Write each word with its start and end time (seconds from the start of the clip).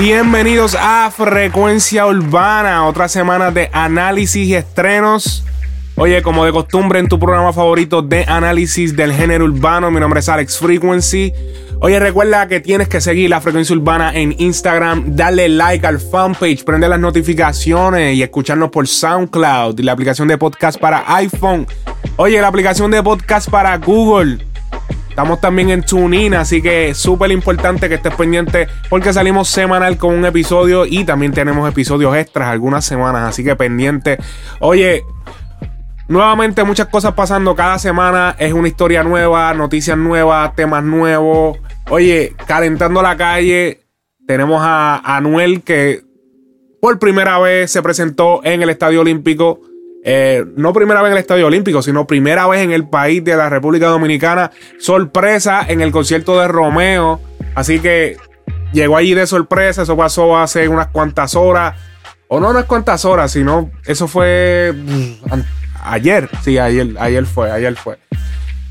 Bienvenidos 0.00 0.76
a 0.80 1.10
Frecuencia 1.10 2.06
Urbana, 2.06 2.86
otra 2.86 3.08
semana 3.08 3.50
de 3.50 3.68
análisis 3.72 4.46
y 4.46 4.54
estrenos. 4.54 5.42
Oye, 5.96 6.22
como 6.22 6.44
de 6.44 6.52
costumbre 6.52 7.00
en 7.00 7.08
tu 7.08 7.18
programa 7.18 7.52
favorito 7.52 8.00
de 8.00 8.24
análisis 8.28 8.94
del 8.94 9.12
género 9.12 9.46
urbano, 9.46 9.90
mi 9.90 9.98
nombre 9.98 10.20
es 10.20 10.28
Alex 10.28 10.56
Frequency. 10.58 11.32
Oye, 11.80 11.98
recuerda 11.98 12.46
que 12.46 12.60
tienes 12.60 12.86
que 12.86 13.00
seguir 13.00 13.28
la 13.28 13.40
Frecuencia 13.40 13.74
Urbana 13.74 14.12
en 14.14 14.36
Instagram, 14.38 15.16
darle 15.16 15.48
like 15.48 15.84
al 15.84 15.98
fanpage, 15.98 16.64
prende 16.64 16.88
las 16.88 17.00
notificaciones 17.00 18.16
y 18.16 18.22
escucharnos 18.22 18.70
por 18.70 18.86
SoundCloud 18.86 19.80
y 19.80 19.82
la 19.82 19.90
aplicación 19.90 20.28
de 20.28 20.38
podcast 20.38 20.78
para 20.78 21.12
iPhone. 21.16 21.66
Oye, 22.14 22.40
la 22.40 22.46
aplicación 22.46 22.92
de 22.92 23.02
podcast 23.02 23.50
para 23.50 23.76
Google. 23.78 24.47
Estamos 25.18 25.40
también 25.40 25.70
en 25.70 25.82
TuneIn, 25.82 26.34
así 26.34 26.62
que 26.62 26.94
súper 26.94 27.32
importante 27.32 27.88
que 27.88 27.96
estés 27.96 28.14
pendiente 28.14 28.68
porque 28.88 29.12
salimos 29.12 29.48
semanal 29.48 29.96
con 29.96 30.14
un 30.14 30.24
episodio 30.24 30.86
y 30.86 31.02
también 31.02 31.32
tenemos 31.32 31.68
episodios 31.68 32.14
extras 32.14 32.46
algunas 32.46 32.84
semanas, 32.84 33.28
así 33.28 33.42
que 33.42 33.56
pendiente. 33.56 34.18
Oye, 34.60 35.02
nuevamente 36.06 36.62
muchas 36.62 36.86
cosas 36.86 37.14
pasando 37.14 37.56
cada 37.56 37.80
semana, 37.80 38.36
es 38.38 38.52
una 38.52 38.68
historia 38.68 39.02
nueva, 39.02 39.52
noticias 39.54 39.98
nuevas, 39.98 40.54
temas 40.54 40.84
nuevos. 40.84 41.58
Oye, 41.90 42.36
calentando 42.46 43.02
la 43.02 43.16
calle, 43.16 43.80
tenemos 44.24 44.60
a 44.62 45.16
Anuel 45.16 45.62
que 45.62 46.04
por 46.80 47.00
primera 47.00 47.40
vez 47.40 47.72
se 47.72 47.82
presentó 47.82 48.40
en 48.44 48.62
el 48.62 48.70
Estadio 48.70 49.00
Olímpico 49.00 49.62
eh, 50.10 50.42
no 50.56 50.72
primera 50.72 51.02
vez 51.02 51.10
en 51.10 51.18
el 51.18 51.20
Estadio 51.20 51.46
Olímpico, 51.46 51.82
sino 51.82 52.06
primera 52.06 52.46
vez 52.46 52.62
en 52.62 52.72
el 52.72 52.88
país 52.88 53.22
de 53.22 53.36
la 53.36 53.50
República 53.50 53.88
Dominicana. 53.88 54.50
Sorpresa 54.78 55.66
en 55.68 55.82
el 55.82 55.92
concierto 55.92 56.40
de 56.40 56.48
Romeo. 56.48 57.20
Así 57.54 57.78
que 57.78 58.16
llegó 58.72 58.96
allí 58.96 59.12
de 59.12 59.26
sorpresa. 59.26 59.82
Eso 59.82 59.98
pasó 59.98 60.38
hace 60.38 60.66
unas 60.66 60.86
cuantas 60.86 61.34
horas. 61.34 61.78
O 62.26 62.40
no 62.40 62.48
unas 62.48 62.64
cuantas 62.64 63.04
horas, 63.04 63.32
sino 63.32 63.70
eso 63.84 64.08
fue 64.08 64.72
mm, 64.74 65.40
ayer. 65.84 66.30
Sí, 66.40 66.56
ayer, 66.56 66.96
ayer 66.98 67.26
fue, 67.26 67.50
ayer 67.50 67.76
fue. 67.76 67.98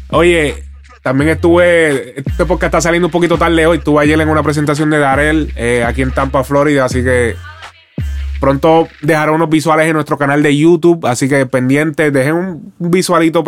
Oye, 0.09 0.63
también 1.03 1.29
estuve, 1.29 2.19
este 2.19 2.45
podcast 2.45 2.73
está 2.73 2.81
saliendo 2.81 3.09
un 3.09 3.11
poquito 3.11 3.37
tarde 3.37 3.63
hoy. 3.67 3.77
Estuve 3.77 4.01
ayer 4.01 4.19
en 4.19 4.29
una 4.29 4.41
presentación 4.41 4.89
de 4.89 4.97
Darel 4.97 5.53
eh, 5.55 5.83
aquí 5.85 6.01
en 6.01 6.09
Tampa, 6.09 6.43
Florida. 6.43 6.85
Así 6.85 7.03
que 7.03 7.35
Pronto 8.39 8.87
dejaré 9.01 9.31
unos 9.31 9.49
visuales 9.49 9.87
en 9.87 9.93
nuestro 9.93 10.17
canal 10.17 10.43
de 10.43 10.55
YouTube, 10.55 11.05
así 11.05 11.27
que 11.27 11.45
pendiente, 11.45 12.11
dejen 12.11 12.35
un 12.35 12.73
visualito 12.77 13.43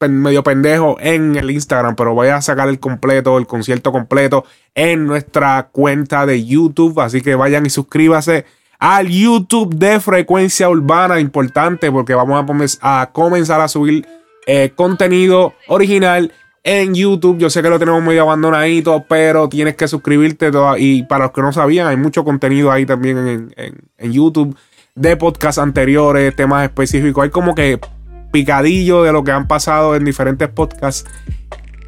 medio 0.00 0.42
pendejo 0.42 0.96
en 1.00 1.36
el 1.36 1.50
Instagram, 1.50 1.96
pero 1.96 2.14
voy 2.14 2.28
a 2.28 2.40
sacar 2.40 2.68
el 2.68 2.80
completo, 2.80 3.38
el 3.38 3.46
concierto 3.46 3.92
completo 3.92 4.44
en 4.74 5.06
nuestra 5.06 5.68
cuenta 5.70 6.26
de 6.26 6.44
YouTube, 6.44 7.00
así 7.00 7.20
que 7.20 7.34
vayan 7.34 7.66
y 7.66 7.70
suscríbase 7.70 8.44
al 8.78 9.08
YouTube 9.08 9.74
de 9.74 9.98
Frecuencia 9.98 10.68
Urbana, 10.68 11.18
importante 11.18 11.90
porque 11.90 12.14
vamos 12.14 12.78
a, 12.80 13.10
comenzar 13.12 13.60
a 13.60 13.68
subir 13.68 14.06
eh, 14.46 14.72
contenido 14.74 15.54
original 15.66 16.32
en 16.68 16.94
YouTube. 16.94 17.38
Yo 17.38 17.48
sé 17.48 17.62
que 17.62 17.70
lo 17.70 17.78
tenemos 17.78 18.02
medio 18.02 18.22
abandonadito, 18.22 19.02
pero 19.08 19.48
tienes 19.48 19.74
que 19.74 19.88
suscribirte. 19.88 20.50
Y 20.76 21.02
para 21.04 21.24
los 21.24 21.32
que 21.32 21.40
no 21.40 21.50
sabían, 21.50 21.86
hay 21.86 21.96
mucho 21.96 22.24
contenido 22.24 22.70
ahí 22.70 22.84
también 22.84 23.50
en, 23.56 24.12
YouTube 24.12 24.54
de 24.94 25.16
podcasts 25.16 25.58
anteriores, 25.58 26.36
temas 26.36 26.64
específicos. 26.64 27.24
Hay 27.24 27.30
como 27.30 27.54
que 27.54 27.80
picadillo 28.32 29.02
de 29.02 29.12
lo 29.12 29.24
que 29.24 29.30
han 29.30 29.48
pasado 29.48 29.96
en 29.96 30.04
diferentes 30.04 30.46
podcasts 30.50 31.08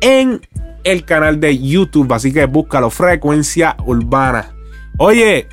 en 0.01 0.41
el 0.83 1.05
canal 1.05 1.41
de 1.41 1.59
YouTube. 1.59 2.11
Así 2.15 2.33
que 2.33 2.47
búscalo, 2.47 2.89
Frecuencia 2.89 3.77
Urbana. 3.85 4.55
Oye, 4.97 5.47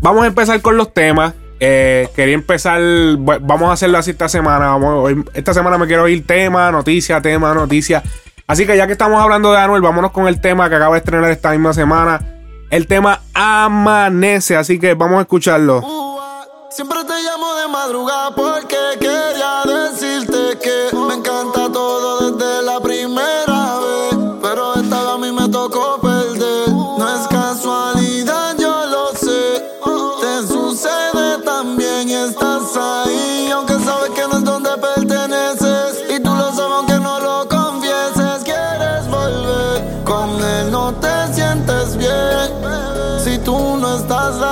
vamos 0.00 0.22
a 0.22 0.28
empezar 0.28 0.62
con 0.62 0.76
los 0.76 0.94
temas. 0.94 1.34
Eh, 1.60 2.08
quería 2.14 2.34
empezar, 2.34 2.80
vamos 3.18 3.70
a 3.70 3.72
hacerlo 3.72 3.98
así 3.98 4.12
esta 4.12 4.28
semana. 4.28 4.76
esta 5.34 5.52
semana 5.54 5.78
me 5.78 5.86
quiero 5.86 6.06
ir 6.08 6.26
tema, 6.26 6.70
noticia, 6.70 7.20
tema, 7.20 7.52
noticia. 7.54 8.02
Así 8.46 8.66
que 8.66 8.76
ya 8.76 8.86
que 8.86 8.92
estamos 8.92 9.20
hablando 9.20 9.52
de 9.52 9.58
Anuel, 9.58 9.82
vámonos 9.82 10.10
con 10.12 10.26
el 10.26 10.40
tema 10.40 10.68
que 10.68 10.76
acaba 10.76 10.94
de 10.94 11.00
estrenar 11.00 11.30
esta 11.30 11.50
misma 11.50 11.74
semana. 11.74 12.20
El 12.70 12.86
tema 12.86 13.20
Amanece, 13.34 14.56
así 14.56 14.78
que 14.78 14.94
vamos 14.94 15.18
a 15.18 15.22
escucharlo. 15.22 15.82
Siempre 16.70 16.98
te 17.04 17.14
llamo 17.22 17.54
de 17.56 17.68
madrugada 17.68 18.34
porque 18.34 18.76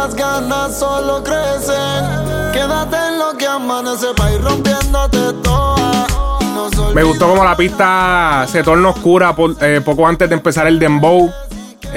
las 0.06 0.14
ganas 0.14 0.78
solo 0.78 1.22
crecen. 1.24 2.04
Quédate 2.52 2.96
en 3.08 3.18
lo 3.18 3.36
que 3.36 3.46
amanece 3.46 4.06
para 4.16 4.32
ir 4.32 4.40
rompiéndote 4.42 5.32
toda. 5.42 6.06
No 6.54 6.70
se 6.70 6.94
Me 6.94 7.02
gustó 7.02 7.28
como 7.28 7.42
la 7.44 7.56
pista 7.56 8.46
se 8.48 8.62
torna 8.62 8.90
oscura 8.90 9.34
por- 9.34 9.56
eh, 9.60 9.80
poco 9.80 10.06
antes 10.06 10.28
de 10.28 10.34
empezar 10.36 10.66
el 10.68 10.78
dembow. 10.78 11.30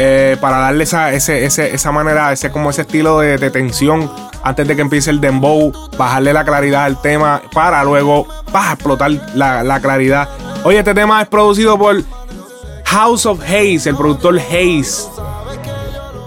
eh, 0.02 0.38
para 0.40 0.59
darle 0.59 0.86
esa, 0.86 1.12
ese, 1.12 1.44
ese- 1.46 1.74
esa 1.74 1.92
manera, 1.92 2.31
ese, 2.31 2.52
como 2.52 2.69
ese 2.69 2.81
estilo 2.84 3.19
de, 3.19 3.38
de 3.38 3.50
tensión 3.52 4.09
antes 4.44 4.66
de 4.68 4.75
que 4.75 4.81
empiece 4.81 5.09
el 5.09 5.19
dembow, 5.19 5.74
bajarle 5.98 6.31
la 6.31 6.46
claridad 6.46 6.86
al 6.86 7.02
tema 7.02 7.42
para 7.53 7.84
luego 7.84 8.25
bah, 8.53 8.74
explotar 8.74 9.12
la, 9.36 9.62
la 9.64 9.80
claridad. 9.81 10.30
Oye, 10.64 10.80
este 10.80 10.94
tema 10.94 11.22
es 11.22 11.28
producido 11.28 11.78
por 11.78 11.98
House 12.86 13.25
of 13.25 13.42
Haze, 13.42 13.90
el 13.90 13.96
productor 13.98 14.38
Haze. 14.40 15.08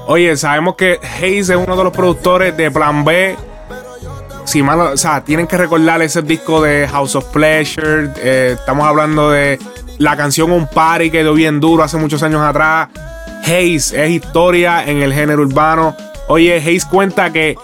Oye, 0.06 0.36
sabemos 0.36 0.74
que 0.74 0.98
Haze 1.02 1.38
es 1.40 1.50
uno 1.50 1.76
de 1.76 1.84
los 1.84 1.92
productores 1.92 2.56
de 2.56 2.70
Plan 2.70 3.04
B. 3.04 3.36
Si 4.44 4.62
mal, 4.62 4.80
o 4.80 4.96
sea, 4.96 5.22
tienen 5.22 5.46
que 5.46 5.56
recordar 5.56 6.02
ese 6.02 6.22
disco 6.22 6.60
de 6.60 6.88
House 6.88 7.14
of 7.14 7.24
Pleasure. 7.26 8.10
eh, 8.18 8.56
estamos 8.58 8.86
hablando 8.86 9.30
de 9.30 9.58
la 9.98 10.16
canción 10.16 10.50
Un 10.50 10.66
Party 10.66 11.10
que 11.10 11.22
dio 11.22 11.32
bien 11.34 11.60
duro 11.60 11.84
hace 11.84 11.96
muchos 11.96 12.22
años 12.22 12.42
atrás. 12.42 12.88
Haze 13.42 14.04
es 14.04 14.10
historia 14.10 14.84
en 14.84 15.02
el 15.02 15.12
género 15.12 15.42
urbano. 15.42 15.96
Oye, 16.28 16.56
Haze 16.58 16.88
cuenta 16.90 17.32
que 17.32 17.56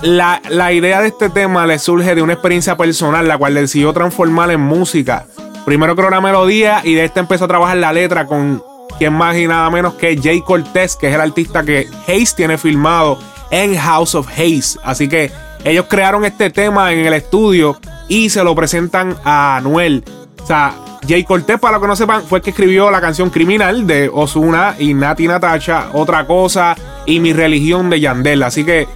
la, 0.00 0.40
la 0.48 0.72
idea 0.72 1.02
de 1.02 1.08
este 1.08 1.28
tema 1.28 1.66
le 1.66 1.78
surge 1.78 2.14
de 2.14 2.22
una 2.22 2.32
experiencia 2.32 2.76
personal, 2.76 3.28
la 3.28 3.36
cual 3.36 3.54
decidió 3.54 3.92
transformar 3.92 4.50
en 4.50 4.60
música. 4.60 5.26
Primero 5.66 5.94
creó 5.94 6.08
una 6.08 6.20
melodía 6.20 6.80
y 6.82 6.94
de 6.94 7.04
esta 7.04 7.20
empezó 7.20 7.44
a 7.44 7.48
trabajar 7.48 7.76
la 7.76 7.92
letra 7.92 8.26
con 8.26 8.62
quien 8.98 9.12
más 9.12 9.36
y 9.36 9.46
nada 9.46 9.68
menos 9.70 9.94
que 9.94 10.18
Jay 10.20 10.40
Cortez, 10.40 10.96
que 10.96 11.08
es 11.08 11.14
el 11.14 11.20
artista 11.20 11.62
que 11.62 11.88
Haze 12.06 12.34
tiene 12.36 12.58
filmado 12.58 13.18
en 13.50 13.76
House 13.76 14.14
of 14.14 14.28
Haze. 14.28 14.78
Así 14.82 15.08
que 15.08 15.30
ellos 15.64 15.86
crearon 15.88 16.24
este 16.24 16.50
tema 16.50 16.92
en 16.92 17.06
el 17.06 17.14
estudio 17.14 17.78
y 18.08 18.30
se 18.30 18.42
lo 18.42 18.54
presentan 18.54 19.16
a 19.24 19.56
Anuel. 19.56 20.04
O 20.42 20.46
sea, 20.46 20.74
Jay 21.08 21.24
Cortez, 21.24 21.58
para 21.58 21.72
los 21.72 21.82
que 21.82 21.88
no 21.88 21.96
sepan, 21.96 22.22
fue 22.22 22.38
el 22.38 22.44
que 22.44 22.50
escribió 22.50 22.90
la 22.90 23.00
canción 23.00 23.30
Criminal 23.30 23.86
de 23.86 24.10
Osuna 24.12 24.76
y 24.78 24.94
Nati 24.94 25.26
Natacha, 25.26 25.90
Otra 25.92 26.26
Cosa 26.26 26.76
y 27.06 27.20
Mi 27.20 27.32
Religión 27.32 27.90
de 27.90 28.00
Yandel. 28.00 28.42
Así 28.42 28.64
que 28.64 28.86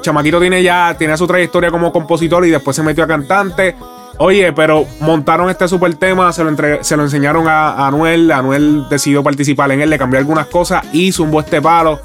Chamaquito 0.00 0.40
tiene 0.40 0.62
ya 0.62 0.94
tiene 0.98 1.16
su 1.16 1.26
trayectoria 1.26 1.70
como 1.70 1.92
compositor 1.92 2.46
y 2.46 2.50
después 2.50 2.76
se 2.76 2.82
metió 2.82 3.04
a 3.04 3.06
cantante. 3.06 3.74
Oye, 4.18 4.52
pero 4.52 4.86
montaron 5.00 5.50
este 5.50 5.68
super 5.68 5.94
tema, 5.94 6.32
se 6.32 6.42
lo, 6.42 7.02
enseñaron 7.02 7.48
a, 7.48 7.86
Anuel. 7.86 8.30
Anuel 8.32 8.88
decidió 8.88 9.22
participar 9.22 9.70
en 9.72 9.82
él, 9.82 9.90
le 9.90 9.98
cambió 9.98 10.18
algunas 10.18 10.46
cosas 10.46 10.84
y 10.92 11.12
zumbó 11.12 11.40
este 11.40 11.60
palo. 11.60 12.00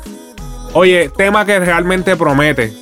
Oye, 0.73 1.09
tema 1.09 1.45
que 1.45 1.59
realmente 1.59 2.15
promete. 2.15 2.73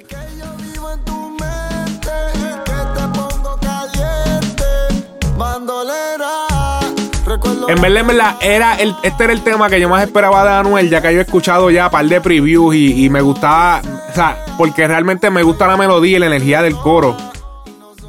En 7.67 7.79
verdad, 7.81 8.01
en 8.01 8.07
verdad, 8.07 8.35
era 8.41 8.75
el, 8.77 8.95
este 9.03 9.25
era 9.25 9.33
el 9.33 9.43
tema 9.43 9.69
que 9.69 9.79
yo 9.79 9.87
más 9.87 10.03
esperaba 10.03 10.43
de 10.43 10.49
Anuel, 10.49 10.89
ya 10.89 11.03
que 11.03 11.13
yo 11.13 11.19
he 11.19 11.21
escuchado 11.21 11.69
ya 11.69 11.85
un 11.85 11.91
par 11.91 12.05
de 12.05 12.19
previews 12.19 12.73
y, 12.73 13.05
y 13.05 13.09
me 13.11 13.21
gustaba. 13.21 13.81
o 14.09 14.15
sea, 14.15 14.43
porque 14.57 14.87
realmente 14.87 15.29
me 15.29 15.43
gusta 15.43 15.67
la 15.67 15.77
melodía 15.77 16.17
y 16.17 16.19
la 16.19 16.25
energía 16.25 16.63
del 16.63 16.75
coro. 16.75 17.15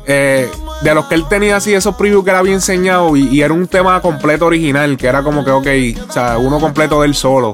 Eh, 0.07 0.51
de 0.83 0.95
los 0.95 1.07
que 1.07 1.15
él 1.15 1.27
tenía 1.29 1.57
así 1.57 1.75
esos 1.75 1.95
previews 1.95 2.25
que 2.25 2.31
era 2.31 2.43
bien 2.43 2.55
enseñado 2.55 3.17
y, 3.17 3.43
era 3.43 3.53
un 3.53 3.69
tema 3.69 4.01
completo 4.01 4.47
original, 4.47 4.97
que 4.97 5.07
era 5.07 5.23
como 5.23 5.45
que, 5.45 5.51
ok, 5.51 6.09
o 6.09 6.13
sea, 6.13 6.39
uno 6.39 6.59
completo 6.59 7.03
del 7.03 7.15
solo. 7.15 7.53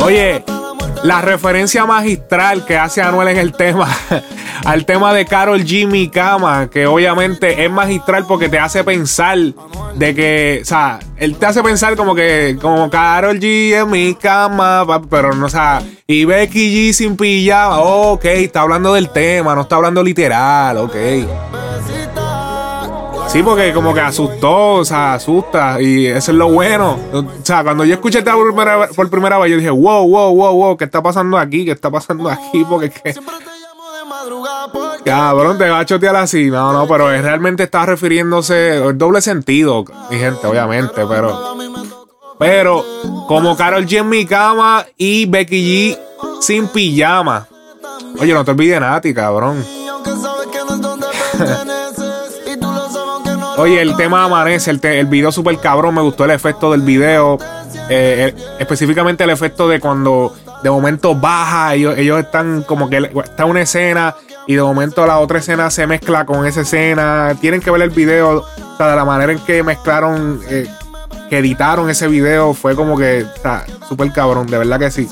Oye, 0.00 0.42
la 1.02 1.20
referencia 1.20 1.84
magistral 1.84 2.64
que 2.64 2.78
hace 2.78 3.02
Anuel 3.02 3.28
en 3.28 3.36
el 3.36 3.52
tema, 3.52 3.88
al 4.64 4.84
tema 4.84 5.12
de 5.12 5.24
Carol. 5.24 5.64
Mi 5.88 6.08
Cama, 6.08 6.68
que 6.70 6.86
obviamente 6.86 7.64
es 7.64 7.70
magistral 7.70 8.24
porque 8.26 8.48
te 8.48 8.58
hace 8.58 8.84
pensar 8.84 9.38
de 9.94 10.14
que, 10.14 10.60
o 10.62 10.64
sea, 10.64 10.98
él 11.16 11.36
te 11.36 11.46
hace 11.46 11.62
pensar 11.62 11.96
como 11.96 12.14
que, 12.14 12.56
como 12.60 12.88
Carol 12.90 13.38
G 13.38 13.74
en 13.74 13.90
mi 13.90 14.14
cama, 14.14 14.86
pero 15.10 15.34
no, 15.34 15.46
o 15.46 15.48
sea, 15.48 15.82
y 16.06 16.24
Becky 16.24 16.90
G 16.90 16.92
sin 16.92 17.16
pijama, 17.16 17.80
ok, 17.80 18.24
está 18.24 18.62
hablando 18.62 18.94
del 18.94 19.10
tema, 19.10 19.54
no 19.54 19.62
está 19.62 19.76
hablando 19.76 20.02
literal, 20.02 20.78
ok. 20.78 20.96
Sí, 23.28 23.42
porque 23.42 23.74
como 23.74 23.92
que 23.92 24.00
asustó, 24.00 24.76
o 24.76 24.84
sea, 24.86 25.14
asusta. 25.14 25.82
Y 25.82 26.06
eso 26.06 26.32
es 26.32 26.38
lo 26.38 26.50
bueno. 26.50 26.98
O 27.12 27.24
sea, 27.42 27.62
cuando 27.62 27.84
yo 27.84 27.92
escuché 27.92 28.20
esta 28.20 28.32
por 28.32 28.46
primera, 28.46 28.88
por 28.88 29.10
primera 29.10 29.36
vez, 29.38 29.50
yo 29.50 29.58
dije, 29.58 29.68
wow, 29.68 30.08
wow, 30.08 30.34
wow, 30.34 30.54
wow, 30.54 30.76
¿qué 30.78 30.84
está 30.84 31.02
pasando 31.02 31.36
aquí? 31.36 31.66
¿Qué 31.66 31.72
está 31.72 31.90
pasando 31.90 32.30
aquí? 32.30 32.64
Porque 32.66 32.86
es 32.86 32.94
que. 33.02 33.20
Cabrón, 35.04 35.58
te 35.58 35.68
va 35.68 35.80
a 35.80 35.86
chotear 35.86 36.16
así. 36.16 36.50
No, 36.50 36.72
no, 36.72 36.86
pero 36.86 37.08
realmente 37.08 37.64
está 37.64 37.86
refiriéndose. 37.86 38.76
El 38.76 38.98
doble 38.98 39.20
sentido, 39.20 39.84
mi 40.10 40.18
gente, 40.18 40.46
obviamente, 40.46 41.06
pero. 41.06 41.56
Pero, 42.38 42.84
como 43.26 43.56
Carol 43.56 43.84
G 43.86 43.98
en 43.98 44.08
mi 44.08 44.24
cama 44.24 44.86
y 44.96 45.26
Becky 45.26 45.96
G 45.96 45.98
sin 46.40 46.68
pijama. 46.68 47.48
Oye, 48.20 48.32
no 48.32 48.44
te 48.44 48.52
olvides 48.52 48.80
nada, 48.80 49.00
cabrón. 49.14 49.64
Oye, 53.56 53.82
el 53.82 53.96
tema 53.96 54.24
amanece, 54.24 54.70
el, 54.70 54.80
el 54.84 55.06
video 55.06 55.32
super 55.32 55.58
cabrón, 55.58 55.96
me 55.96 56.00
gustó 56.02 56.24
el 56.24 56.30
efecto 56.30 56.70
del 56.70 56.82
video. 56.82 57.38
Eh, 57.90 58.34
específicamente 58.58 59.24
el 59.24 59.30
efecto 59.30 59.66
de 59.66 59.80
cuando 59.80 60.32
de 60.62 60.70
momento 60.70 61.14
baja, 61.14 61.74
ellos, 61.74 61.96
ellos 61.96 62.18
están 62.18 62.62
como 62.62 62.88
que 62.88 63.10
está 63.24 63.44
una 63.44 63.62
escena 63.62 64.14
y 64.46 64.54
de 64.54 64.62
momento 64.62 65.06
la 65.06 65.18
otra 65.18 65.38
escena 65.38 65.70
se 65.70 65.86
mezcla 65.86 66.24
con 66.24 66.46
esa 66.46 66.62
escena. 66.62 67.36
Tienen 67.40 67.60
que 67.60 67.70
ver 67.70 67.82
el 67.82 67.90
video, 67.90 68.40
o 68.40 68.76
sea, 68.76 68.88
de 68.88 68.96
la 68.96 69.04
manera 69.04 69.32
en 69.32 69.38
que 69.40 69.62
mezclaron, 69.62 70.40
eh, 70.48 70.66
que 71.28 71.38
editaron 71.38 71.90
ese 71.90 72.08
video, 72.08 72.54
fue 72.54 72.74
como 72.74 72.96
que 72.96 73.18
está 73.18 73.66
súper 73.86 74.10
cabrón, 74.12 74.46
de 74.46 74.58
verdad 74.58 74.78
que 74.78 74.90
sí. 74.90 75.08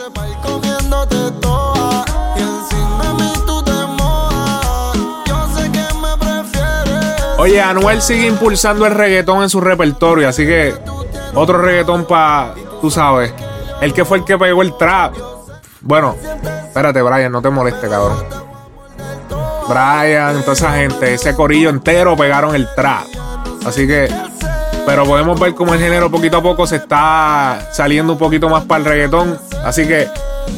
Oye, 7.39 7.61
Anuel 7.61 8.01
sigue 8.01 8.27
impulsando 8.27 8.87
el 8.87 8.95
reggaetón 8.95 9.43
en 9.43 9.51
su 9.51 9.61
repertorio, 9.61 10.29
así 10.29 10.47
que 10.47 10.75
otro 11.35 11.59
reggaetón 11.59 12.07
para, 12.07 12.55
tú 12.81 12.91
sabes, 12.91 13.33
el 13.83 13.93
que 13.93 14.05
fue 14.07 14.19
el 14.19 14.25
que 14.25 14.39
pegó 14.39 14.63
el 14.63 14.77
trap. 14.77 15.15
Bueno, 15.87 16.17
espérate, 16.43 17.01
Brian, 17.01 17.31
no 17.31 17.41
te 17.41 17.49
moleste, 17.49 17.89
cabrón. 17.89 18.19
Brian, 19.69 20.41
toda 20.41 20.55
esa 20.55 20.73
gente, 20.73 21.15
ese 21.15 21.33
corillo 21.37 21.71
entero 21.71 22.17
pegaron 22.17 22.57
el 22.57 22.69
trap. 22.75 23.05
Así 23.65 23.87
que, 23.87 24.09
pero 24.85 25.05
podemos 25.05 25.39
ver 25.39 25.55
cómo 25.55 25.75
el 25.75 25.81
género 25.81 26.11
poquito 26.11 26.39
a 26.39 26.43
poco 26.43 26.67
se 26.67 26.77
está 26.77 27.69
saliendo 27.73 28.15
un 28.15 28.19
poquito 28.19 28.49
más 28.49 28.65
para 28.65 28.81
el 28.81 28.85
reggaetón. 28.85 29.39
Así 29.65 29.87
que, 29.87 30.09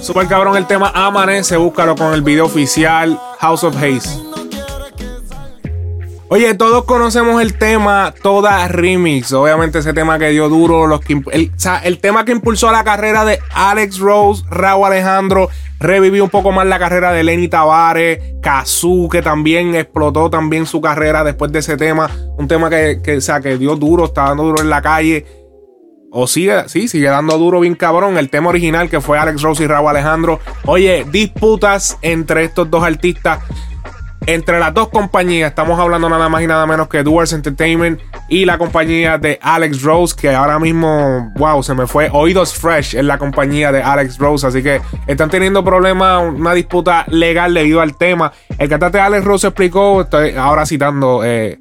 super 0.01 0.27
cabrón 0.27 0.57
el 0.57 0.67
tema 0.67 0.93
Amanece, 0.95 1.59
búscalo 1.59 1.95
con 1.95 2.15
el 2.15 2.23
video 2.23 2.47
oficial 2.47 3.21
House 3.39 3.65
of 3.65 3.77
Haze. 3.77 4.28
Oye, 6.31 6.53
todos 6.53 6.85
conocemos 6.85 7.41
el 7.41 7.55
tema 7.55 8.13
Toda 8.23 8.69
Remix. 8.69 9.33
Obviamente 9.33 9.79
ese 9.79 9.95
tema 9.95 10.19
que 10.19 10.29
dio 10.29 10.51
duro. 10.51 10.87
Los 10.87 11.01
que, 11.01 11.23
el, 11.33 11.53
o 11.57 11.59
sea, 11.59 11.79
el 11.79 12.01
tema 12.01 12.27
que 12.27 12.33
impulsó 12.33 12.71
la 12.71 12.85
carrera 12.85 13.25
de 13.25 13.39
Alex 13.55 13.99
Rose, 13.99 14.45
Raúl 14.51 14.89
Alejandro. 14.89 15.49
Revivió 15.81 16.25
un 16.25 16.29
poco 16.31 16.53
más 16.53 16.67
la 16.67 16.79
carrera 16.79 17.13
de 17.13 17.25
Lenny 17.25 17.49
Tavares. 17.49 18.19
Kazoo, 18.43 19.09
que 19.09 19.23
también 19.23 19.75
explotó 19.75 20.29
también 20.29 20.67
su 20.67 20.83
carrera 20.83 21.25
después 21.25 21.51
de 21.51 21.61
ese 21.61 21.79
tema. 21.79 22.11
Un 22.37 22.47
tema 22.47 22.69
que, 22.69 23.01
que, 23.03 23.17
o 23.17 23.21
sea, 23.23 23.41
que 23.41 23.57
dio 23.57 23.77
duro, 23.77 24.05
está 24.05 24.25
dando 24.25 24.43
duro 24.43 24.61
en 24.61 24.69
la 24.69 24.83
calle. 24.83 25.25
O 26.11 26.27
sigue, 26.27 26.69
sí, 26.69 26.89
sigue 26.89 27.09
dando 27.09 27.39
duro 27.39 27.61
bien 27.61 27.75
cabrón. 27.75 28.19
El 28.19 28.29
tema 28.29 28.51
original 28.51 28.91
que 28.91 29.01
fue 29.01 29.19
Alex 29.19 29.41
Rose 29.41 29.65
y 29.65 29.67
Raúl 29.67 29.89
Alejandro. 29.89 30.41
Oye, 30.67 31.07
disputas 31.11 31.97
entre 32.03 32.45
estos 32.45 32.71
dos 32.71 32.85
artistas 32.85 33.39
entre 34.29 34.61
las 34.61 34.75
dos 34.75 34.91
compañías, 34.91 35.49
estamos 35.49 35.81
hablando 35.81 36.07
nada 36.07 36.29
más 36.29 36.43
y 36.43 36.47
nada 36.47 36.67
menos 36.67 36.89
que 36.89 37.03
Duars 37.03 37.33
Entertainment 37.33 37.99
y 38.29 38.45
la 38.45 38.59
compañía 38.59 39.17
de 39.17 39.39
Alex 39.41 39.81
Rose, 39.81 40.15
que 40.15 40.35
ahora 40.35 40.59
mismo, 40.59 41.33
wow, 41.37 41.63
se 41.63 41.75
me 41.75 41.87
fue. 41.87 42.11
Oídos 42.13 42.53
Fresh 42.53 42.95
en 42.95 43.07
la 43.07 43.17
compañía 43.17 43.73
de 43.73 43.83
Alex 43.83 44.19
Rose, 44.19 44.47
así 44.47 44.63
que 44.63 44.83
están 45.07 45.31
teniendo 45.31 45.65
problemas, 45.65 46.23
una 46.31 46.53
disputa 46.53 47.07
legal 47.09 47.55
debido 47.55 47.81
al 47.81 47.97
tema. 47.97 48.31
El 48.59 48.69
cantante 48.69 49.01
Alex 49.01 49.25
Rose 49.25 49.47
explicó, 49.47 50.03
estoy 50.03 50.33
ahora 50.33 50.67
citando, 50.67 51.25
eh, 51.25 51.59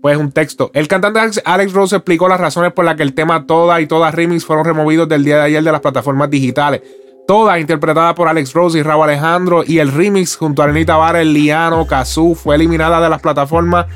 pues 0.00 0.16
un 0.16 0.32
texto. 0.32 0.70
El 0.72 0.88
cantante 0.88 1.20
Alex 1.44 1.74
Rose 1.74 1.96
explicó 1.96 2.28
las 2.28 2.40
razones 2.40 2.72
por 2.72 2.86
las 2.86 2.96
que 2.96 3.02
el 3.02 3.12
tema 3.12 3.44
Toda 3.44 3.78
y 3.82 3.86
Toda 3.86 4.10
Remix 4.10 4.46
fueron 4.46 4.64
removidos 4.64 5.06
del 5.06 5.22
día 5.22 5.36
de 5.36 5.42
ayer 5.42 5.62
de 5.62 5.70
las 5.70 5.82
plataformas 5.82 6.30
digitales 6.30 6.80
toda 7.26 7.58
interpretada 7.58 8.14
por 8.14 8.28
Alex 8.28 8.52
Rose 8.52 8.78
y 8.78 8.82
Raúl 8.82 9.04
Alejandro, 9.04 9.64
y 9.66 9.78
el 9.78 9.92
remix 9.92 10.36
junto 10.36 10.62
a 10.62 10.66
Arenita 10.66 10.96
Vara, 10.96 11.22
Liano, 11.24 11.86
Kazoo 11.86 12.34
fue 12.34 12.54
eliminada 12.54 13.00
de 13.00 13.08
las 13.08 13.20
plataformas 13.20 13.86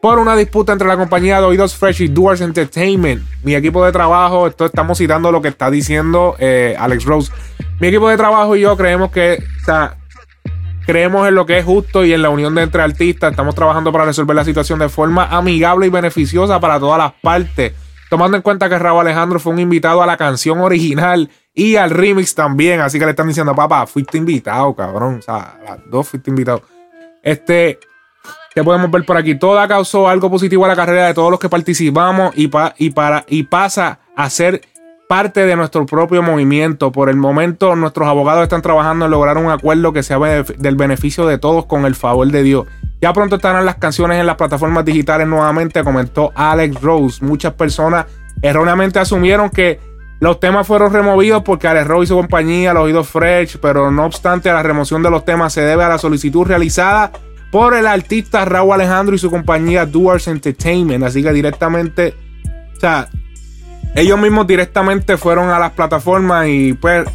por 0.00 0.18
una 0.18 0.36
disputa 0.36 0.72
entre 0.72 0.86
la 0.86 0.96
compañía 0.96 1.40
de 1.40 1.46
Oídos 1.46 1.74
Fresh 1.74 2.02
y 2.02 2.08
Doors 2.08 2.40
Entertainment. 2.40 3.24
Mi 3.42 3.54
equipo 3.54 3.84
de 3.84 3.92
trabajo, 3.92 4.46
esto 4.46 4.66
estamos 4.66 4.98
citando 4.98 5.32
lo 5.32 5.42
que 5.42 5.48
está 5.48 5.70
diciendo 5.70 6.36
eh, 6.38 6.76
Alex 6.78 7.04
Rose. 7.04 7.32
Mi 7.80 7.88
equipo 7.88 8.08
de 8.08 8.16
trabajo 8.16 8.54
y 8.54 8.60
yo 8.60 8.76
creemos 8.76 9.10
que, 9.10 9.42
o 9.62 9.64
sea, 9.64 9.96
creemos 10.86 11.26
en 11.26 11.34
lo 11.34 11.44
que 11.44 11.58
es 11.58 11.64
justo 11.64 12.04
y 12.04 12.12
en 12.12 12.22
la 12.22 12.30
unión 12.30 12.54
de 12.54 12.62
entre 12.62 12.82
artistas. 12.82 13.32
Estamos 13.32 13.54
trabajando 13.54 13.90
para 13.90 14.04
resolver 14.04 14.36
la 14.36 14.44
situación 14.44 14.78
de 14.78 14.88
forma 14.88 15.24
amigable 15.24 15.86
y 15.86 15.90
beneficiosa 15.90 16.60
para 16.60 16.78
todas 16.78 16.98
las 16.98 17.12
partes. 17.20 17.72
Tomando 18.08 18.36
en 18.36 18.42
cuenta 18.42 18.68
que 18.68 18.78
Raúl 18.78 19.00
Alejandro 19.00 19.40
fue 19.40 19.54
un 19.54 19.58
invitado 19.58 20.02
a 20.02 20.06
la 20.06 20.16
canción 20.16 20.60
original 20.60 21.30
y 21.56 21.76
al 21.76 21.90
remix 21.90 22.34
también. 22.34 22.80
Así 22.80 22.98
que 23.00 23.06
le 23.06 23.10
están 23.12 23.26
diciendo, 23.26 23.54
papá, 23.56 23.86
fuiste 23.86 24.18
invitado, 24.18 24.76
cabrón. 24.76 25.16
O 25.18 25.22
sea, 25.22 25.58
las 25.64 25.78
dos 25.90 26.06
fuiste 26.06 26.30
invitado. 26.30 26.62
Este, 27.22 27.80
que 28.54 28.62
podemos 28.62 28.90
ver 28.90 29.04
por 29.04 29.16
aquí. 29.16 29.34
Toda 29.36 29.66
causó 29.66 30.06
algo 30.06 30.30
positivo 30.30 30.66
a 30.66 30.68
la 30.68 30.76
carrera 30.76 31.06
de 31.06 31.14
todos 31.14 31.30
los 31.30 31.40
que 31.40 31.48
participamos 31.48 32.36
y, 32.36 32.50
y, 32.76 32.90
para, 32.90 33.24
y 33.26 33.42
pasa 33.44 34.00
a 34.14 34.30
ser 34.30 34.60
parte 35.08 35.46
de 35.46 35.56
nuestro 35.56 35.86
propio 35.86 36.22
movimiento. 36.22 36.92
Por 36.92 37.08
el 37.08 37.16
momento, 37.16 37.74
nuestros 37.74 38.06
abogados 38.06 38.42
están 38.42 38.60
trabajando 38.60 39.06
en 39.06 39.10
lograr 39.10 39.38
un 39.38 39.50
acuerdo 39.50 39.94
que 39.94 40.02
sea 40.02 40.18
del 40.18 40.76
beneficio 40.76 41.26
de 41.26 41.38
todos 41.38 41.64
con 41.64 41.86
el 41.86 41.94
favor 41.94 42.28
de 42.28 42.42
Dios. 42.42 42.66
Ya 43.00 43.14
pronto 43.14 43.36
estarán 43.36 43.64
las 43.64 43.76
canciones 43.76 44.20
en 44.20 44.26
las 44.26 44.36
plataformas 44.36 44.84
digitales 44.84 45.26
nuevamente, 45.26 45.82
comentó 45.82 46.32
Alex 46.34 46.82
Rose. 46.82 47.24
Muchas 47.24 47.54
personas 47.54 48.06
erróneamente 48.42 48.98
asumieron 48.98 49.48
que 49.48 49.95
los 50.18 50.40
temas 50.40 50.66
fueron 50.66 50.92
removidos 50.92 51.42
porque 51.42 51.68
Alex 51.68 51.86
Roy 51.86 52.04
y 52.04 52.06
su 52.06 52.16
compañía, 52.16 52.72
los 52.72 52.84
oídos 52.84 53.08
fresh, 53.08 53.58
pero 53.58 53.90
no 53.90 54.06
obstante, 54.06 54.50
la 54.50 54.62
remoción 54.62 55.02
de 55.02 55.10
los 55.10 55.24
temas 55.24 55.52
se 55.52 55.60
debe 55.60 55.84
a 55.84 55.88
la 55.88 55.98
solicitud 55.98 56.46
realizada 56.46 57.12
por 57.50 57.74
el 57.74 57.86
artista 57.86 58.44
Raúl 58.44 58.74
Alejandro 58.74 59.14
y 59.14 59.18
su 59.18 59.30
compañía 59.30 59.84
Doers 59.84 60.28
Entertainment. 60.28 61.04
Así 61.04 61.22
que 61.22 61.32
directamente, 61.32 62.14
o 62.76 62.80
sea, 62.80 63.08
ellos 63.94 64.18
mismos 64.18 64.46
directamente 64.46 65.16
fueron 65.16 65.50
a 65.50 65.58
las 65.58 65.72
plataformas 65.72 66.48
y 66.48 66.72
pues 66.72 67.06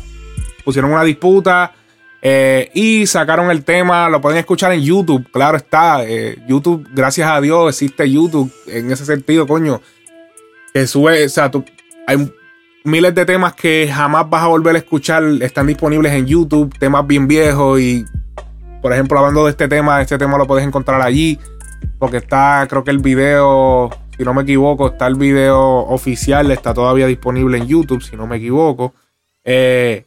pusieron 0.64 0.92
una 0.92 1.04
disputa 1.04 1.74
eh, 2.22 2.70
y 2.74 3.08
sacaron 3.08 3.50
el 3.50 3.64
tema. 3.64 4.10
Lo 4.10 4.22
pueden 4.22 4.38
escuchar 4.38 4.72
en 4.74 4.82
YouTube, 4.82 5.28
claro 5.32 5.58
está. 5.58 6.04
Eh, 6.04 6.38
YouTube, 6.48 6.88
gracias 6.94 7.30
a 7.30 7.42
Dios, 7.42 7.70
existe 7.70 8.10
YouTube 8.10 8.54
en 8.68 8.92
ese 8.92 9.06
sentido, 9.06 9.48
coño. 9.48 9.82
Que 10.74 10.88
sube, 10.88 11.26
o 11.26 11.30
sea, 11.30 11.50
tú, 11.52 11.66
hay 12.08 12.32
miles 12.84 13.14
de 13.14 13.26
temas 13.26 13.54
que 13.54 13.90
jamás 13.92 14.30
vas 14.30 14.44
a 14.44 14.48
volver 14.48 14.76
a 14.76 14.80
escuchar 14.80 15.24
están 15.42 15.68
disponibles 15.68 16.14
en 16.14 16.26
YouTube, 16.26 16.78
temas 16.78 17.06
bien 17.06 17.28
viejos 17.28 17.80
y 17.80 18.06
por 18.82 18.94
ejemplo 18.94 19.20
hablando 19.20 19.46
de 19.46 19.52
este 19.52 19.68
tema, 19.68 20.02
este 20.02 20.18
tema 20.18 20.38
lo 20.38 20.48
puedes 20.48 20.66
encontrar 20.66 21.02
allí 21.02 21.40
porque 22.00 22.18
está 22.18 22.66
creo 22.70 22.84
que 22.84 22.92
el 22.92 23.00
video, 23.00 23.90
si 24.18 24.24
no 24.24 24.34
me 24.34 24.44
equivoco, 24.44 24.88
está 24.88 25.08
el 25.08 25.16
video 25.16 25.60
oficial, 25.60 26.50
está 26.52 26.74
todavía 26.74 27.06
disponible 27.06 27.58
en 27.58 27.68
YouTube, 27.68 28.02
si 28.02 28.16
no 28.16 28.28
me 28.28 28.38
equivoco. 28.38 28.94
Eh, 29.44 30.06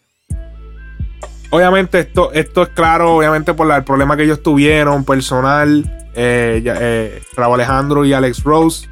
obviamente 1.51 2.01
esto, 2.01 2.33
esto 2.33 2.63
es 2.63 2.69
claro, 2.71 3.17
obviamente 3.17 3.55
por 3.55 3.71
el 3.71 3.85
problema 3.85 4.17
que 4.17 4.25
ellos 4.25 4.43
tuvieron 4.43 5.05
personal 5.05 5.85
eh, 6.15 6.63
eh, 6.65 7.23
Raúl 7.37 7.55
Alejandro 7.55 8.05
y 8.05 8.13
Alex 8.13 8.43
Rose. 8.43 8.89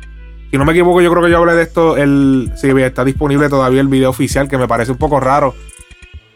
Si 0.52 0.58
no 0.58 0.64
me 0.66 0.72
equivoco, 0.72 1.00
yo 1.00 1.10
creo 1.10 1.24
que 1.24 1.30
yo 1.30 1.38
hablé 1.38 1.54
de 1.54 1.62
esto. 1.62 1.96
El, 1.96 2.52
sí, 2.56 2.68
está 2.82 3.04
disponible 3.04 3.48
todavía 3.48 3.80
el 3.80 3.88
video 3.88 4.10
oficial, 4.10 4.48
que 4.48 4.58
me 4.58 4.68
parece 4.68 4.92
un 4.92 4.98
poco 4.98 5.18
raro 5.18 5.54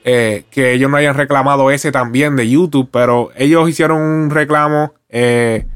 eh, 0.04 0.44
que 0.50 0.72
ellos 0.72 0.90
no 0.90 0.96
hayan 0.96 1.14
reclamado 1.16 1.70
ese 1.70 1.92
también 1.92 2.34
de 2.34 2.48
YouTube, 2.48 2.88
pero 2.90 3.28
ellos 3.36 3.68
hicieron 3.68 4.00
un 4.00 4.30
reclamo. 4.30 4.94
eh, 5.10 5.66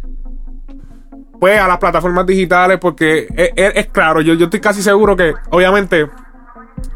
pues 1.38 1.58
a 1.58 1.66
las 1.68 1.78
plataformas 1.78 2.26
digitales, 2.26 2.78
porque 2.80 3.26
es, 3.36 3.50
es- 3.56 3.72
es 3.76 3.86
claro, 3.88 4.20
yo, 4.20 4.34
yo 4.34 4.44
estoy 4.44 4.60
casi 4.60 4.82
seguro 4.82 5.16
que, 5.16 5.32
obviamente, 5.50 6.06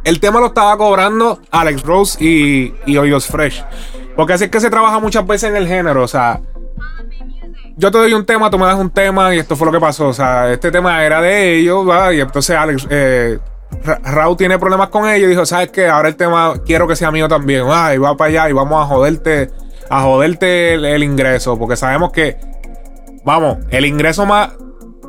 el 0.04 0.20
tema 0.20 0.38
lo 0.40 0.46
estaba 0.46 0.76
cobrando 0.76 1.40
Alex 1.50 1.82
Rose 1.82 2.22
y, 2.24 2.74
y 2.86 3.20
Fresh. 3.20 3.64
Porque 4.16 4.34
así 4.34 4.44
es 4.44 4.50
que 4.50 4.60
se 4.60 4.70
trabaja 4.70 4.98
muchas 4.98 5.26
veces 5.26 5.50
en 5.50 5.56
el 5.56 5.66
género, 5.66 6.02
o 6.02 6.08
sea, 6.08 6.40
yo 7.76 7.90
te 7.90 7.98
doy 7.98 8.12
un 8.14 8.24
tema, 8.24 8.50
tú 8.50 8.58
me 8.58 8.66
das 8.66 8.78
un 8.78 8.90
tema 8.90 9.34
y 9.34 9.38
esto 9.38 9.56
fue 9.56 9.66
lo 9.66 9.72
que 9.72 9.80
pasó. 9.80 10.08
O 10.08 10.12
sea, 10.12 10.50
este 10.52 10.70
tema 10.70 11.04
era 11.04 11.20
de 11.20 11.56
ellos, 11.58 11.88
¿va? 11.88 12.12
Y 12.12 12.20
entonces 12.20 12.56
Alex, 12.56 12.86
eh, 12.90 13.38
Ra- 13.84 14.00
Raúl 14.04 14.36
tiene 14.36 14.58
problemas 14.58 14.88
con 14.88 15.08
ellos 15.08 15.26
y 15.26 15.30
dijo, 15.30 15.44
¿sabes 15.44 15.70
qué? 15.70 15.88
Ahora 15.88 16.08
el 16.08 16.16
tema 16.16 16.54
quiero 16.64 16.86
que 16.86 16.96
sea 16.96 17.10
mío 17.10 17.28
también. 17.28 17.64
Ay, 17.68 17.98
va 17.98 18.16
para 18.16 18.28
allá 18.30 18.50
y 18.50 18.52
vamos 18.52 18.80
a 18.80 18.86
joderte, 18.86 19.50
a 19.90 20.02
joderte 20.02 20.74
el, 20.74 20.84
el 20.84 21.02
ingreso. 21.02 21.58
Porque 21.58 21.76
sabemos 21.76 22.12
que, 22.12 22.36
vamos, 23.24 23.58
el 23.70 23.84
ingreso 23.86 24.24
más, 24.26 24.50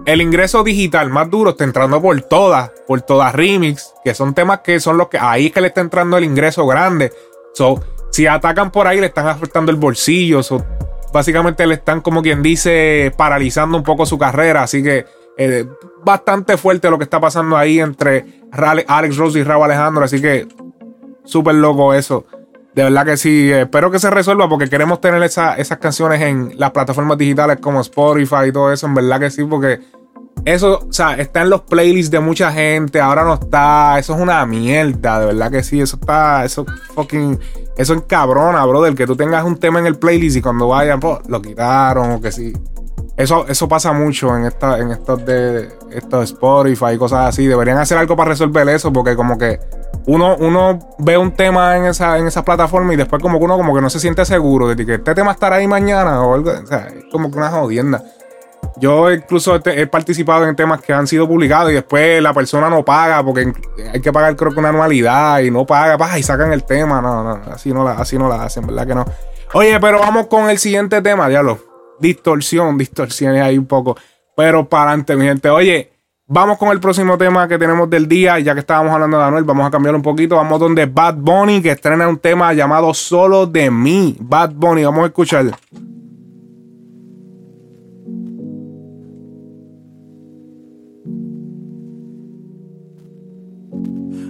el 0.06 0.22
ingreso 0.22 0.64
digital 0.64 1.10
más 1.10 1.30
duro 1.30 1.52
está 1.52 1.64
entrando 1.64 2.02
por 2.02 2.20
todas, 2.22 2.72
por 2.88 3.02
todas 3.02 3.34
remix, 3.34 3.94
que 4.04 4.14
son 4.14 4.34
temas 4.34 4.60
que 4.60 4.80
son 4.80 4.98
los 4.98 5.10
que, 5.10 5.18
ahí 5.20 5.48
es 5.48 5.52
que 5.52 5.62
le 5.62 5.68
está 5.68 5.82
entrando 5.82 6.18
el 6.18 6.24
ingreso 6.24 6.66
grande. 6.66 7.12
So, 7.54 7.82
si 8.12 8.28
atacan 8.28 8.72
por 8.72 8.88
ahí, 8.88 9.00
le 9.00 9.08
están 9.08 9.28
afectando 9.28 9.72
el 9.72 9.78
bolsillo. 9.78 10.42
So, 10.42 10.64
básicamente 11.16 11.66
le 11.66 11.76
están, 11.76 12.02
como 12.02 12.22
quien 12.22 12.44
dice, 12.44 13.12
paralizando 13.18 13.78
un 13.78 13.84
poco 13.84 14.06
su 14.06 14.18
carrera. 14.20 14.62
Así 14.64 14.84
que 14.84 15.06
eh, 15.38 15.66
bastante 16.04 16.58
fuerte 16.58 16.90
lo 16.90 16.98
que 16.98 17.06
está 17.06 17.20
pasando 17.20 17.58
ahí 17.58 17.80
entre 17.80 18.42
Alex 18.52 19.18
Rose 19.18 19.40
y 19.40 19.44
Raúl 19.44 19.64
Alejandro. 19.66 20.04
Así 20.04 20.22
que 20.22 20.48
súper 21.24 21.56
loco 21.56 21.94
eso. 21.94 22.26
De 22.76 22.84
verdad 22.84 23.06
que 23.06 23.16
sí. 23.18 23.50
eh, 23.52 23.62
espero 23.62 23.90
que 23.90 24.00
se 24.00 24.10
resuelva 24.10 24.50
porque 24.50 24.70
queremos 24.70 25.00
tener 25.00 25.24
esa- 25.24 25.56
esas 25.56 25.78
canciones 25.78 26.22
en 26.22 26.54
las 26.58 26.72
plataformas 26.72 27.18
digitales 27.18 27.58
como 27.62 27.80
Spotify 27.82 28.48
y 28.48 28.52
todo 28.52 28.72
eso. 28.74 28.86
En 28.86 28.94
verdad 28.94 29.20
que 29.22 29.32
sí, 29.32 29.44
porque 29.46 29.80
eso, 30.44 30.86
o 30.90 30.92
sea, 30.94 31.14
está 31.14 31.42
en 31.44 31.50
los 31.50 31.62
playlists 31.62 32.12
de 32.12 32.20
mucha 32.20 32.52
gente. 32.52 33.00
Ahora 33.00 33.24
no 33.24 33.36
está. 33.36 33.98
Eso 33.98 34.14
es 34.16 34.22
una 34.22 34.46
mierda. 34.46 35.22
De 35.22 35.26
verdad 35.28 35.50
que 35.50 35.64
sí. 35.64 35.80
Eso 35.80 35.96
está. 35.96 36.44
Eso 36.44 36.66
fucking. 36.94 37.40
Eso 37.78 37.94
encabrona, 37.94 38.66
brother. 38.66 38.96
Que 38.96 39.06
tú 39.06 39.16
tengas 39.16 39.44
un 39.44 39.58
tema 39.58 39.80
en 39.80 39.88
el 39.88 39.98
playlist 39.98 40.38
y 40.38 40.42
cuando 40.42 40.68
vayan, 40.68 41.00
pues, 41.00 41.20
lo 41.28 41.42
quitaron 41.42 42.12
o 42.12 42.22
que 42.22 42.32
sí. 42.32 42.54
Eso, 43.18 43.46
eso 43.48 43.68
pasa 43.70 43.94
mucho 43.94 44.36
en 44.36 44.46
esta, 44.46 44.78
en 44.78 44.92
estos 44.92 45.26
de 45.26 45.70
estos 45.90 46.32
Spotify 46.32 46.94
y 46.96 46.98
cosas 46.98 47.30
así. 47.30 47.48
Deberían 47.48 47.78
hacer 47.78 47.98
algo 47.98 48.16
para 48.16 48.32
resolver 48.32 48.68
eso, 48.70 48.92
porque 48.92 49.16
como 49.16 49.38
que 49.38 49.60
uno, 50.08 50.36
uno 50.38 50.80
ve 51.00 51.18
un 51.18 51.32
tema 51.32 51.78
en 51.78 51.86
esa, 51.86 52.18
en 52.18 52.28
esas 52.28 52.44
plataformas 52.44 52.94
y 52.94 52.98
después 52.98 53.22
como 53.22 53.40
que 53.40 53.46
uno 53.46 53.58
como 53.58 53.74
que 53.74 53.82
no 53.82 53.90
se 53.90 54.00
siente 54.00 54.26
seguro 54.26 54.68
de 54.68 54.86
que 54.86 54.96
este 54.96 55.16
tema 55.16 55.32
estará 55.32 55.58
ahí 55.58 55.68
mañana 55.68 56.22
o 56.22 56.34
algo. 56.34 56.52
O 56.52 56.68
sea, 56.68 56.88
es 56.88 57.06
como 57.12 57.32
que 57.32 57.38
una 57.38 57.50
jodienda. 57.50 58.04
Yo 58.78 59.12
incluso 59.12 59.56
he 59.66 59.88
participado 59.88 60.46
en 60.48 60.56
temas 60.56 60.82
que 60.82 60.92
han 60.92 61.08
sido 61.08 61.28
publicados 61.28 61.72
y 61.72 61.76
después 61.76 62.22
la 62.22 62.34
persona 62.34 62.70
no 62.70 62.84
paga 62.84 63.24
porque 63.24 63.54
hay 63.94 64.02
que 64.02 64.12
pagar 64.12 64.36
creo 64.36 64.52
que 64.52 64.60
una 64.60 64.70
anualidad 64.70 65.40
y 65.40 65.50
no 65.50 65.66
paga, 65.66 65.98
pa, 65.98 66.20
y 66.20 66.24
sacan 66.24 66.52
el 66.52 66.64
tema. 66.64 67.02
No, 67.02 67.24
no, 67.24 67.42
así 67.52 67.74
no 67.74 67.84
la, 67.84 67.94
así 67.94 68.18
no 68.18 68.28
la 68.28 68.44
hacen, 68.44 68.68
¿verdad 68.68 68.86
que 68.86 68.96
no? 68.96 69.06
Oye, 69.54 69.80
pero 69.80 70.00
vamos 70.00 70.28
con 70.28 70.50
el 70.50 70.58
siguiente 70.58 71.02
tema, 71.02 71.30
diablo. 71.30 71.60
Distorsión, 72.00 72.78
distorsión 72.78 73.36
ahí 73.36 73.58
un 73.58 73.66
poco. 73.66 73.96
Pero 74.36 74.68
para 74.68 74.90
adelante, 74.90 75.16
mi 75.16 75.26
gente. 75.26 75.50
Oye, 75.50 75.94
vamos 76.28 76.58
con 76.58 76.70
el 76.70 76.82
próximo 76.82 77.18
tema 77.18 77.48
que 77.48 77.58
tenemos 77.58 77.90
del 77.90 78.08
día. 78.08 78.38
Ya 78.40 78.54
que 78.54 78.60
estábamos 78.60 78.94
hablando 78.94 79.18
de 79.18 79.24
Anuel, 79.24 79.46
vamos 79.46 79.66
a 79.66 79.72
cambiar 79.72 79.96
un 79.96 80.02
poquito. 80.02 80.36
Vamos 80.36 80.60
donde 80.60 80.86
Bad 80.86 81.16
Bunny, 81.16 81.62
que 81.62 81.72
estrena 81.72 82.08
un 82.10 82.18
tema 82.18 82.54
llamado 82.54 82.94
Solo 82.94 83.46
de 83.46 83.72
mí. 83.72 84.18
Bad 84.20 84.52
Bunny, 84.56 84.84
vamos 84.84 85.04
a 85.04 85.08
escuchar. 85.08 85.46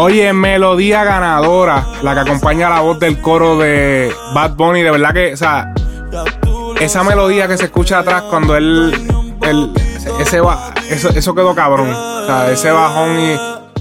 Oye, 0.00 0.32
melodía 0.32 1.02
ganadora, 1.02 1.84
la 2.02 2.14
que 2.14 2.20
acompaña 2.20 2.70
la 2.70 2.80
voz 2.80 3.00
del 3.00 3.20
coro 3.20 3.58
de 3.58 4.14
Bad 4.32 4.52
Bunny. 4.54 4.82
De 4.82 4.92
verdad 4.92 5.12
que, 5.12 5.32
o 5.32 5.36
sea, 5.36 5.74
esa 6.78 7.02
melodía 7.02 7.48
que 7.48 7.56
se 7.58 7.64
escucha 7.64 7.98
atrás 7.98 8.22
cuando 8.30 8.56
él, 8.56 8.94
ese 10.20 10.40
eso, 10.90 11.08
eso 11.10 11.34
quedó 11.34 11.52
cabrón. 11.54 11.90
O 11.92 12.26
sea, 12.26 12.48
ese 12.52 12.70
bajón 12.70 13.18
y 13.18 13.36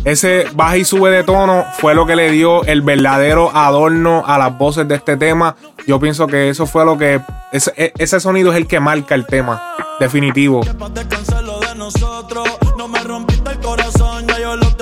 ese 0.06 0.48
baja 0.56 0.78
y 0.78 0.86
sube 0.86 1.12
de 1.12 1.24
tono 1.24 1.66
fue 1.80 1.94
lo 1.94 2.08
que 2.08 2.16
le 2.16 2.32
dio 2.32 2.64
el 2.64 2.82
verdadero 2.82 3.56
adorno 3.56 4.24
a 4.26 4.40
las 4.40 4.58
voces 4.58 4.88
de 4.88 4.96
este 4.96 5.18
tema. 5.18 5.56
Yo 5.86 6.00
pienso 6.00 6.26
que 6.26 6.50
eso 6.50 6.66
fue 6.66 6.84
lo 6.84 6.98
que 6.98 7.22
ese, 7.52 7.74
e- 7.78 7.94
ese 8.00 8.20
sonido 8.20 8.52
es 8.52 8.58
el 8.58 8.66
que 8.66 8.80
marca 8.80 9.14
el 9.14 9.28
tema 9.28 9.62
definitivo. 10.00 10.62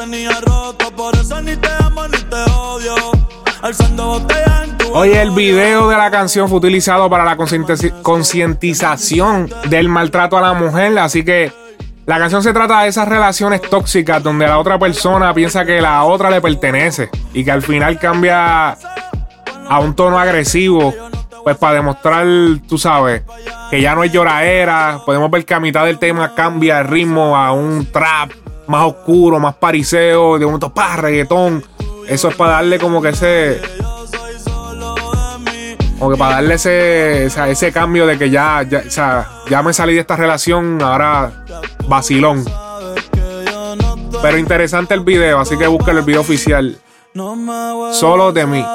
Tenía 0.06 0.40
roto. 0.42 0.92
Por 0.96 1.16
eso 1.16 1.42
ni 1.42 1.56
te 1.56 1.70
amo 1.84 2.08
ni 2.08 2.18
te 2.18 2.36
odio. 2.52 2.96
Alzando 3.62 4.06
botellas 4.06 4.64
en 4.64 4.78
tu 4.78 4.94
Oye, 4.94 5.22
el 5.22 5.32
video 5.32 5.88
de 5.90 5.98
la 5.98 6.12
canción 6.12 6.48
fue 6.48 6.60
utilizado 6.60 7.10
para 7.10 7.26
la 7.26 7.36
concientiz- 7.36 7.94
concientización 8.02 9.52
del 9.70 9.90
maltrato 9.90 10.38
a 10.38 10.42
la 10.42 10.54
mujer, 10.54 10.98
así 11.00 11.26
que 11.26 11.52
la 12.06 12.20
canción 12.20 12.44
se 12.44 12.54
trata 12.54 12.82
de 12.84 12.90
esas 12.90 13.08
relaciones 13.08 13.62
tóxicas 13.62 14.22
donde 14.22 14.46
la 14.46 14.60
otra 14.60 14.78
persona 14.78 15.34
piensa 15.34 15.66
que 15.66 15.82
la 15.82 16.04
otra 16.04 16.30
le 16.30 16.40
pertenece 16.42 17.10
y 17.34 17.44
que 17.44 17.52
al 17.52 17.64
final 17.64 17.98
cambia 17.98 18.78
a 19.68 19.80
un 19.80 19.96
tono 19.96 20.20
agresivo, 20.20 20.94
pues 21.44 21.58
para 21.58 21.74
demostrar, 21.76 22.28
tú 22.70 22.78
sabes, 22.78 23.24
que 23.72 23.82
ya 23.82 23.96
no 23.96 24.04
es 24.04 24.12
lloradera. 24.12 25.00
Podemos 25.04 25.32
ver 25.32 25.44
que 25.44 25.56
a 25.56 25.60
mitad 25.60 25.86
del 25.86 25.98
tema 25.98 26.36
cambia 26.36 26.82
el 26.82 26.88
ritmo 26.88 27.36
a 27.36 27.52
un 27.52 27.92
trap 27.92 28.30
más 28.68 28.86
oscuro, 28.88 29.40
más 29.40 29.56
pariseo, 29.56 30.38
de 30.38 30.46
momento 30.46 30.74
pa, 30.74 30.96
reggaetón. 30.96 31.64
Eso 32.08 32.30
es 32.30 32.36
para 32.36 32.54
darle 32.54 32.80
como 32.80 33.02
que 33.02 33.10
ese. 33.10 33.62
Como 35.98 36.12
que 36.12 36.18
para 36.18 36.36
darle 36.36 36.56
ese, 36.56 37.26
ese 37.26 37.72
cambio 37.72 38.06
de 38.06 38.18
que 38.18 38.30
ya, 38.30 38.64
ya, 38.64 38.84
o 38.86 38.92
sea, 38.92 39.30
ya 39.50 39.62
me 39.64 39.74
salí 39.74 39.94
de 39.94 40.02
esta 40.02 40.16
relación, 40.16 40.82
ahora 40.82 41.46
vacilón. 41.88 42.44
Pero 44.22 44.38
interesante 44.38 44.94
el 44.94 45.02
video, 45.02 45.40
así 45.40 45.58
que 45.58 45.68
busquen 45.68 45.98
el 45.98 46.04
video 46.04 46.22
oficial. 46.22 46.78
Solo 47.94 48.32
de 48.34 48.46
mí. 48.46 48.66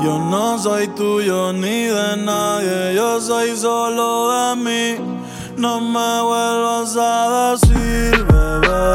Yo 0.00 0.18
no 0.18 0.58
soy 0.58 0.88
tuyo 0.88 1.52
ni 1.52 1.86
de 1.86 2.16
nadie, 2.16 2.94
yo 2.94 3.20
soy 3.20 3.56
solo 3.56 4.30
de 4.30 4.56
mí. 4.56 5.17
No 5.58 5.80
me 5.80 6.22
vuelvas 6.22 6.96
a 6.96 7.50
decir, 7.50 8.24
bebé. 8.26 8.94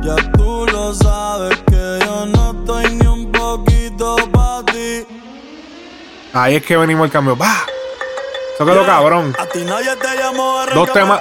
Ya 0.00 0.16
tú 0.32 0.66
lo 0.72 0.94
sabes 0.94 1.54
que 1.66 1.98
yo 2.02 2.24
no 2.24 2.52
estoy 2.52 2.94
ni 2.94 3.06
un 3.06 3.30
poquito 3.30 4.16
para 4.32 4.62
ti. 4.64 5.06
Ahí 6.32 6.56
es 6.56 6.64
que 6.64 6.78
venimos 6.78 7.04
el 7.04 7.12
cambio. 7.12 7.36
¡Bah! 7.36 7.66
Eso 8.54 8.64
quedó 8.64 8.86
cabrón. 8.86 9.36
A 9.38 9.44
ti 9.44 9.64
nadie 9.64 9.94
te 9.96 10.16
llamó, 10.16 10.60
arranca 10.60 10.74
Dos 10.76 10.92
temas, 10.94 11.20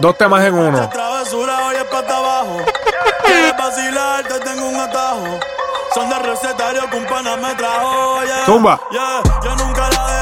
dos 0.00 0.16
temas 0.16 0.42
en 0.46 0.54
uno. 0.54 0.78
Esta 0.78 0.88
travesura 0.88 1.66
hoy 1.66 1.76
es 1.76 1.84
pata 1.84 2.16
abajo. 2.16 2.56
Quieres 3.26 3.54
vacilar, 3.58 4.24
te 4.26 4.40
tengo 4.40 4.66
un 4.66 4.76
atajo. 4.80 5.38
Son 5.92 6.08
de 6.08 6.18
recetario 6.20 6.88
que 6.88 6.96
un 6.96 7.04
pana 7.04 7.36
me 7.36 7.54
trajo. 7.54 8.22
Yeah, 8.24 8.46
Zumba. 8.46 8.80
yeah, 8.90 9.22
yo 9.44 9.56
nunca 9.56 9.90
la 9.90 10.19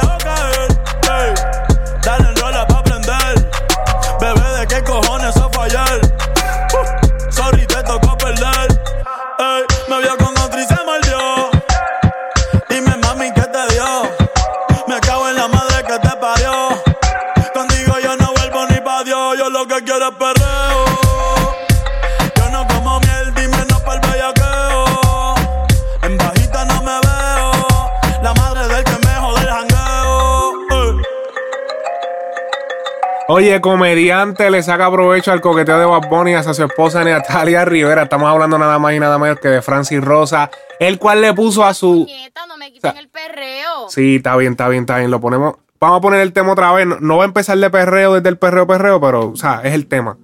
Oye, 33.31 33.61
comediante 33.61 34.51
le 34.51 34.63
saca 34.63 34.91
provecho 34.91 35.31
al 35.31 35.43
coqueteo 35.43 35.79
de 35.79 35.85
Bad 35.85 36.09
Bunny 36.09 36.33
hacia 36.33 36.55
su 36.55 36.65
esposa 36.65 37.05
Natalia 37.05 37.63
Rivera. 37.67 38.05
Estamos 38.05 38.27
hablando 38.27 38.57
nada 38.57 38.79
más 38.79 38.95
y 38.95 39.01
nada 39.01 39.19
menos 39.19 39.39
que 39.39 39.49
de 39.49 39.61
Francis 39.61 40.03
Rosa, 40.03 40.51
el 40.81 40.99
cual 40.99 41.21
le 41.21 41.35
puso 41.35 41.63
a 41.63 41.75
su. 41.75 42.07
Nieta, 42.07 42.47
no 42.47 42.57
me 42.57 42.73
quiten 42.73 42.97
el 42.97 43.11
perreo. 43.11 43.91
Sí, 43.91 44.17
está 44.17 44.35
bien, 44.35 44.53
está 44.53 44.71
bien, 44.71 44.85
está 44.85 44.97
bien. 44.97 45.11
Lo 45.11 45.21
ponemos. 45.21 45.57
Vamos 45.79 45.99
a 45.99 46.01
poner 46.01 46.21
el 46.21 46.33
tema 46.33 46.53
otra 46.53 46.73
vez. 46.73 46.87
No, 46.87 47.01
no 47.01 47.19
va 47.19 47.25
a 47.25 47.27
empezar 47.27 47.59
de 47.59 47.69
perreo 47.69 48.15
desde 48.15 48.31
el 48.31 48.39
perreo, 48.39 48.67
perreo, 48.67 48.99
pero, 48.99 49.29
o 49.29 49.37
sea, 49.37 49.61
es 49.63 49.75
el 49.75 49.89
tema. 49.89 50.17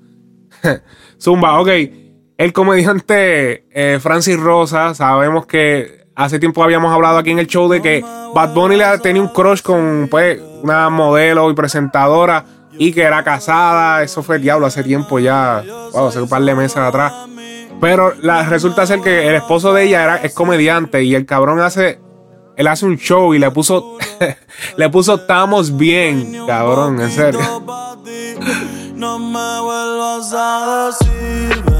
Zumba, 1.20 1.60
ok. 1.60 1.68
El 2.38 2.54
comediante 2.54 3.66
eh, 3.70 3.98
Francis 4.00 4.40
Rosa, 4.40 4.94
sabemos 4.94 5.44
que 5.44 6.06
hace 6.16 6.38
tiempo 6.38 6.64
habíamos 6.64 6.90
hablado 6.90 7.18
aquí 7.18 7.32
en 7.32 7.38
el 7.38 7.48
show 7.48 7.68
de 7.68 7.82
que 7.82 8.02
Bad 8.34 8.54
Bunny 8.54 8.76
le 8.76 8.98
tenía 9.00 9.20
un 9.20 9.28
crush 9.28 9.60
con 9.60 10.08
pues, 10.10 10.40
una 10.62 10.88
modelo 10.88 11.50
y 11.50 11.54
presentadora 11.54 12.46
y 12.78 12.92
que 12.92 13.02
era 13.02 13.22
casada. 13.24 14.02
Eso 14.02 14.22
fue 14.22 14.36
el 14.36 14.42
diablo 14.42 14.66
hace 14.66 14.82
tiempo 14.82 15.18
ya, 15.18 15.64
wow, 15.92 16.08
hace 16.08 16.20
un 16.20 16.28
par 16.28 16.42
de 16.42 16.54
meses 16.54 16.76
atrás. 16.76 17.12
Pero 17.80 18.14
la, 18.22 18.44
resulta 18.44 18.86
ser 18.86 19.00
que 19.00 19.28
el 19.28 19.34
esposo 19.34 19.72
de 19.72 19.84
ella 19.84 20.04
era, 20.04 20.16
es 20.16 20.32
comediante 20.32 21.02
y 21.02 21.14
el 21.14 21.26
cabrón 21.26 21.60
hace, 21.60 22.00
él 22.56 22.66
hace 22.66 22.86
un 22.86 22.96
show 22.96 23.34
y 23.34 23.38
le 23.38 23.50
puso, 23.50 23.98
le 24.76 24.88
puso 24.88 25.16
estamos 25.16 25.76
bien, 25.76 26.46
cabrón, 26.46 27.00
en 27.00 27.10
serio. 27.10 27.40
No 28.94 29.18
me 29.18 29.60
vuelvas 29.60 30.32
a 30.34 30.90
decir, 30.90 31.73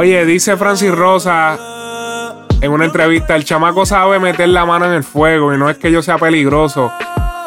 Oye, 0.00 0.24
dice 0.24 0.56
Francis 0.56 0.92
Rosa 0.92 1.58
en 2.62 2.72
una 2.72 2.86
entrevista, 2.86 3.36
el 3.36 3.44
chamaco 3.44 3.84
sabe 3.84 4.18
meter 4.18 4.48
la 4.48 4.64
mano 4.64 4.86
en 4.86 4.92
el 4.92 5.04
fuego 5.04 5.52
y 5.52 5.58
no 5.58 5.68
es 5.68 5.76
que 5.76 5.92
yo 5.92 6.00
sea 6.00 6.16
peligroso, 6.16 6.90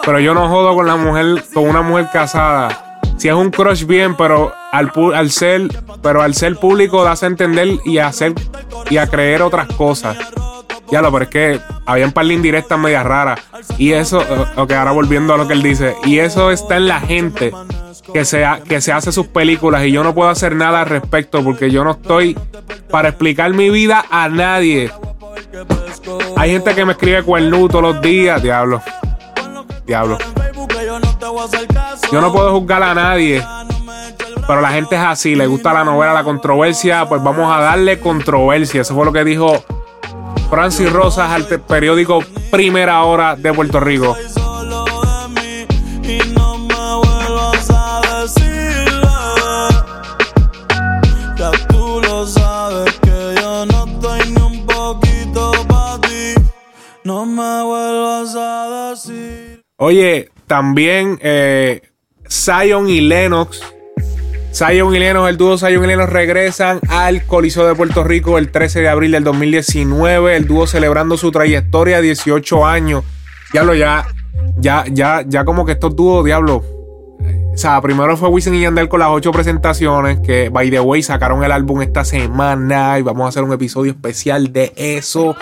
pero 0.05 0.19
yo 0.19 0.35
no 0.35 0.47
jodo 0.47 0.75
con 0.75 0.85
la 0.85 0.95
mujer, 0.95 1.43
con 1.51 1.67
una 1.67 1.81
mujer 1.81 2.09
casada. 2.13 2.99
Si 3.17 3.27
es 3.27 3.33
un 3.33 3.49
crush 3.49 3.85
bien, 3.85 4.15
pero 4.15 4.53
al, 4.71 4.91
al 5.15 5.31
ser, 5.31 5.63
pero 6.03 6.21
al 6.21 6.35
ser 6.35 6.55
público 6.57 7.03
das 7.03 7.23
a 7.23 7.25
entender 7.25 7.79
y 7.85 7.97
a 7.97 8.05
hacer 8.05 8.35
y 8.87 8.97
a 8.97 9.07
creer 9.07 9.41
otras 9.41 9.65
cosas. 9.69 10.15
Ya 10.91 11.01
lo, 11.01 11.11
pero 11.11 11.23
es 11.23 11.31
que 11.31 11.59
había 11.87 12.05
un 12.05 12.11
par 12.11 12.27
de 12.27 12.35
indirectas 12.35 12.77
medias 12.77 13.03
raras. 13.03 13.39
Y 13.79 13.93
eso, 13.93 14.23
ok, 14.57 14.73
ahora 14.73 14.91
volviendo 14.91 15.33
a 15.33 15.37
lo 15.37 15.47
que 15.47 15.53
él 15.53 15.63
dice, 15.63 15.95
y 16.03 16.19
eso 16.19 16.51
está 16.51 16.77
en 16.77 16.87
la 16.87 16.99
gente 16.99 17.51
que 18.11 18.25
se, 18.25 18.43
ha- 18.45 18.59
que 18.61 18.81
se 18.81 18.91
hace 18.91 19.11
sus 19.11 19.27
películas 19.27 19.83
y 19.85 19.91
yo 19.91 20.03
no 20.03 20.13
puedo 20.13 20.29
hacer 20.29 20.55
nada 20.55 20.81
al 20.81 20.87
respecto 20.87 21.43
porque 21.43 21.69
yo 21.71 21.83
no 21.83 21.91
estoy 21.91 22.37
para 22.89 23.09
explicar 23.09 23.53
mi 23.53 23.69
vida 23.69 24.05
a 24.09 24.27
nadie. 24.29 24.91
Hay 26.35 26.51
gente 26.51 26.73
que 26.75 26.85
me 26.85 26.93
escribe 26.93 27.23
cuernú 27.23 27.67
todos 27.67 27.83
los 27.83 28.01
días, 28.01 28.41
diablo. 28.41 28.81
Diablo. 29.85 30.17
Yo 32.11 32.21
no 32.21 32.31
puedo 32.33 32.51
juzgar 32.59 32.83
a 32.83 32.93
nadie. 32.93 33.43
Pero 34.45 34.59
la 34.59 34.69
gente 34.69 34.95
es 34.95 35.01
así, 35.01 35.35
le 35.35 35.47
gusta 35.47 35.71
la 35.71 35.85
novela, 35.85 36.11
la 36.13 36.23
controversia, 36.23 37.05
pues 37.07 37.23
vamos 37.23 37.49
a 37.55 37.61
darle 37.61 37.99
controversia. 37.99 38.81
Eso 38.81 38.93
fue 38.93 39.05
lo 39.05 39.13
que 39.13 39.23
dijo 39.23 39.63
Francis 40.49 40.91
Rosas 40.91 41.31
al 41.31 41.45
periódico 41.45 42.19
Primera 42.51 43.03
Hora 43.03 43.35
de 43.37 43.53
Puerto 43.53 43.79
Rico. 43.79 44.17
Me 57.33 57.63
vuelvas 57.63 58.35
a 58.35 58.89
decir. 58.91 59.63
Oye, 59.77 60.29
también 60.47 61.19
eh, 61.21 61.81
y 62.87 63.01
Lennox. 63.01 63.61
Zion 64.53 64.93
y 64.93 64.99
Lennox, 64.99 65.29
el 65.29 65.37
dúo 65.37 65.57
Zion 65.57 65.83
y 65.83 65.87
Lennox 65.87 66.13
regresan 66.13 66.79
al 66.87 67.25
Coliseo 67.25 67.65
de 67.67 67.73
Puerto 67.73 68.03
Rico 68.03 68.37
el 68.37 68.51
13 68.51 68.81
de 68.81 68.89
abril 68.89 69.11
del 69.11 69.23
2019. 69.23 70.35
El 70.35 70.47
dúo 70.47 70.67
celebrando 70.67 71.17
su 71.17 71.31
trayectoria, 71.31 72.01
18 72.01 72.65
años. 72.65 73.03
Diablo, 73.51 73.73
ya, 73.73 74.05
ya, 74.57 74.85
ya, 74.91 75.23
ya 75.27 75.43
como 75.43 75.65
que 75.65 75.71
estos 75.71 75.95
dúos, 75.95 76.23
diablo. 76.23 76.82
O 77.53 77.57
sea, 77.57 77.79
primero 77.81 78.17
fue 78.17 78.29
Wisin 78.29 78.55
y 78.55 78.61
Yandel 78.61 78.89
con 78.89 78.99
las 78.99 79.09
ocho 79.09 79.31
presentaciones. 79.31 80.19
Que, 80.19 80.49
by 80.49 80.71
the 80.71 80.79
way, 80.79 81.03
sacaron 81.03 81.43
el 81.43 81.51
álbum 81.51 81.81
esta 81.81 82.03
semana. 82.03 82.97
Y 82.97 83.03
vamos 83.03 83.25
a 83.25 83.29
hacer 83.29 83.43
un 83.43 83.53
episodio 83.53 83.91
especial 83.91 84.51
de 84.51 84.73
eso. 84.75 85.35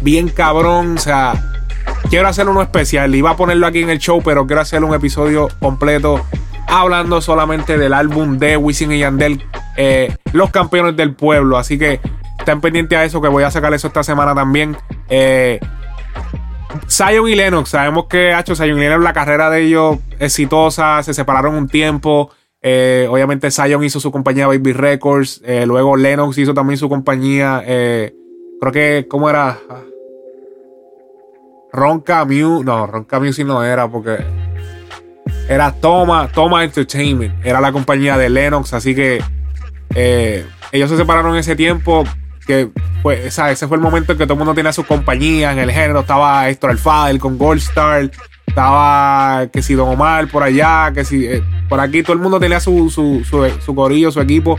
Bien 0.00 0.28
cabrón. 0.28 0.96
O 0.96 1.00
sea, 1.00 1.34
quiero 2.08 2.26
hacer 2.26 2.48
uno 2.48 2.62
especial. 2.62 3.14
Iba 3.14 3.30
a 3.30 3.36
ponerlo 3.36 3.66
aquí 3.66 3.82
en 3.82 3.90
el 3.90 3.98
show, 3.98 4.22
pero 4.24 4.46
quiero 4.46 4.62
hacer 4.62 4.82
un 4.82 4.94
episodio 4.94 5.48
completo 5.60 6.24
hablando 6.68 7.20
solamente 7.20 7.78
del 7.78 7.92
álbum 7.94 8.38
de 8.38 8.56
Wisin 8.56 8.92
y 8.92 8.98
Yandel, 8.98 9.42
eh, 9.76 10.14
Los 10.32 10.50
Campeones 10.50 10.96
del 10.96 11.14
Pueblo. 11.14 11.58
Así 11.58 11.78
que 11.78 12.00
estén 12.38 12.60
pendientes 12.60 12.98
a 12.98 13.04
eso, 13.04 13.20
que 13.20 13.28
voy 13.28 13.44
a 13.44 13.50
sacar 13.50 13.74
eso 13.74 13.88
esta 13.88 14.02
semana 14.02 14.34
también. 14.34 14.76
Eh, 15.08 15.60
Zion 16.88 17.28
y 17.28 17.34
Lennox, 17.34 17.70
sabemos 17.70 18.06
que 18.06 18.32
ha 18.32 18.40
hecho 18.40 18.54
Zion 18.54 18.78
y 18.78 18.80
Lennox 18.80 19.02
la 19.02 19.12
carrera 19.12 19.50
de 19.50 19.62
ellos 19.62 19.98
exitosa, 20.18 21.02
se 21.02 21.14
separaron 21.14 21.54
un 21.54 21.68
tiempo. 21.68 22.30
eh, 22.60 23.06
obviamente 23.08 23.50
Zion 23.50 23.84
hizo 23.84 24.00
su 24.00 24.10
compañía 24.10 24.46
Baby 24.48 24.72
Records, 24.72 25.40
eh, 25.44 25.64
luego 25.64 25.96
Lennox 25.96 26.36
hizo 26.38 26.54
también 26.54 26.76
su 26.76 26.88
compañía, 26.88 27.62
eh, 27.64 28.14
creo 28.60 28.72
que, 28.72 29.06
¿cómo 29.08 29.30
era? 29.30 29.58
Ronca 31.72 32.24
Music, 32.24 32.64
no, 32.64 32.86
Ronca 32.86 33.20
Music 33.20 33.46
no 33.46 33.62
era 33.62 33.88
porque 33.88 34.18
era 35.48 35.72
Toma, 35.72 36.28
Toma 36.32 36.64
Entertainment, 36.64 37.46
era 37.46 37.60
la 37.60 37.72
compañía 37.72 38.16
de 38.18 38.28
Lennox, 38.28 38.72
así 38.72 38.94
que 38.94 39.22
ellos 40.72 40.90
se 40.90 40.96
separaron 40.96 41.32
en 41.32 41.38
ese 41.38 41.56
tiempo 41.56 42.04
que 42.48 42.70
pues, 43.02 43.24
esa- 43.26 43.52
ese 43.52 43.68
fue 43.68 43.76
el 43.76 43.82
momento 43.82 44.10
en 44.12 44.18
que 44.18 44.24
todo 44.24 44.32
el 44.34 44.38
mundo 44.38 44.54
tenía 44.54 44.72
su 44.72 44.84
compañía 44.84 45.52
en 45.52 45.58
el 45.60 45.70
género. 45.70 46.00
Estaba 46.00 46.48
Héctor 46.48 46.70
Alfadel 46.70 47.20
con 47.20 47.38
Gold 47.38 47.60
Star, 47.60 48.10
estaba 48.46 49.46
que 49.52 49.62
si 49.62 49.74
Don 49.74 49.88
Omar 49.90 50.26
por 50.28 50.42
allá, 50.42 50.90
que 50.92 51.04
si 51.04 51.26
eh, 51.26 51.42
por 51.68 51.78
aquí 51.78 52.02
todo 52.02 52.14
el 52.14 52.18
mundo 52.18 52.40
tenía 52.40 52.58
su, 52.58 52.90
su, 52.90 53.22
su, 53.24 53.74
corillo, 53.74 54.10
su 54.10 54.20
equipo. 54.20 54.58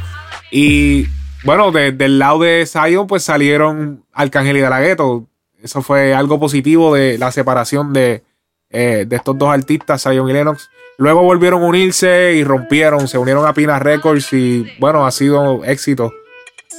Y 0.52 1.08
bueno, 1.44 1.72
de- 1.72 1.92
del 1.92 2.20
lado 2.20 2.40
de 2.40 2.66
Zion, 2.66 3.08
pues 3.08 3.24
salieron 3.24 4.06
Arcángel 4.14 4.58
y 4.58 4.62
De 4.62 4.70
La 4.70 4.80
Ghetto. 4.80 5.26
Eso 5.62 5.82
fue 5.82 6.14
algo 6.14 6.40
positivo 6.40 6.94
de 6.96 7.18
la 7.18 7.32
separación 7.32 7.92
de, 7.92 8.24
eh, 8.70 9.06
de 9.08 9.16
estos 9.16 9.38
dos 9.38 9.50
artistas, 9.50 10.02
Zion 10.04 10.30
y 10.30 10.34
Lennox. 10.34 10.70
Luego 10.98 11.24
volvieron 11.24 11.64
a 11.64 11.66
unirse 11.66 12.34
y 12.36 12.44
rompieron, 12.44 13.08
se 13.08 13.18
unieron 13.18 13.46
a 13.48 13.54
Pina 13.54 13.80
Records 13.80 14.32
y 14.34 14.66
bueno, 14.80 15.06
ha 15.06 15.12
sido 15.12 15.64
éxito. 15.66 16.12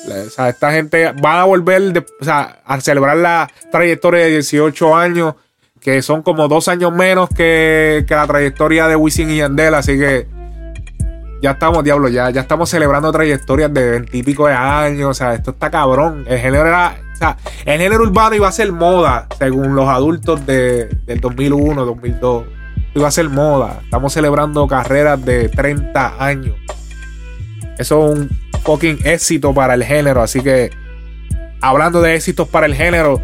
O 0.09 0.31
sea, 0.31 0.49
esta 0.49 0.73
gente 0.73 1.13
va 1.13 1.43
a 1.43 1.45
volver 1.45 2.05
o 2.21 2.25
sea, 2.25 2.61
a 2.65 2.81
celebrar 2.81 3.17
la 3.17 3.51
trayectoria 3.71 4.25
de 4.25 4.31
18 4.31 4.97
años, 4.97 5.35
que 5.81 6.03
son 6.03 6.23
como 6.23 6.49
dos 6.49 6.69
años 6.69 6.93
menos 6.93 7.29
que, 7.29 8.05
que 8.07 8.15
la 8.15 8.27
trayectoria 8.27 8.89
de 8.89 8.97
Wisin 8.97 9.31
y 9.31 9.39
Yandel, 9.39 9.75
así 9.75 9.99
que 9.99 10.27
ya 11.43 11.53
estamos, 11.53 11.83
diablo, 11.83 12.09
ya, 12.09 12.31
ya 12.31 12.43
estamos 12.43 12.69
celebrando 12.69 13.11
trayectorias 13.11 13.73
de 13.73 13.91
20 13.91 14.17
y 14.17 14.23
pico 14.23 14.47
de 14.47 14.53
años, 14.53 15.11
o 15.11 15.15
sea, 15.15 15.35
esto 15.35 15.53
está 15.53 15.71
cabrón. 15.71 16.25
El 16.29 16.39
género 16.39 16.67
era, 16.67 16.97
o 17.15 17.17
sea, 17.17 17.37
el 17.65 17.81
género 17.81 18.03
urbano 18.03 18.37
iba 18.37 18.49
a 18.49 18.53
ser 18.53 18.73
moda, 18.73 19.27
según 19.39 19.75
los 19.75 19.89
adultos 19.89 20.45
de, 20.45 20.87
del 21.07 21.21
2001, 21.21 21.85
2002. 21.85 22.45
Iba 22.95 23.09
a 23.09 23.11
ser 23.11 23.29
moda. 23.29 23.81
Estamos 23.85 24.13
celebrando 24.13 24.67
carreras 24.67 25.25
de 25.25 25.49
30 25.49 26.23
años. 26.23 26.57
Eso 27.79 28.05
es 28.05 28.19
un 28.19 28.40
fucking 28.61 29.01
éxito 29.05 29.53
para 29.55 29.75
el 29.75 29.85
género. 29.85 30.23
Así 30.23 30.41
que, 30.41 30.71
hablando 31.61 32.01
de 32.03 32.15
éxitos 32.15 32.49
para 32.49 32.67
el 32.67 32.75
género 32.75 33.21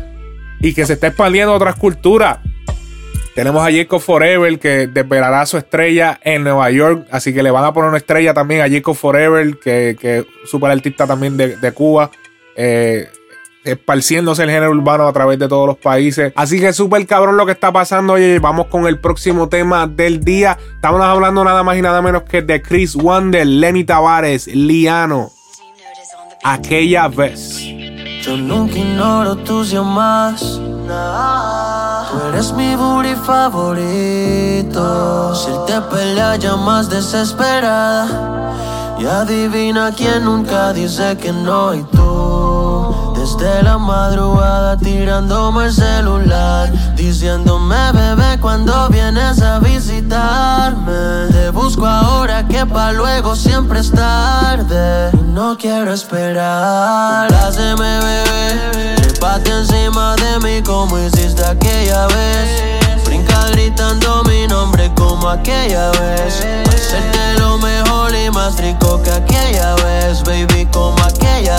y 0.60 0.74
que 0.74 0.86
se 0.86 0.94
está 0.94 1.08
expandiendo 1.08 1.52
a 1.52 1.56
otras 1.56 1.76
culturas, 1.76 2.38
tenemos 3.34 3.66
a 3.66 3.70
Jacob 3.70 4.00
Forever 4.00 4.58
que 4.58 4.86
desvelará 4.86 5.44
su 5.44 5.58
estrella 5.58 6.18
en 6.22 6.42
Nueva 6.42 6.70
York. 6.70 7.06
Así 7.10 7.34
que 7.34 7.42
le 7.42 7.50
van 7.50 7.64
a 7.64 7.72
poner 7.72 7.88
una 7.88 7.98
estrella 7.98 8.32
también 8.32 8.62
a 8.62 8.68
Jacob 8.68 8.94
Forever, 8.94 9.58
que, 9.58 9.96
es 10.00 10.24
super 10.50 10.70
artista 10.70 11.06
también 11.06 11.36
de, 11.36 11.56
de 11.56 11.72
Cuba. 11.72 12.10
Eh, 12.56 13.08
esparciéndose 13.66 14.44
el 14.44 14.50
género 14.50 14.70
urbano 14.70 15.06
a 15.06 15.12
través 15.12 15.38
de 15.38 15.48
todos 15.48 15.66
los 15.66 15.76
países. 15.76 16.32
Así 16.36 16.60
que 16.60 16.72
súper 16.72 17.06
cabrón 17.06 17.36
lo 17.36 17.44
que 17.44 17.52
está 17.52 17.72
pasando. 17.72 18.14
Oye, 18.14 18.38
vamos 18.38 18.66
con 18.68 18.86
el 18.86 18.98
próximo 18.98 19.48
tema 19.48 19.86
del 19.86 20.24
día. 20.24 20.56
Estamos 20.74 21.00
hablando 21.02 21.44
nada 21.44 21.62
más 21.62 21.76
y 21.76 21.82
nada 21.82 22.00
menos 22.00 22.22
que 22.22 22.42
de 22.42 22.62
Chris 22.62 22.94
Wonder, 22.94 23.46
Lenny 23.46 23.84
Tavares, 23.84 24.46
Liano. 24.46 25.30
Aquella 26.44 27.08
vez. 27.08 27.60
Yo 28.22 28.36
nunca 28.36 28.78
ignoro 28.78 29.36
tus 29.36 29.70
llamadas. 29.70 30.60
Tú 32.10 32.28
eres 32.28 32.52
mi 32.52 32.74
booty 32.76 33.14
favorito. 33.24 34.84
Si 35.34 35.50
te 35.66 35.80
pelea, 35.82 36.36
llamas 36.36 36.88
desesperada. 36.88 38.46
Y 38.98 39.04
adivina 39.04 39.92
quién 39.94 40.24
nunca 40.24 40.72
dice 40.72 41.16
que 41.18 41.32
no 41.32 41.74
y 41.74 41.82
tú. 41.84 42.95
Desde 43.26 43.60
la 43.64 43.76
madrugada 43.76 44.76
tirándome 44.76 45.64
el 45.64 45.72
celular. 45.72 46.72
Diciéndome, 46.94 47.90
bebé, 47.92 48.38
cuando 48.40 48.88
vienes 48.88 49.42
a 49.42 49.58
visitarme. 49.58 51.26
Te 51.32 51.50
busco 51.50 51.84
ahora 51.84 52.46
que 52.46 52.64
pa' 52.64 52.92
luego 52.92 53.34
siempre 53.34 53.80
es 53.80 53.90
tarde. 53.90 55.10
No 55.34 55.58
quiero 55.58 55.92
esperar. 55.92 57.26
Haceme, 57.34 57.98
bebé. 57.98 58.94
Trépate 58.96 59.50
encima 59.50 60.14
de 60.14 60.38
mí 60.38 60.62
como 60.62 60.96
hiciste 60.96 61.44
aquella 61.44 62.06
vez. 62.06 63.04
Brinca 63.04 63.48
gritando 63.50 64.22
mi 64.24 64.46
nombre 64.46 64.92
como 64.94 65.28
aquella 65.28 65.90
vez. 65.90 66.46
Hacerte 66.68 67.40
lo 67.40 67.58
mejor 67.58 68.14
y 68.14 68.30
más 68.30 68.56
rico 68.58 69.02
que 69.02 69.10
aquella 69.10 69.74
vez, 69.76 70.22
baby, 70.22 70.66
como 70.72 70.96
aquella 71.02 71.55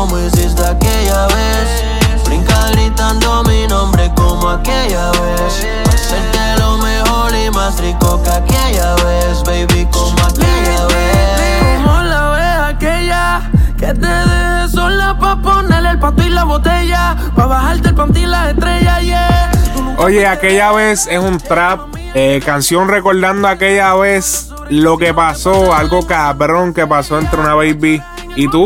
como 0.00 0.18
hiciste 0.18 0.64
aquella 0.64 1.26
vez. 1.26 1.84
Brinca 2.24 2.70
gritando 2.72 3.42
mi 3.44 3.66
nombre 3.66 4.10
como 4.16 4.48
aquella 4.48 5.10
vez. 5.10 5.66
Hacerte 5.88 6.58
lo 6.58 6.78
mejor 6.78 7.34
y 7.34 7.50
más 7.50 7.78
rico 7.80 8.22
que 8.22 8.30
aquella 8.30 8.94
vez, 8.94 9.42
baby, 9.44 9.86
como 9.92 10.18
aquella 10.22 10.86
vez. 10.86 11.76
Como 11.76 12.00
la 12.00 12.30
vez 12.30 12.74
aquella 12.76 13.50
que 13.76 13.88
te 13.88 14.06
dejé 14.06 14.68
sola 14.72 15.18
pa' 15.18 15.36
ponerle 15.42 15.90
el 15.90 15.98
pato 15.98 16.22
y 16.22 16.30
la 16.30 16.44
botella. 16.44 17.16
Pa' 17.36 17.44
bajarte 17.44 17.90
el 17.90 17.94
panty 17.94 18.20
y 18.20 18.26
la 18.26 18.50
estrella, 18.50 19.00
yeah. 19.00 19.52
Oye, 19.98 20.26
aquella 20.26 20.72
vez 20.72 21.08
es 21.08 21.18
un 21.18 21.36
trap. 21.36 21.94
eh, 22.14 22.40
canción 22.44 22.88
recordando 22.88 23.46
aquella 23.48 23.94
vez 23.96 24.48
lo 24.70 24.96
que 24.96 25.12
pasó, 25.12 25.74
algo 25.74 26.06
cabrón 26.06 26.72
que 26.72 26.86
pasó 26.86 27.18
entre 27.18 27.38
una 27.38 27.54
baby 27.54 28.02
y 28.34 28.48
tú. 28.48 28.64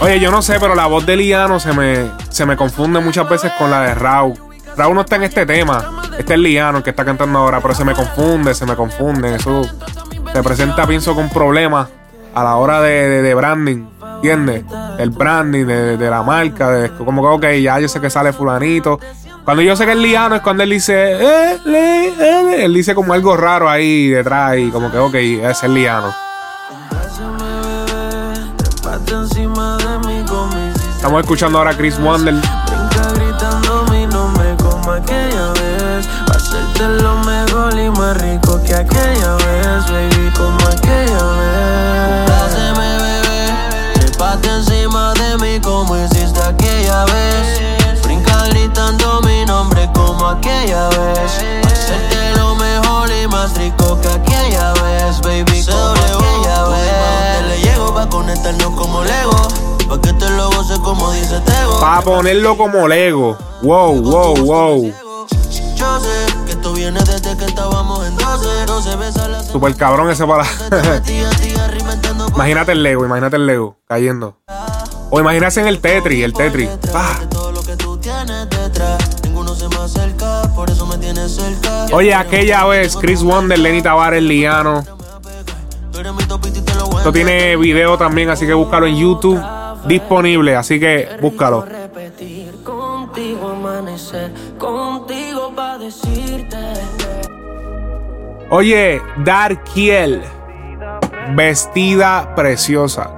Oye, 0.00 0.20
yo 0.20 0.30
no 0.30 0.42
sé, 0.42 0.58
pero 0.60 0.74
la 0.74 0.86
voz 0.86 1.04
de 1.06 1.16
Liano 1.16 1.58
se 1.58 1.72
me, 1.72 2.08
se 2.30 2.46
me 2.46 2.56
confunde 2.56 3.00
muchas 3.00 3.28
veces 3.28 3.52
con 3.58 3.70
la 3.70 3.80
de 3.82 3.94
Raúl. 3.94 4.34
Raúl 4.76 4.94
no 4.94 5.00
está 5.00 5.16
en 5.16 5.24
este 5.24 5.44
tema. 5.44 6.02
Este 6.16 6.34
es 6.34 6.38
Liano 6.40 6.78
el 6.78 6.84
que 6.84 6.90
está 6.90 7.04
cantando 7.04 7.40
ahora, 7.40 7.60
pero 7.60 7.74
se 7.74 7.84
me 7.84 7.94
confunde, 7.94 8.54
se 8.54 8.64
me 8.64 8.76
confunde. 8.76 9.34
Eso 9.34 9.62
se 10.32 10.42
presenta, 10.42 10.86
pienso, 10.86 11.14
con 11.16 11.28
problemas 11.28 11.88
a 12.34 12.44
la 12.44 12.56
hora 12.56 12.80
de, 12.80 13.22
de- 13.22 13.34
branding. 13.34 13.86
¿Entiendes? 14.16 14.64
El 14.98 15.10
branding 15.10 15.64
de, 15.66 15.96
de 15.96 16.10
la 16.10 16.22
marca. 16.22 16.70
De, 16.70 16.90
como 16.90 17.22
que, 17.22 17.28
ok, 17.48 17.54
ya 17.60 17.80
yo 17.80 17.88
sé 17.88 18.00
que 18.00 18.08
sale 18.10 18.32
fulanito. 18.32 19.00
Cuando 19.44 19.62
yo 19.62 19.74
sé 19.74 19.84
que 19.84 19.92
es 19.92 19.98
Liano 19.98 20.36
es 20.36 20.42
cuando 20.42 20.62
él 20.62 20.70
dice, 20.70 20.94
eh, 21.20 21.58
le, 21.64 22.08
eh, 22.08 22.64
él 22.64 22.74
dice 22.74 22.94
como 22.94 23.14
algo 23.14 23.36
raro 23.36 23.68
ahí 23.68 24.08
detrás 24.08 24.58
y 24.58 24.70
como 24.70 24.92
que, 24.92 24.98
ok, 24.98 25.14
ese 25.14 25.66
es 25.66 25.72
Liano. 25.72 26.14
Estamos 30.96 31.20
escuchando 31.22 31.56
ahora 31.56 31.70
a 31.70 31.76
Chris 31.76 31.98
Wander. 31.98 32.34
Brinca 32.34 33.12
gritando 33.14 33.84
mi 33.90 34.06
nombre 34.06 34.54
como 34.58 34.92
aquella 34.92 35.52
vez. 35.52 36.06
Pa' 36.26 36.36
hacerte 36.36 37.02
lo 37.02 37.16
mejor 37.24 37.72
y 37.78 37.88
más 37.90 38.20
rico 38.20 38.60
que 38.62 38.74
aquella 38.74 39.36
vez, 39.36 39.90
baby, 39.90 40.30
como 40.36 40.58
aquella 40.68 41.24
vez. 41.38 42.30
Haceme 42.30 42.98
bebé, 42.98 43.92
trépate 43.94 44.48
encima 44.48 45.14
de 45.14 45.38
mí 45.38 45.60
como 45.60 45.96
hiciste 45.96 46.40
aquella 46.42 47.06
vez. 47.06 48.02
Brinca 48.02 48.44
gritando 48.48 49.22
mi 49.22 49.46
nombre 49.46 49.88
como 49.94 50.28
aquella 50.28 50.90
vez. 50.90 51.47
Pa' 58.38 58.50
conectarnos 58.50 58.80
como 58.80 59.04
Lego. 59.04 59.48
Pa' 59.88 60.00
que 60.00 60.12
te 60.12 60.30
lo 60.30 60.50
goce 60.50 60.78
como 60.80 61.12
dice 61.12 61.40
Tego. 61.40 61.80
Para 61.80 62.00
ponerlo 62.02 62.56
como 62.56 62.88
Lego. 62.88 63.36
Wow, 63.62 64.00
wow, 64.02 64.36
wow. 64.36 64.94
Yo 65.76 66.00
sé 66.00 66.26
que 66.46 66.52
esto 66.52 66.72
viene 66.72 67.00
desde 67.00 67.36
que 67.36 67.44
estábamos 67.44 68.06
en 68.06 68.16
12. 68.16 68.66
No 68.66 68.80
se 68.82 68.96
besa 68.96 69.28
la 69.28 69.42
Super 69.42 69.74
cabrón 69.76 70.10
ese 70.10 70.26
para. 70.26 70.44
pa' 70.70 71.00
imagínate 72.34 72.72
el 72.72 72.82
Lego, 72.82 73.04
imagínate 73.04 73.36
el 73.36 73.46
Lego 73.46 73.76
cayendo. 73.86 74.36
O 75.10 75.20
imagínate 75.20 75.60
en 75.60 75.66
el 75.66 75.80
Tetris, 75.80 76.24
el 76.24 76.32
Tetris. 76.32 76.68
Pa. 76.92 77.20
cerca. 81.28 81.86
Oye, 81.92 82.14
aquella 82.14 82.64
vez, 82.66 82.96
Chris 82.96 83.22
Wonder, 83.22 83.58
Lenny 83.58 83.82
Tavares, 83.82 84.22
Liano. 84.22 84.97
Esto 87.08 87.24
tiene 87.24 87.56
video 87.56 87.96
también, 87.96 88.28
así 88.28 88.46
que 88.46 88.52
búscalo 88.52 88.86
en 88.86 88.94
YouTube. 88.94 89.42
Disponible, 89.86 90.54
así 90.54 90.78
que 90.78 91.08
búscalo. 91.22 91.64
repetir 91.64 92.52
contigo 92.62 93.48
amanecer 93.48 94.30
contigo 94.58 95.50
pa 95.56 95.78
decirte 95.78 96.58
Oye, 98.50 99.00
Darkiel. 99.24 100.20
Vestida 101.34 102.34
preciosa. 102.34 103.17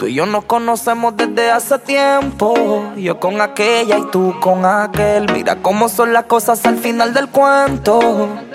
Tú 0.00 0.06
y 0.06 0.14
yo 0.14 0.24
nos 0.24 0.46
conocemos 0.46 1.14
desde 1.14 1.50
hace 1.50 1.78
tiempo. 1.78 2.54
Yo 2.96 3.20
con 3.20 3.42
aquella 3.42 3.98
y 3.98 4.06
tú 4.10 4.34
con 4.40 4.64
aquel. 4.64 5.30
Mira 5.30 5.56
cómo 5.56 5.90
son 5.90 6.14
las 6.14 6.24
cosas 6.24 6.64
al 6.64 6.78
final 6.78 7.12
del 7.12 7.28
cuento. 7.28 8.00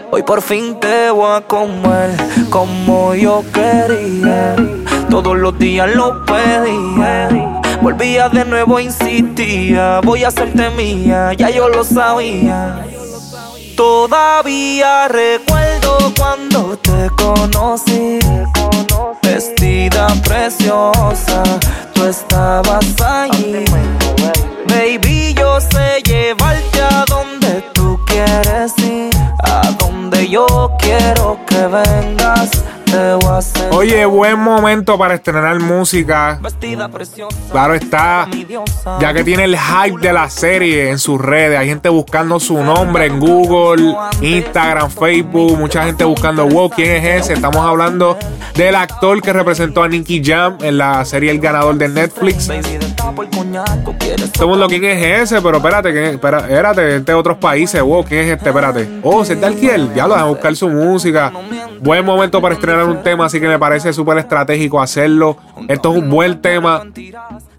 Hoy 0.09 0.23
por 0.23 0.41
fin 0.41 0.79
te 0.79 1.11
voy 1.11 1.37
a 1.37 1.41
comer 1.41 2.09
como 2.49 3.13
yo 3.13 3.43
quería. 3.53 4.55
Todos 5.11 5.37
los 5.37 5.55
días 5.59 5.87
lo 5.95 6.25
pedía. 6.25 7.29
Volvía 7.79 8.27
de 8.29 8.43
nuevo, 8.43 8.79
insistía. 8.79 10.01
Voy 10.01 10.23
a 10.23 10.29
hacerte 10.29 10.71
mía, 10.71 11.31
ya 11.33 11.51
yo 11.51 11.69
lo 11.69 11.83
sabía. 11.83 12.87
Todavía 13.77 15.09
recuerdo 15.09 16.11
cuando 16.17 16.75
te 16.79 17.07
conocí. 17.15 18.17
Vestida 19.35 20.07
preciosa, 20.23 21.43
tú 21.93 22.05
estabas 22.05 22.85
allí. 23.01 23.65
Baby, 24.69 25.33
yo 25.33 25.59
sé 25.59 26.01
llevarte 26.05 26.81
a 26.81 27.03
donde 27.05 27.61
tú 27.73 27.99
quieres 28.05 28.71
ir. 28.77 29.13
A 29.43 29.71
donde 29.77 30.29
yo 30.29 30.71
quiero 30.79 31.37
que 31.45 31.67
vengas, 31.67 32.49
Oye, 33.71 34.05
buen 34.05 34.39
momento 34.39 34.97
para 34.97 35.15
estrenar 35.15 35.59
música. 35.59 36.39
Claro 37.51 37.73
está, 37.73 38.27
ya 38.99 39.13
que 39.13 39.23
tiene 39.23 39.43
el 39.43 39.57
hype 39.57 39.99
de 39.99 40.13
la 40.13 40.29
serie 40.29 40.89
en 40.89 40.99
sus 40.99 41.19
redes. 41.19 41.59
Hay 41.59 41.67
gente 41.67 41.89
buscando 41.89 42.39
su 42.39 42.61
nombre 42.63 43.05
en 43.07 43.19
Google, 43.19 43.95
Instagram, 44.21 44.89
Facebook. 44.89 45.57
Mucha 45.57 45.83
gente 45.83 46.03
buscando, 46.05 46.47
wow, 46.47 46.69
¿quién 46.69 46.91
es 47.03 47.23
ese? 47.23 47.33
Estamos 47.33 47.65
hablando 47.65 48.17
del 48.55 48.75
actor 48.75 49.21
que 49.21 49.33
representó 49.33 49.83
a 49.83 49.87
Nicky 49.87 50.23
Jam 50.23 50.57
en 50.61 50.77
la 50.77 51.03
serie 51.05 51.31
El 51.31 51.39
Ganador 51.39 51.75
de 51.75 51.89
Netflix. 51.89 52.49
El 52.49 52.63
Todo 54.33 54.45
el 54.45 54.49
mundo, 54.49 54.67
¿quién 54.67 54.83
es 54.83 55.31
ese? 55.31 55.41
Pero 55.41 55.57
espérate, 55.57 56.11
espérate, 56.11 56.97
este 56.97 57.11
de 57.11 57.17
otros 57.17 57.37
países. 57.37 57.81
Wow, 57.81 58.03
¿quién 58.05 58.21
es 58.21 58.37
este? 58.37 58.49
Espérate. 58.49 58.89
Oh, 59.03 59.23
¿se 59.25 59.33
está 59.33 59.47
Alquiel? 59.47 59.93
Ya 59.93 60.07
lo 60.07 60.15
a 60.15 60.23
buscar 60.25 60.55
su 60.55 60.69
música. 60.69 61.31
Buen 61.79 62.05
momento 62.05 62.41
para 62.41 62.55
estrenar 62.55 62.85
un 62.85 63.03
tema, 63.03 63.25
así 63.25 63.39
que 63.39 63.47
me 63.47 63.59
parece 63.59 63.93
súper 63.93 64.17
estratégico 64.17 64.81
hacerlo. 64.81 65.37
Esto 65.67 65.91
es 65.91 65.97
un 65.99 66.09
buen 66.09 66.41
tema. 66.41 66.83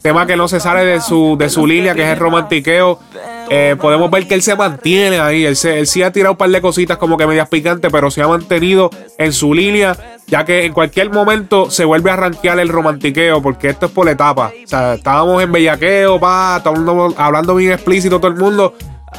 Tema 0.02 0.26
que 0.26 0.36
no 0.36 0.46
se 0.46 0.60
sale 0.60 0.84
de 0.84 1.00
su, 1.00 1.36
de 1.38 1.48
su 1.48 1.66
línea, 1.66 1.94
que 1.94 2.02
es 2.02 2.08
el 2.08 2.18
romantiqueo. 2.18 3.00
Eh, 3.48 3.76
podemos 3.80 4.10
ver 4.10 4.26
que 4.26 4.34
él 4.34 4.42
se 4.42 4.54
mantiene 4.54 5.18
ahí. 5.18 5.44
Él, 5.44 5.56
sí 5.56 6.02
ha 6.02 6.12
tirado 6.12 6.32
un 6.32 6.38
par 6.38 6.50
de 6.50 6.60
cositas 6.60 6.96
como 6.96 7.16
que 7.16 7.26
medias 7.26 7.48
picantes, 7.48 7.90
pero 7.90 8.10
se 8.10 8.22
ha 8.22 8.28
mantenido 8.28 8.90
en 9.18 9.32
su 9.32 9.54
línea, 9.54 9.96
ya 10.26 10.44
que 10.44 10.64
en 10.64 10.72
cualquier 10.72 11.10
momento 11.10 11.70
se 11.70 11.84
vuelve 11.84 12.10
a 12.10 12.16
rankear 12.16 12.58
el 12.58 12.68
romantiqueo, 12.68 13.42
porque 13.42 13.68
esto 13.68 13.86
es 13.86 13.92
por 13.92 14.08
etapa. 14.08 14.52
O 14.64 14.68
sea, 14.68 14.94
estábamos 14.94 15.42
en 15.42 15.52
bellaqueo, 15.52 16.20
pa, 16.20 16.56
estábamos 16.58 17.14
hablando 17.16 17.54
bien 17.54 17.72
explícito 17.72 18.18
todo 18.18 18.30
el 18.30 18.36
mundo. 18.36 18.74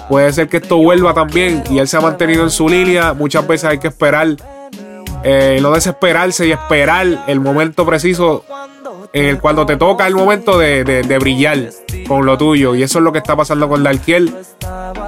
Puede 0.10 0.32
ser 0.32 0.48
que 0.48 0.58
esto 0.58 0.78
vuelva 0.78 1.14
también 1.14 1.64
y 1.70 1.80
él 1.80 1.88
se 1.88 1.98
ha 1.98 2.02
mantenido 2.02 2.44
en 2.44 2.50
su 2.50 2.70
línea. 2.70 3.14
Muchas 3.14 3.46
veces 3.48 3.70
hay 3.70 3.80
que 3.80 3.88
esperar, 3.88 4.28
eh, 5.30 5.60
no 5.62 5.72
desesperarse 5.72 6.48
y 6.48 6.54
esperar 6.54 7.26
el 7.28 7.42
momento 7.42 7.86
preciso 7.86 8.46
el, 9.12 9.42
cuando 9.42 9.66
te 9.66 9.76
toca 9.76 10.08
el 10.08 10.16
momento 10.16 10.58
de, 10.58 10.86
de, 10.86 11.20
brillar 11.20 11.70
con 12.08 12.26
lo 12.26 12.38
tuyo. 12.38 12.76
Y 12.76 12.84
eso 12.84 13.00
es 13.00 13.04
lo 13.04 13.12
que 13.12 13.18
está 13.18 13.36
pasando 13.36 13.68
con 13.68 13.84
Darkiel. 13.84 14.34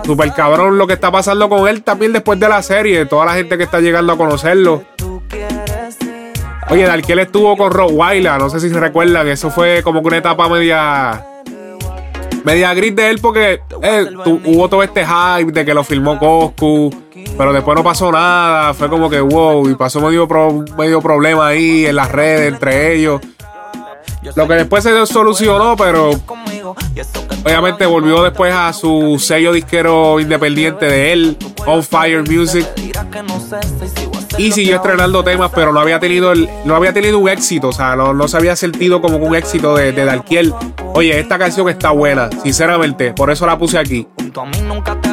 Super 0.03 0.33
cabrón 0.33 0.77
lo 0.77 0.87
que 0.87 0.93
está 0.93 1.09
pasando 1.09 1.47
con 1.47 1.69
él 1.69 1.83
también 1.83 2.11
después 2.11 2.37
de 2.37 2.49
la 2.49 2.61
serie. 2.61 3.05
Toda 3.05 3.27
la 3.27 3.35
gente 3.35 3.57
que 3.57 3.63
está 3.63 3.79
llegando 3.79 4.11
a 4.11 4.17
conocerlo. 4.17 4.83
Oye, 6.69 6.83
Darkiel 6.83 7.19
estuvo 7.19 7.55
con 7.55 7.71
Rob 7.71 7.93
no 7.93 8.49
sé 8.49 8.59
si 8.59 8.69
se 8.69 8.77
recuerdan. 8.77 9.25
Eso 9.29 9.49
fue 9.49 9.81
como 9.83 10.01
que 10.01 10.07
una 10.07 10.17
etapa 10.17 10.49
media 10.49 11.25
media 12.43 12.73
gris 12.73 12.95
de 12.95 13.09
él 13.09 13.19
porque 13.21 13.61
eh, 13.83 14.05
hubo 14.25 14.69
todo 14.69 14.83
este 14.83 15.05
hype 15.05 15.51
de 15.51 15.65
que 15.65 15.73
lo 15.73 15.83
filmó 15.83 16.17
Coscu, 16.19 16.93
pero 17.37 17.53
después 17.53 17.75
no 17.75 17.83
pasó 17.83 18.11
nada. 18.11 18.73
Fue 18.73 18.89
como 18.89 19.09
que 19.09 19.21
wow, 19.21 19.69
y 19.69 19.75
pasó 19.75 20.01
medio, 20.01 20.27
medio 20.77 21.01
problema 21.01 21.47
ahí 21.47 21.85
en 21.85 21.95
las 21.95 22.11
redes 22.11 22.53
entre 22.53 22.95
ellos. 22.95 23.21
Lo 24.35 24.47
que 24.47 24.55
después 24.55 24.83
se 24.83 25.05
solucionó, 25.05 25.75
pero 25.77 26.11
obviamente 27.45 27.85
volvió 27.85 28.23
después 28.23 28.53
a 28.53 28.73
su 28.73 29.17
sello 29.19 29.53
disquero 29.53 30.19
independiente 30.19 30.85
de 30.85 31.13
él, 31.13 31.37
On 31.65 31.83
Fire 31.83 32.29
Music. 32.29 32.67
Y 34.37 34.51
siguió 34.51 34.77
estrenando 34.77 35.23
temas, 35.23 35.51
pero 35.53 35.71
no 35.73 35.79
había 35.79 35.99
tenido 35.99 36.31
el, 36.31 36.49
no 36.65 36.75
había 36.75 36.93
tenido 36.93 37.19
un 37.19 37.29
éxito, 37.29 37.69
o 37.69 37.73
sea, 37.73 37.95
no, 37.95 38.27
se 38.27 38.37
había 38.37 38.55
sentido 38.55 39.01
como 39.01 39.17
un 39.17 39.35
éxito 39.35 39.75
de, 39.75 39.91
de 39.91 40.05
Darkiel. 40.05 40.53
Oye, 40.93 41.19
esta 41.19 41.37
canción 41.37 41.69
está 41.69 41.91
buena, 41.91 42.29
sinceramente, 42.43 43.13
por 43.13 43.31
eso 43.31 43.45
la 43.45 43.57
puse 43.57 43.77
aquí. 43.77 44.07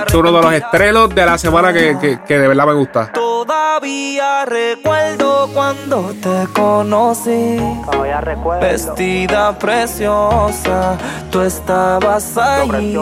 Es 0.07 0.15
uno 0.15 0.33
de 0.33 0.43
los 0.43 0.53
estrenos 0.53 1.15
de 1.15 1.27
la 1.27 1.39
semana 1.39 1.73
que, 1.73 2.19
que 2.27 2.39
de 2.39 2.49
verdad 2.49 2.67
me 2.67 2.75
gusta. 2.75 3.13
Todavía 3.13 4.45
recuerdo 4.45 5.49
cuando 5.55 6.15
te 6.23 6.53
conocí. 6.53 7.59
Vestida 8.61 9.59
preciosa, 9.59 10.99
tú 11.31 11.41
estabas 11.41 12.37
ahí. 12.37 12.97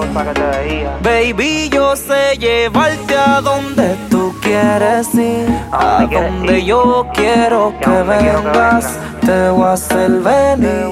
Baby, 1.03 1.69
yo 1.71 1.97
sé 1.97 2.37
llevarte 2.39 3.17
a 3.17 3.41
donde 3.41 3.97
tú 4.11 4.35
quieres 4.43 5.15
ir. 5.15 5.49
A 5.73 6.07
donde 6.11 6.65
yo 6.65 7.07
quiero 7.15 7.75
que 7.81 8.03
vengas, 8.03 8.99
te 9.21 9.49
voy 9.51 9.65
a 9.65 9.73
hacer 9.73 10.11
venir. 10.11 10.91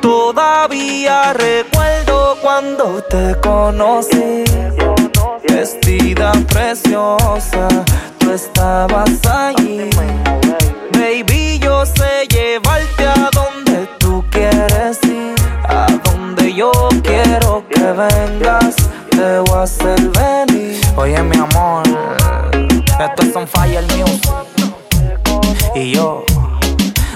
Todavía 0.00 1.32
recuerdo 1.32 1.91
cuando 2.42 3.02
te 3.04 3.36
conocí. 3.40 4.44
Vestida 5.48 6.32
preciosa 6.48 7.68
estabas 8.32 9.10
ahí. 9.26 9.90
Baby, 10.92 11.58
yo 11.58 11.84
sé 11.84 12.26
llevarte 12.28 13.06
a 13.06 13.30
donde 13.32 13.86
tú 13.98 14.24
quieres 14.30 14.98
ir. 15.04 15.34
A 15.68 15.86
donde 16.04 16.54
yo 16.54 16.72
quiero 17.02 17.64
que 17.68 17.80
vengas, 17.80 18.76
te 19.10 19.38
voy 19.40 19.58
a 19.58 19.62
hacer 19.62 20.00
venir. 20.10 20.80
Oye, 20.96 21.22
mi 21.22 21.36
amor, 21.36 21.82
esto 23.00 23.22
es 23.22 23.36
on 23.36 23.46
fire 23.46 23.84
news. 23.96 24.20
Y 25.74 25.92
yo, 25.92 26.24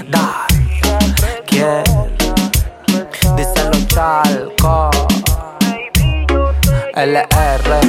da, 0.09 0.47
quiero, 1.45 2.06
chalcos. 3.97 4.95
LR 6.93 7.81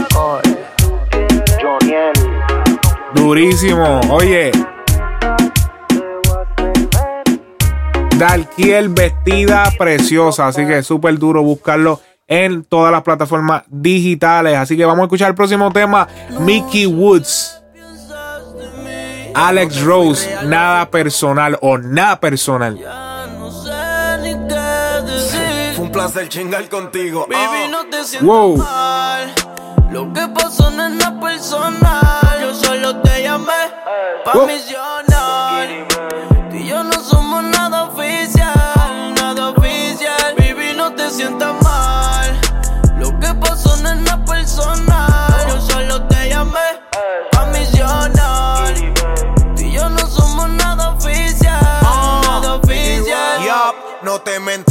Joniel. 1.60 2.12
Durísimo. 3.14 4.00
Oye. 4.10 4.52
Dalkiel 8.16 8.88
vestida 8.88 9.70
preciosa. 9.78 10.48
Así 10.48 10.64
que 10.66 10.78
es 10.78 10.86
súper 10.86 11.18
duro 11.18 11.42
buscarlo 11.42 12.00
en 12.26 12.64
todas 12.64 12.90
las 12.90 13.02
plataformas 13.02 13.64
digitales. 13.68 14.56
Así 14.56 14.78
que 14.78 14.86
vamos 14.86 15.02
a 15.02 15.04
escuchar 15.04 15.28
el 15.28 15.34
próximo 15.34 15.70
tema. 15.72 16.08
Mickey 16.40 16.86
Woods. 16.86 17.62
Alex 19.34 19.82
Rose. 19.82 20.26
Nada 20.46 20.90
personal 20.90 21.58
o 21.60 21.76
nada 21.76 22.18
personal. 22.18 23.07
Placer 26.10 26.28
chingar 26.30 26.66
contigo. 26.70 27.26
Ah. 27.34 27.68
wow. 28.22 28.56
Lo 29.90 30.10
que 30.14 30.26
pasó 30.28 30.70
no 30.70 30.86
es 30.86 30.94
nada 30.94 31.20
personal. 31.20 32.40
Yo 32.40 32.54
solo 32.54 32.96
te 33.02 33.24
llamé 33.24 33.52
pa' 34.24 34.32
oh. 34.32 34.46
misionar. 34.46 35.68
Tú 36.48 36.56
y 36.56 36.66
yo 36.66 36.82
no 36.82 36.98
somos 37.04 37.44
nada 37.44 37.90
oficial, 37.90 39.14
nada 39.16 39.50
oficial. 39.50 40.34
Baby, 40.38 40.72
no 40.74 40.94
te 40.94 41.10
sientas 41.10 41.62
mal. 41.62 42.40
Lo 42.98 43.10
que 43.20 43.34
pasó 43.34 43.76
no 43.76 43.90
es 43.90 43.96
nada 43.96 44.24
personal. 44.24 45.46
Yo 45.46 45.60
solo 45.60 46.06
te 46.08 46.30
llamé 46.30 46.68
pa' 47.32 47.44
misionar. 47.52 48.74
Tú 49.54 49.62
y 49.62 49.72
yo 49.72 49.86
no 49.90 50.06
somos 50.06 50.48
nada 50.48 50.92
oficial, 50.92 51.82
nada 52.22 52.54
oficial. 52.54 53.42
Yup, 53.42 54.04
no 54.04 54.22
te 54.22 54.40
mentí. 54.40 54.67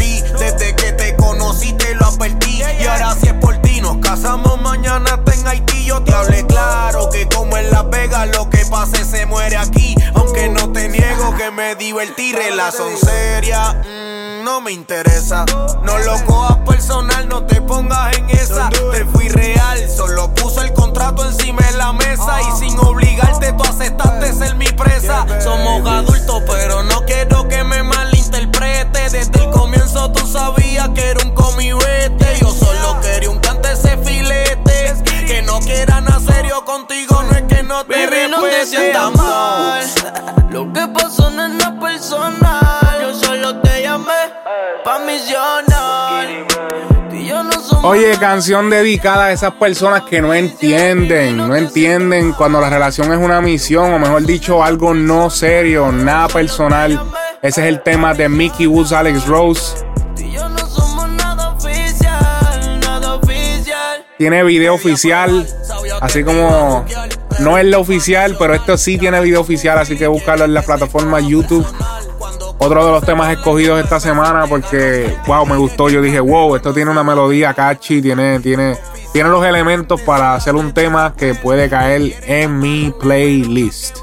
Casamos 4.27 4.61
mañana 4.61 5.19
en 5.31 5.47
Haití. 5.47 5.85
Yo 5.85 6.03
te 6.03 6.13
hablé 6.13 6.45
claro 6.45 7.09
que 7.09 7.29
como 7.29 7.55
en 7.55 7.71
Las 7.71 7.89
Vegas 7.89 8.27
lo 8.35 8.49
que 8.49 8.65
pase 8.65 9.05
se 9.05 9.25
muere 9.25 9.55
aquí. 9.55 9.95
Aunque 10.15 10.49
no 10.49 10.69
te 10.73 10.89
niego 10.89 11.35
que 11.37 11.49
me 11.49 11.75
divertí, 11.75 12.33
relación 12.33 12.97
seria. 12.97 13.73
Mm, 13.85 14.43
no 14.43 14.59
me 14.59 14.73
interesa, 14.73 15.45
no 15.83 15.97
lo 15.99 16.25
cojas 16.25 16.57
personal, 16.67 17.29
no 17.29 17.45
te 17.45 17.61
pongas 17.61 18.17
en 18.17 18.29
esa. 18.31 18.69
Te 18.69 19.05
fui 19.05 19.29
real, 19.29 19.89
solo 19.89 20.33
puso 20.33 20.61
el 20.61 20.73
contrato 20.73 21.25
encima 21.25 21.61
de 21.61 21.77
la 21.77 21.93
mesa 21.93 22.41
y 22.41 22.59
sin 22.59 22.77
obligarte 22.79 23.53
tú 23.53 23.63
aceptaste 23.63 24.33
ser 24.33 24.55
mi 24.55 24.67
presa. 24.67 25.25
Somos 25.41 25.87
adultos, 25.87 26.43
pero 26.45 26.83
no 26.83 27.05
quiero 27.05 27.47
que 27.47 27.63
me 27.63 27.81
malinterprete. 27.81 29.09
Desde 29.09 29.41
el 29.41 29.49
comienzo 29.51 30.11
tú 30.11 30.27
sabías 30.27 30.89
que 30.89 31.11
era 31.11 31.21
un 31.23 31.33
comibete. 31.33 32.26
Serio 36.25 36.65
contigo, 36.65 37.23
no 37.23 37.37
es 37.37 37.43
que 37.43 37.63
no 37.63 37.85
te 37.85 37.93
Baby, 37.93 38.31
no 38.31 38.41
te 38.41 38.65
sientas 38.65 39.15
mal. 39.15 39.85
Lo 40.49 40.73
que 40.73 40.87
pasó 40.87 41.29
no 41.29 41.45
es 41.45 41.53
nada 41.53 41.79
personal. 41.79 43.01
Yo 43.01 43.13
solo 43.13 43.61
te 43.61 43.83
llamé 43.83 44.13
pa' 44.83 44.99
misionar. 44.99 46.27
Oye, 47.83 48.17
canción 48.17 48.69
dedicada 48.69 49.25
a 49.25 49.31
esas 49.31 49.53
personas 49.53 50.01
que 50.01 50.21
no 50.21 50.33
entienden, 50.33 51.37
no 51.37 51.55
entienden 51.55 52.33
cuando 52.33 52.59
la 52.59 52.69
relación 52.69 53.13
es 53.13 53.19
una 53.19 53.39
misión, 53.39 53.93
o 53.93 53.99
mejor 53.99 54.23
dicho, 54.25 54.63
algo 54.63 54.93
no 54.93 55.29
serio, 55.29 55.91
nada 55.91 56.27
personal. 56.27 56.99
Ese 57.41 57.61
es 57.61 57.67
el 57.67 57.83
tema 57.83 58.13
de 58.13 58.27
Mickey 58.27 58.67
Woods, 58.67 58.91
Alex 58.91 59.27
Rose. 59.27 59.85
Tiene 64.17 64.43
video 64.43 64.73
oficial, 64.73 65.47
así 66.01 66.23
como 66.23 66.85
no 67.39 67.57
es 67.57 67.65
la 67.65 67.79
oficial, 67.79 68.35
pero 68.39 68.53
esto 68.53 68.77
sí 68.77 68.97
tiene 68.97 69.19
video 69.21 69.41
oficial, 69.41 69.77
así 69.77 69.97
que 69.97 70.07
búscalo 70.07 70.45
en 70.45 70.53
la 70.53 70.61
plataforma 70.61 71.19
YouTube. 71.19 71.65
Otro 72.59 72.85
de 72.85 72.91
los 72.91 73.03
temas 73.03 73.31
escogidos 73.31 73.79
esta 73.83 73.99
semana 73.99 74.47
porque, 74.47 75.15
wow, 75.27 75.45
me 75.45 75.57
gustó. 75.57 75.89
Yo 75.89 76.01
dije, 76.01 76.19
wow, 76.19 76.55
esto 76.55 76.73
tiene 76.73 76.89
una 76.89 77.03
melodía 77.03 77.53
catchy, 77.53 78.01
tiene, 78.01 78.39
tiene, 78.39 78.77
tiene 79.13 79.29
los 79.29 79.45
elementos 79.45 80.01
para 80.01 80.33
hacer 80.33 80.55
un 80.55 80.73
tema 80.73 81.13
que 81.15 81.35
puede 81.35 81.69
caer 81.69 82.15
en 82.25 82.59
mi 82.59 82.91
playlist. 82.99 83.97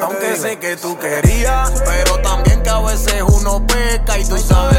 Aunque 0.00 0.36
sé 0.36 0.58
que 0.58 0.76
tú 0.76 0.98
querías, 0.98 1.82
pero 1.84 2.18
también 2.18 2.62
que 2.62 2.70
a 2.70 2.80
veces 2.80 3.22
uno 3.22 3.64
peca 3.66 4.18
y 4.18 4.24
tú 4.24 4.36
sabes 4.36 4.71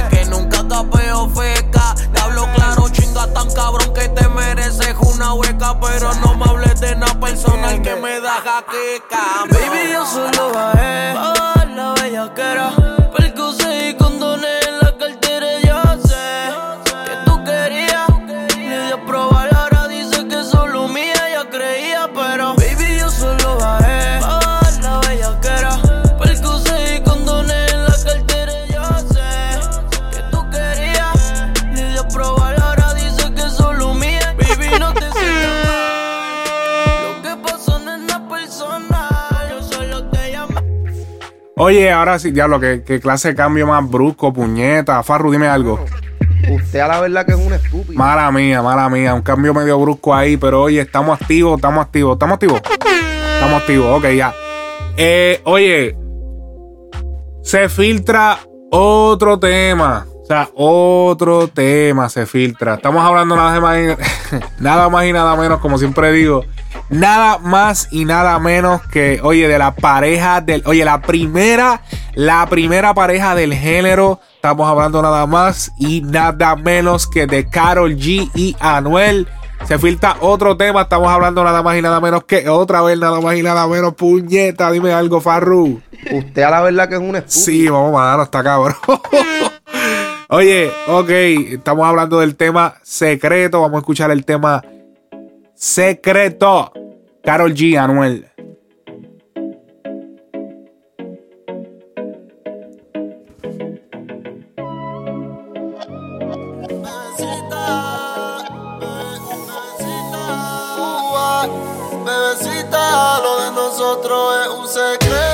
capeo 0.84 1.30
feca. 1.30 1.96
Te 2.13 2.22
hablo 2.22 2.48
claro, 2.56 2.89
chinga 2.89 3.28
tan 3.34 3.52
cabrón 3.54 3.93
que 3.93 4.10
te 4.10 4.28
mereces 4.30 4.96
una 5.02 5.34
hueca, 5.34 5.80
pero 5.80 6.13
no 6.15 6.36
me 6.36 6.46
hables 6.46 6.80
de 6.80 6.96
nada 6.96 7.19
personal 7.19 7.82
que 7.82 7.96
me 7.96 8.19
da 8.19 8.41
jaqueca. 8.41 9.46
Baby, 9.50 9.91
yo 9.91 10.06
solo 10.06 10.52
bajé 10.54 11.12
a 11.17 11.65
la 11.76 11.93
bellaquera, 12.02 12.72
Oye, 41.65 41.89
ahora 41.93 42.19
sí, 42.19 42.32
diablo, 42.32 42.60
¿qué, 42.60 42.84
qué 42.86 42.99
clase 42.99 43.30
de 43.30 43.36
cambio 43.36 43.65
más 43.65 43.89
brusco, 43.89 44.34
puñeta. 44.34 45.02
Farru, 45.02 45.32
dime 45.32 45.47
algo. 45.47 45.80
Usted 46.52 46.82
a 46.82 46.89
la 46.89 46.99
verdad 46.99 47.26
que 47.26 47.32
es 47.32 47.38
un 47.38 47.54
estúpido. 47.54 47.97
Mala 47.97 48.30
mía, 48.34 48.62
mala 48.62 48.89
mía. 48.89 49.13
Un 49.13 49.21
cambio 49.21 49.54
medio 49.54 49.80
brusco 49.80 50.13
ahí, 50.13 50.36
pero 50.36 50.63
oye, 50.63 50.82
estamos 50.82 51.21
activos, 51.21 51.56
estamos 51.56 51.86
activos. 51.86 52.15
¿Estamos 52.15 52.34
activos? 52.34 52.62
Estamos 53.36 53.62
activos, 53.62 53.97
ok, 53.97 54.10
ya. 54.10 54.36
Eh, 54.97 55.39
oye, 55.45 55.97
se 57.43 57.69
filtra 57.69 58.39
otro 58.69 59.39
tema. 59.39 60.06
Sea, 60.34 60.50
otro 60.56 61.48
tema 61.48 62.10
se 62.10 62.26
filtra. 62.26 62.74
Estamos 62.74 63.06
hablando 63.06 63.36
nada 63.36 63.60
más, 63.62 63.78
y, 63.78 64.34
nada 64.63 64.89
más 64.89 65.06
y 65.06 65.13
nada 65.13 65.36
menos, 65.36 65.60
como 65.60 65.78
siempre 65.78 66.12
digo, 66.12 66.43
nada 66.89 67.38
más 67.38 67.88
y 67.91 68.06
nada 68.06 68.39
menos 68.39 68.82
que, 68.88 69.19
oye, 69.22 69.48
de 69.48 69.60
la 69.60 69.76
pareja 69.76 70.41
del, 70.41 70.63
oye, 70.65 70.84
la 70.86 71.02
primera, 71.04 71.84
la 72.15 72.48
primera 72.48 72.96
pareja 72.96 73.36
del 73.36 73.54
género. 73.54 74.22
Estamos 74.34 74.67
hablando 74.67 75.04
nada 75.04 75.28
más 75.28 75.72
y 75.78 76.02
nada 76.02 76.56
menos 76.56 77.06
que 77.06 77.28
de 77.28 77.48
Carol 77.48 77.96
G 77.96 78.32
y 78.34 78.56
Anuel. 78.60 79.28
Se 79.65 79.78
filtra 79.78 80.17
otro 80.19 80.58
tema, 80.58 80.82
estamos 80.82 81.10
hablando 81.10 81.43
nada 81.43 81.62
más 81.62 81.78
y 81.78 81.84
nada 81.84 82.02
menos 82.02 82.24
que 82.24 82.50
otra 82.50 82.82
vez, 82.82 82.98
nada 82.98 83.22
más 83.22 83.36
y 83.36 83.43
nada 83.43 83.67
menos. 83.67 83.93
Puñeta, 83.93 84.72
dime 84.72 84.93
algo, 84.93 85.22
Farru. 85.22 85.80
Usted 86.12 86.41
a 86.41 86.50
la 86.50 86.62
verdad 86.63 86.89
que 86.89 86.96
es 86.96 87.02
un 87.02 87.15
estúpido. 87.15 87.46
Sí, 87.46 87.69
vamos, 87.69 87.93
mano, 87.93 88.24
está 88.24 88.43
cabrón. 88.43 88.76
Oye, 90.36 90.72
ok, 90.88 91.10
estamos 91.52 91.86
hablando 91.86 92.19
del 92.19 92.36
tema 92.36 92.74
secreto. 92.82 93.62
Vamos 93.62 93.76
a 93.76 93.80
escuchar 93.82 94.10
el 94.10 94.26
tema 94.26 94.63
secreto. 95.54 96.74
Carol 97.24 97.54
G, 97.54 97.78
Anuel. 97.78 98.28
Bebecita, 112.04 113.19
lo 113.22 113.43
de 113.43 113.52
nosotros 113.52 114.36
es 114.41 114.48
un 114.48 114.67
secreto 114.67 115.33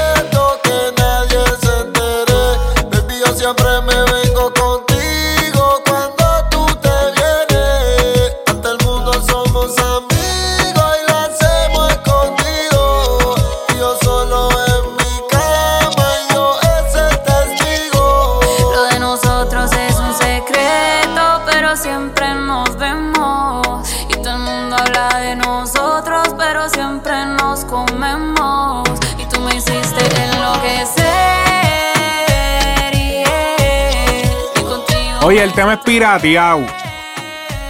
el 35.49 35.55
tema 35.55 35.73
es 35.73 35.79
pirateado. 35.79 36.61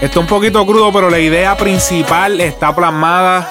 Está 0.02 0.20
un 0.20 0.28
poquito 0.28 0.66
crudo, 0.66 0.92
pero 0.92 1.10
la 1.10 1.20
idea 1.20 1.56
principal 1.56 2.40
está 2.42 2.76
plasmada. 2.76 3.50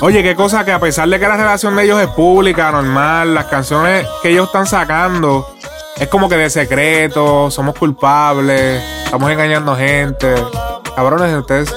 Oye, 0.00 0.22
qué 0.22 0.34
cosa 0.34 0.64
que 0.64 0.72
a 0.72 0.78
pesar 0.78 1.08
de 1.08 1.18
que 1.18 1.26
la 1.26 1.36
relación 1.36 1.74
de 1.74 1.84
ellos 1.84 2.00
es 2.00 2.08
pública, 2.08 2.70
normal, 2.70 3.34
las 3.34 3.46
canciones 3.46 4.06
que 4.22 4.30
ellos 4.30 4.46
están 4.46 4.66
sacando 4.66 5.48
es 5.96 6.08
como 6.08 6.28
que 6.28 6.36
de 6.36 6.50
secreto, 6.50 7.50
somos 7.50 7.76
culpables, 7.76 8.82
estamos 9.04 9.30
engañando 9.30 9.76
gente. 9.76 10.34
Cabrones, 10.94 11.34
ustedes. 11.34 11.74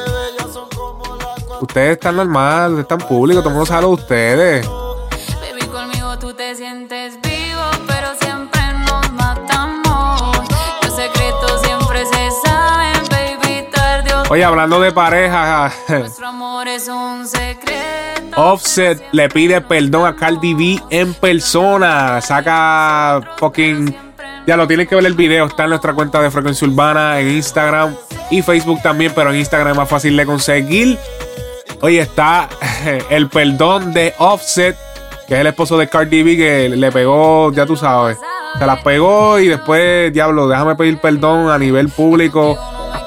Ustedes 1.61 1.91
están 1.93 2.17
normal, 2.17 2.79
están 2.79 2.99
públicos, 2.99 3.43
todo 3.43 3.49
el 3.49 3.55
mundo 3.55 3.65
sabe 3.65 3.87
de 3.87 3.93
ustedes. 3.93 4.67
Baby, 4.67 5.67
conmigo 5.71 6.19
tú 6.19 6.33
te 6.33 6.55
sientes 6.55 7.19
vivo, 7.21 7.34
Oye, 14.27 14.43
hablando 14.43 14.79
de 14.79 14.91
pareja, 14.91 15.71
Nuestro 15.87 16.27
amor 16.27 16.67
es 16.67 16.87
un 16.87 17.27
secreto. 17.27 17.85
Offset 18.35 19.01
le 19.11 19.29
pide 19.29 19.61
perdón 19.61 20.07
a 20.07 20.15
Cardi 20.15 20.55
B 20.55 20.81
en 20.89 21.13
persona. 21.13 22.19
Saca 22.21 23.21
fucking. 23.37 23.95
Ya 24.47 24.57
lo 24.57 24.67
tienen 24.67 24.87
que 24.87 24.95
ver 24.95 25.05
el 25.05 25.13
video. 25.13 25.45
Está 25.45 25.65
en 25.65 25.69
nuestra 25.69 25.93
cuenta 25.93 26.21
de 26.21 26.31
Frecuencia 26.31 26.67
Urbana 26.67 27.19
en 27.19 27.29
Instagram 27.29 27.95
y 28.31 28.41
Facebook 28.41 28.81
también, 28.81 29.11
pero 29.15 29.29
en 29.31 29.37
Instagram 29.37 29.73
es 29.73 29.77
más 29.77 29.89
fácil 29.89 30.17
de 30.17 30.25
conseguir. 30.25 30.97
Oye, 31.81 31.99
está 31.99 32.49
el 33.11 33.29
perdón 33.29 33.93
de 33.93 34.15
Offset, 34.17 34.75
que 35.27 35.35
es 35.35 35.39
el 35.39 35.47
esposo 35.47 35.77
de 35.77 35.87
Cardi 35.87 36.23
B, 36.23 36.35
que 36.35 36.69
le 36.69 36.91
pegó, 36.91 37.51
ya 37.53 37.67
tú 37.67 37.75
sabes. 37.75 38.17
Se 38.57 38.65
las 38.65 38.81
pegó 38.81 39.37
y 39.37 39.49
después, 39.49 40.11
diablo, 40.11 40.47
déjame 40.47 40.75
pedir 40.75 40.99
perdón 40.99 41.49
a 41.49 41.59
nivel 41.59 41.89
público. 41.89 42.57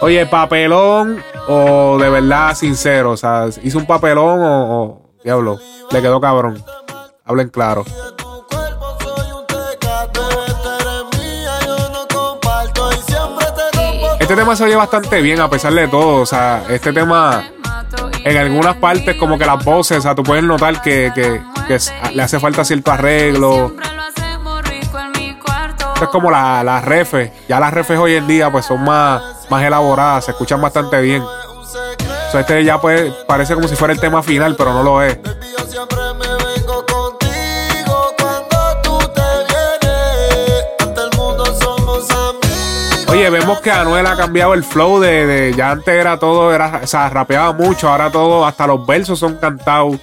Oye, 0.00 0.26
papelón 0.26 1.22
o 1.48 1.98
de 1.98 2.08
verdad 2.08 2.54
sincero. 2.54 3.12
O 3.12 3.16
sea, 3.16 3.46
hizo 3.62 3.78
un 3.78 3.87
papelón 3.87 4.40
o, 4.42 5.02
diablo, 5.24 5.58
le 5.90 6.00
quedó 6.02 6.20
cabrón. 6.20 6.62
Hablen 7.24 7.48
claro. 7.48 7.84
Este 14.20 14.34
tema 14.37 14.54
se 14.56 14.64
oye 14.64 14.76
bastante 14.76 15.20
bien 15.22 15.40
a 15.40 15.48
pesar 15.48 15.72
de 15.72 15.88
todo. 15.88 16.20
O 16.22 16.26
sea, 16.26 16.64
este 16.68 16.92
tema 16.92 17.44
en 18.24 18.37
algunas 18.37 18.76
partes 18.76 19.16
como 19.16 19.38
que 19.38 19.46
las 19.46 19.64
voces, 19.64 19.98
o 19.98 20.00
sea, 20.02 20.14
tú 20.14 20.22
puedes 20.22 20.44
notar 20.44 20.82
que, 20.82 21.11
que- 21.14 21.40
le 22.14 22.22
hace 22.22 22.40
falta 22.40 22.64
cierto 22.64 22.90
arreglo. 22.90 23.72
Esto 25.94 26.04
es 26.04 26.08
como 26.11 26.30
las 26.30 26.64
la 26.64 26.80
refes. 26.80 27.30
Ya 27.48 27.58
las 27.61 27.72
refes 27.74 27.98
hoy 27.98 28.14
en 28.14 28.26
día 28.26 28.50
pues 28.50 28.64
son 28.66 28.84
más, 28.84 29.22
más 29.50 29.62
elaboradas, 29.64 30.24
se 30.24 30.30
escuchan 30.32 30.61
bastante 30.61 31.00
bien. 31.00 31.22
O 31.22 32.30
sea, 32.30 32.40
este 32.40 32.64
ya 32.64 32.80
pues 32.80 33.11
parece 33.26 33.54
como 33.54 33.68
si 33.68 33.76
fuera 33.76 33.92
el 33.94 34.00
tema 34.00 34.22
final, 34.22 34.54
pero 34.56 34.72
no 34.72 34.82
lo 34.82 35.02
es. 35.02 35.18
Oye, 43.08 43.30
vemos 43.30 43.61
que 43.61 43.70
Anuel 43.70 44.06
ha 44.06 44.16
cambiado 44.16 44.52
el 44.54 44.62
flow 44.62 45.00
de, 45.00 45.26
de- 45.26 45.54
ya 45.54 45.70
antes 45.70 45.94
era 45.94 46.18
todo, 46.18 46.52
era, 46.54 46.80
o 46.82 46.87
sea, 46.87 47.08
rapeaba 47.08 47.52
mucho, 47.52 47.88
ahora 47.88 48.11
todo, 48.11 48.44
hasta 48.44 48.66
los 48.66 48.87
versos 48.87 49.18
son 49.18 49.37
cantados. 49.37 49.96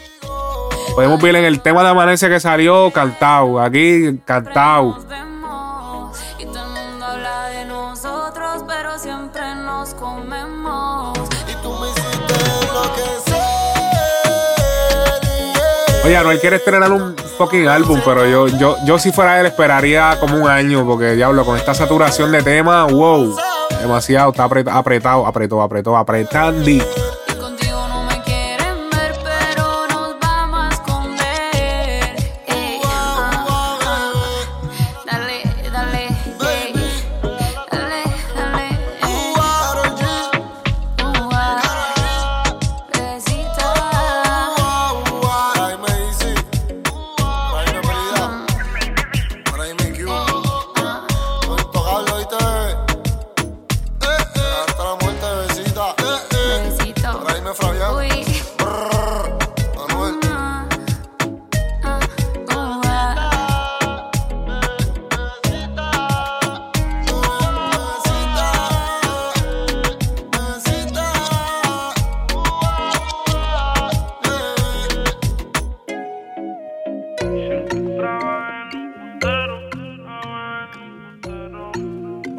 Podemos 0.96 1.22
ver 1.22 1.36
en 1.36 1.46
el 1.46 1.62
tema 1.62 1.84
de 1.84 1.90
Amanece 1.90 2.28
que 2.30 2.40
salió, 2.40 2.90
cantado. 2.92 3.60
Aquí, 3.62 4.20
cantado. 4.26 4.98
Oye, 16.06 16.16
Anuel 16.16 16.40
quiere 16.40 16.58
estrenar 16.58 16.92
un 16.92 17.16
fucking 17.38 17.68
álbum, 17.68 18.00
pero 18.06 18.28
yo, 18.28 18.48
yo, 18.48 18.78
yo 18.86 19.00
si 19.00 19.12
fuera 19.12 19.40
él 19.40 19.48
esperaría 19.48 20.18
como 20.20 20.38
un 20.38 20.48
año, 20.48 20.86
porque 20.86 21.14
diablo, 21.16 21.44
con 21.44 21.58
esta 21.58 21.74
saturación 21.74 22.32
de 22.32 22.44
temas, 22.44 22.92
wow, 22.92 23.36
demasiado, 23.82 24.30
está 24.30 24.48
apret- 24.48 24.70
apretado, 24.72 25.26
apretó, 25.26 25.62
apretó, 25.64 25.98
apretando. 25.98 26.70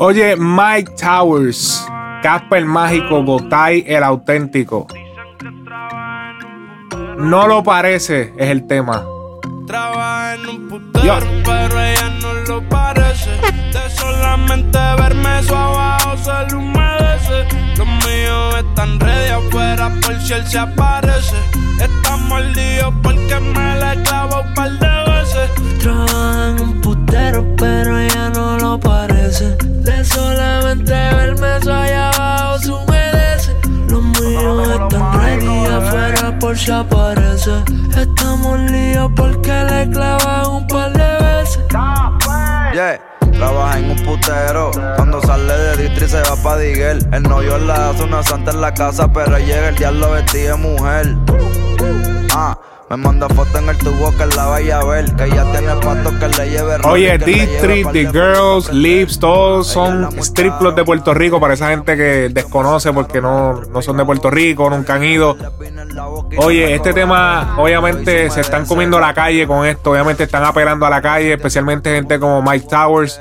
Oye, 0.08 0.36
Mike 0.36 0.92
Towers, 0.92 1.84
Casper 2.22 2.64
Mágico, 2.64 3.24
Gotay 3.24 3.82
el 3.88 4.04
auténtico. 4.04 4.86
No 7.18 7.48
lo 7.48 7.64
parece, 7.64 8.32
es 8.38 8.50
el 8.50 8.68
tema. 8.68 9.04
Trabaja 9.66 10.34
en 10.34 10.46
un 10.46 10.68
putero, 10.68 11.26
pero 11.44 11.80
ella 11.80 12.08
no 12.22 12.34
lo 12.34 12.68
parece. 12.68 13.30
De 13.72 13.90
solamente 13.90 14.78
verme 14.96 15.40
eso 15.40 15.56
abajo 15.56 16.16
se 16.18 16.50
le 16.50 16.54
humedece. 16.54 17.48
Los 17.76 17.88
míos 17.88 18.54
están 18.58 19.00
ready 19.00 19.30
afuera 19.30 19.90
por 20.02 20.20
si 20.20 20.34
él 20.34 20.46
se 20.46 20.58
aparece. 20.60 21.36
Estamos 21.80 22.42
líos 22.54 22.94
porque 23.02 23.40
me 23.40 23.80
la 23.80 23.94
he 23.94 24.02
clavado 24.04 24.42
un 24.42 24.54
par 24.54 24.70
de 24.70 25.05
Trabaja 25.80 26.48
en 26.48 26.60
un 26.60 26.80
putero, 26.80 27.46
pero 27.56 27.98
ella 27.98 28.30
no 28.30 28.58
lo 28.58 28.80
parece. 28.80 29.56
De 29.60 30.04
solamente 30.04 30.92
verme 30.92 31.56
eso 31.58 31.72
allá 31.72 32.10
abajo 32.10 32.58
se 32.58 32.70
humedece. 32.72 33.56
Los 33.88 34.02
míos 34.02 34.68
están 34.68 35.20
ready 35.20 35.66
afuera 35.66 36.38
por 36.38 36.56
si 36.56 36.70
aparece. 36.70 37.52
Estamos 37.96 38.58
líos 38.70 39.10
porque 39.16 39.52
le 39.52 39.90
clavan 39.90 40.46
un 40.46 40.66
par 40.66 40.92
de 40.92 41.24
veces. 41.24 41.60
Yeah. 42.72 43.00
Trabaja 43.32 43.78
en 43.78 43.90
un 43.90 43.96
putero. 43.98 44.70
Cuando 44.96 45.20
sale 45.20 45.52
de 45.52 45.76
Distri 45.76 46.08
se 46.08 46.22
va 46.22 46.36
pa' 46.42 46.56
Diguel. 46.56 47.06
El 47.12 47.22
novio 47.22 47.58
la 47.58 47.90
hace 47.90 48.04
una 48.04 48.22
santa 48.22 48.50
en 48.50 48.60
la 48.60 48.72
casa, 48.72 49.12
pero 49.12 49.38
llega 49.38 49.68
el 49.68 49.76
diablo 49.76 50.10
vestido 50.12 50.56
de 50.56 50.62
mujer. 50.62 51.16
Ah. 52.36 52.58
Me 52.88 52.96
manda 52.96 53.28
foto 53.28 53.58
en 53.58 53.68
el 53.68 53.76
tubo 53.78 54.16
que 54.16 54.26
la 54.26 54.46
vaya 54.46 54.78
a 54.78 54.84
ver. 54.84 55.12
Que 55.16 55.24
ella 55.24 55.44
tiene 55.50 55.74
pato 55.74 56.16
que 56.20 56.28
le 56.28 56.50
lleve 56.50 56.76
Oye, 56.84 57.18
D-Street, 57.18 57.88
The 57.90 58.12
Girls, 58.12 58.72
Lips, 58.72 59.18
todos 59.18 59.66
son 59.66 60.08
strip 60.20 60.56
clubs 60.58 60.76
de 60.76 60.84
Puerto 60.84 61.12
Rico 61.12 61.40
para 61.40 61.54
esa 61.54 61.70
gente 61.70 61.96
que 61.96 62.28
desconoce 62.28 62.92
porque 62.92 63.20
no, 63.20 63.60
no 63.62 63.82
son 63.82 63.96
de 63.96 64.04
Puerto 64.04 64.30
Rico, 64.30 64.70
nunca 64.70 64.94
han 64.94 65.02
ido. 65.02 65.36
Oye, 66.36 66.76
este 66.76 66.92
tema, 66.92 67.56
obviamente, 67.58 68.30
se 68.30 68.42
están 68.42 68.64
comiendo 68.66 69.00
la 69.00 69.12
calle 69.12 69.48
con 69.48 69.66
esto. 69.66 69.90
Obviamente, 69.90 70.22
están 70.22 70.44
apelando 70.44 70.86
a 70.86 70.90
la 70.90 71.02
calle, 71.02 71.32
especialmente 71.32 71.92
gente 71.92 72.20
como 72.20 72.40
Mike 72.40 72.68
Towers. 72.68 73.18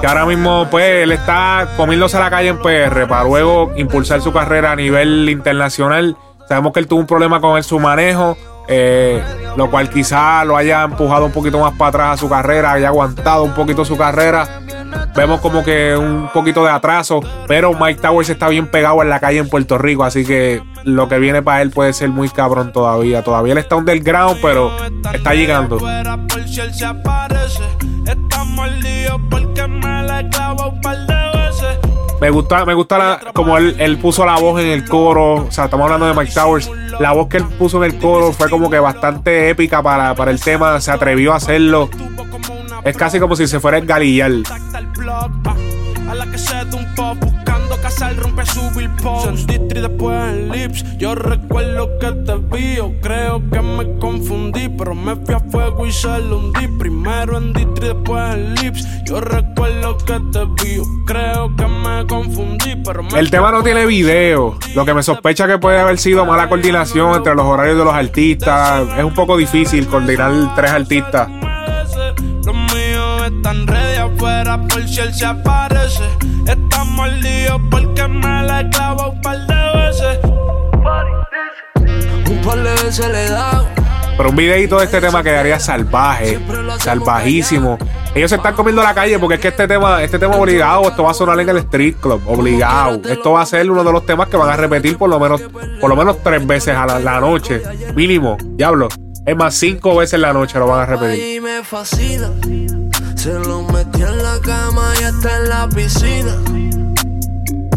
Que 0.00 0.06
ahora 0.06 0.24
mismo, 0.24 0.68
pues, 0.70 1.02
él 1.02 1.10
está 1.10 1.70
comiéndose 1.76 2.16
la 2.20 2.30
calle 2.30 2.50
en 2.50 2.58
PR 2.58 3.08
para 3.08 3.24
luego 3.24 3.72
impulsar 3.76 4.22
su 4.22 4.32
carrera 4.32 4.70
a 4.70 4.76
nivel 4.76 5.28
internacional. 5.28 6.16
Sabemos 6.48 6.72
que 6.72 6.80
él 6.80 6.86
tuvo 6.86 7.00
un 7.00 7.06
problema 7.06 7.40
con 7.40 7.62
su 7.62 7.78
manejo, 7.78 8.36
eh, 8.68 9.22
lo 9.56 9.70
cual 9.70 9.88
quizá 9.90 10.44
lo 10.44 10.56
haya 10.56 10.84
empujado 10.84 11.26
un 11.26 11.32
poquito 11.32 11.58
más 11.58 11.74
para 11.74 11.88
atrás 11.88 12.14
a 12.14 12.16
su 12.16 12.28
carrera, 12.28 12.72
haya 12.72 12.88
aguantado 12.88 13.44
un 13.44 13.54
poquito 13.54 13.84
su 13.84 13.96
carrera. 13.96 14.60
Vemos 15.14 15.40
como 15.40 15.64
que 15.64 15.96
un 15.96 16.28
poquito 16.32 16.64
de 16.64 16.70
atraso, 16.70 17.20
pero 17.48 17.72
Mike 17.72 18.00
Towers 18.00 18.28
está 18.28 18.48
bien 18.48 18.68
pegado 18.68 19.02
en 19.02 19.08
la 19.08 19.18
calle 19.18 19.38
en 19.38 19.48
Puerto 19.48 19.78
Rico, 19.78 20.04
así 20.04 20.24
que 20.24 20.62
lo 20.84 21.08
que 21.08 21.18
viene 21.18 21.42
para 21.42 21.62
él 21.62 21.70
puede 21.70 21.92
ser 21.92 22.10
muy 22.10 22.28
cabrón 22.28 22.72
todavía. 22.72 23.22
Todavía 23.22 23.52
él 23.52 23.58
está 23.58 23.76
underground, 23.76 24.38
pero 24.42 24.70
está 25.12 25.34
llegando. 25.34 25.78
Me 25.80 26.02
gusta, 32.30 32.64
me 32.64 32.74
gusta 32.74 32.98
la, 32.98 33.20
como 33.32 33.58
él, 33.58 33.76
él, 33.78 33.98
puso 33.98 34.24
la 34.24 34.38
voz 34.38 34.60
en 34.60 34.68
el 34.68 34.88
coro. 34.88 35.46
O 35.46 35.52
sea, 35.52 35.64
estamos 35.64 35.84
hablando 35.84 36.06
de 36.06 36.14
Mike 36.14 36.32
Towers. 36.32 36.70
La 36.98 37.12
voz 37.12 37.28
que 37.28 37.36
él 37.38 37.44
puso 37.58 37.82
en 37.84 37.92
el 37.92 37.98
coro 37.98 38.32
fue 38.32 38.48
como 38.48 38.70
que 38.70 38.78
bastante 38.78 39.50
épica 39.50 39.82
para, 39.82 40.14
para 40.14 40.30
el 40.30 40.40
tema. 40.40 40.80
Se 40.80 40.90
atrevió 40.90 41.32
a 41.32 41.36
hacerlo. 41.36 41.90
Es 42.84 42.96
casi 42.96 43.20
como 43.20 43.36
si 43.36 43.46
se 43.46 43.60
fuera 43.60 43.78
el 43.78 43.86
galillar. 43.86 44.32
A 48.00 48.12
la 48.12 48.16
que 48.16 48.46
se 48.46 48.60
un 48.60 48.66
pop 48.66 49.16
buscando 49.16 49.16
casar 49.16 49.16
rompe 49.16 49.26
su 49.26 49.40
billboard. 49.40 49.46
Distri 49.46 49.80
después 49.80 50.32
en 50.32 50.48
lips. 50.50 50.98
Yo 50.98 51.14
recuerdo 51.14 51.98
que 51.98 52.12
te 52.12 52.36
vi. 52.36 52.76
Yo 52.76 52.92
creo 53.00 53.42
que 53.50 53.62
me 53.62 53.98
confundí. 53.98 54.68
Pero 54.68 54.94
me 54.94 55.16
fui 55.16 55.34
a 55.34 55.40
fuego 55.40 55.86
y 55.86 55.92
se 55.92 56.18
lo 56.18 56.38
hundí. 56.38 56.68
Primero 56.78 57.38
en 57.38 57.52
Distri, 57.52 57.88
después 57.88 58.34
en 58.34 58.54
lips. 58.54 58.86
Yo 59.04 59.20
recuerdo 59.20 59.96
que 59.98 60.20
te 60.32 60.44
vi. 60.44 60.76
Yo 60.76 60.82
creo 61.06 61.56
que 61.56 61.66
me 61.66 62.06
confundí. 62.06 62.76
Pero 62.84 63.02
me 63.02 63.18
El 63.18 63.30
tema 63.30 63.50
no 63.50 63.62
tiene 63.62 63.86
video. 63.86 64.58
Lo 64.74 64.84
que 64.84 64.94
me 64.94 65.02
sospecha 65.02 65.46
que 65.46 65.58
puede 65.58 65.78
haber 65.78 65.98
sido 65.98 66.26
mala 66.26 66.48
coordinación 66.48 67.14
entre 67.14 67.34
los 67.34 67.46
horarios 67.46 67.78
de 67.78 67.84
los 67.84 67.94
artistas. 67.94 68.86
Es 68.96 69.04
un 69.04 69.14
poco 69.14 69.36
difícil 69.36 69.86
coordinar 69.86 70.54
tres 70.54 70.70
artistas. 70.70 71.28
Están 73.26 73.66
ready 73.66 73.96
afuera 73.96 74.56
por 74.68 74.86
si 74.86 75.00
él 75.00 75.12
se 75.12 75.26
aparece. 75.26 76.04
Estamos 76.46 77.12
líos 77.14 77.60
porque 77.72 78.06
me 78.06 78.42
la 78.44 78.60
he 78.60 78.70
clavado 78.70 79.10
un 79.10 79.20
par 79.20 79.44
de 79.48 79.80
veces. 79.80 80.18
Un 82.30 82.40
par 82.44 82.62
de 82.62 82.70
veces 82.84 83.08
le 83.08 83.26
he 83.26 83.30
dado. 83.30 83.66
Pero 84.16 84.30
un 84.30 84.36
videito 84.36 84.78
de 84.78 84.84
este 84.84 85.00
tema 85.00 85.24
quedaría 85.24 85.58
salvaje, 85.58 86.38
salvajísimo. 86.78 87.78
Ellos 88.14 88.30
se 88.30 88.36
están 88.36 88.54
comiendo 88.54 88.80
la 88.84 88.94
calle 88.94 89.18
porque 89.18 89.34
es 89.34 89.40
que 89.40 89.48
este 89.48 89.66
tema, 89.66 90.04
este 90.04 90.20
tema 90.20 90.36
obligado, 90.36 90.88
esto 90.88 91.02
va 91.02 91.10
a 91.10 91.14
sonar 91.14 91.40
en 91.40 91.48
el 91.48 91.56
street 91.56 91.96
club, 92.00 92.22
obligado. 92.26 93.00
Esto 93.08 93.32
va 93.32 93.42
a 93.42 93.46
ser 93.46 93.68
uno 93.68 93.82
de 93.82 93.90
los 93.92 94.06
temas 94.06 94.28
que 94.28 94.36
van 94.36 94.50
a 94.50 94.56
repetir 94.56 94.96
por 94.96 95.10
lo 95.10 95.18
menos, 95.18 95.42
por 95.80 95.90
lo 95.90 95.96
menos 95.96 96.22
tres 96.22 96.46
veces 96.46 96.76
a 96.76 96.86
la, 96.86 97.00
la 97.00 97.18
noche, 97.18 97.60
mínimo, 97.96 98.36
diablo. 98.40 98.86
Es 99.26 99.36
más, 99.36 99.56
cinco 99.56 99.96
veces 99.96 100.14
en 100.14 100.22
la 100.22 100.32
noche 100.32 100.56
lo 100.60 100.68
van 100.68 100.82
a 100.82 100.86
repetir. 100.86 101.42
Y. 103.26 103.32
Se 103.32 103.38
lo 103.48 103.62
metí 103.62 104.02
en 104.02 104.22
la 104.22 104.38
cama 104.40 104.92
y 105.00 105.04
hasta 105.04 105.36
en 105.36 105.48
la 105.48 105.68
piscina. 105.68 106.34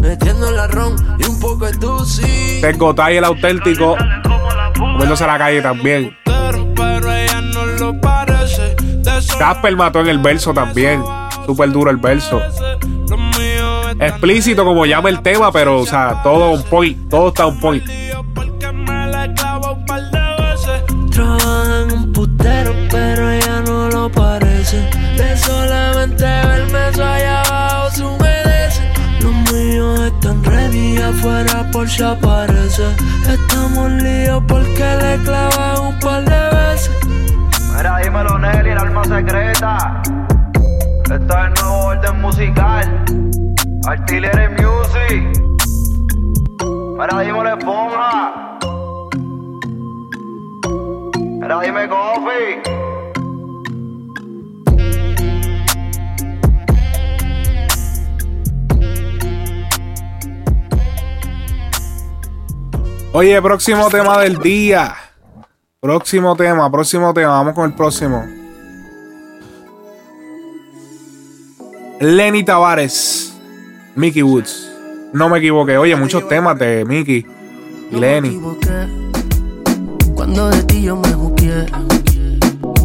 Metiendo 0.00 0.50
la 0.50 0.66
ron 0.68 0.96
y 1.18 1.24
un 1.28 1.40
poco 1.40 1.66
de 1.66 1.72
dulce. 1.72 2.60
Tengo 2.60 2.94
Tai 2.94 3.16
el 3.16 3.24
auténtico. 3.24 3.96
Comiéndose 4.78 5.24
a 5.24 5.26
la 5.26 5.38
calle 5.38 5.60
también. 5.60 6.16
Pero 6.24 7.12
ella 7.12 7.40
no 7.40 7.66
lo 7.66 8.00
parece. 8.00 8.76
Casper 9.38 9.76
mató 9.76 10.00
en 10.00 10.08
el 10.08 10.18
verso 10.18 10.54
también. 10.54 11.02
Súper 11.46 11.72
duro 11.72 11.90
el 11.90 11.96
verso. 11.96 12.40
Explícito 13.98 14.64
como 14.64 14.86
llama 14.86 15.10
el 15.10 15.20
tema, 15.20 15.52
pero, 15.52 15.80
o 15.80 15.86
sea, 15.86 16.22
todo 16.22 16.52
un 16.52 16.62
point. 16.62 17.08
Todo 17.10 17.28
está 17.28 17.46
un 17.46 17.60
point. 17.60 17.84
Pero 22.90 23.30
ella 23.30 23.62
no 23.66 23.88
lo 23.88 24.10
parece. 24.10 24.78
De 25.16 25.36
solamente 25.36 26.24
verme 26.24 26.88
eso 26.90 27.04
allá 27.04 27.42
abajo 27.42 27.90
se 27.90 28.04
humedece. 28.04 28.82
Los 29.20 29.52
míos 29.52 30.00
están 30.00 30.42
ready 30.44 30.98
afuera 30.98 31.68
por 31.72 31.88
si 31.88 32.02
aparece. 32.02 32.84
Estamos 33.28 33.90
líos 33.92 34.42
porque 34.46 34.96
le 35.02 35.18
clavan 35.24 35.80
un 35.80 35.98
par 36.00 36.24
de 36.24 36.56
veces. 36.56 36.90
Mira, 37.76 37.98
dímelo, 37.98 38.38
Nelly, 38.38 38.70
el 38.70 38.78
alma 38.78 39.04
secreta. 39.04 40.02
Esto 41.04 41.14
es 41.14 41.46
el 41.46 41.54
nuevo 41.54 41.84
orden 41.86 42.20
musical. 42.20 43.04
Artillery 43.86 44.48
Music. 44.50 45.42
Mira, 46.98 47.20
dímelo, 47.20 47.56
esponja. 47.56 48.49
Mira, 51.40 51.58
dime, 51.62 51.88
Coffee. 51.88 52.60
Oye, 63.12 63.40
próximo 63.40 63.88
tema 63.88 64.20
del 64.20 64.38
día. 64.38 64.94
Próximo 65.80 66.36
tema, 66.36 66.70
próximo 66.70 67.14
tema. 67.14 67.30
Vamos 67.30 67.54
con 67.54 67.70
el 67.70 67.74
próximo. 67.74 68.24
Lenny 72.00 72.44
Tavares. 72.44 73.34
Mickey 73.96 74.22
Woods. 74.22 74.70
No 75.14 75.30
me 75.30 75.38
equivoqué. 75.38 75.78
Oye, 75.78 75.96
muchos 75.96 76.28
temas 76.28 76.58
de 76.58 76.84
Mickey 76.84 77.26
y 77.90 77.96
Lenny. 77.96 78.40
De 80.34 80.62
ti 80.64 80.82
yo 80.82 80.96
me 80.96 81.12
busqué. 81.14 81.66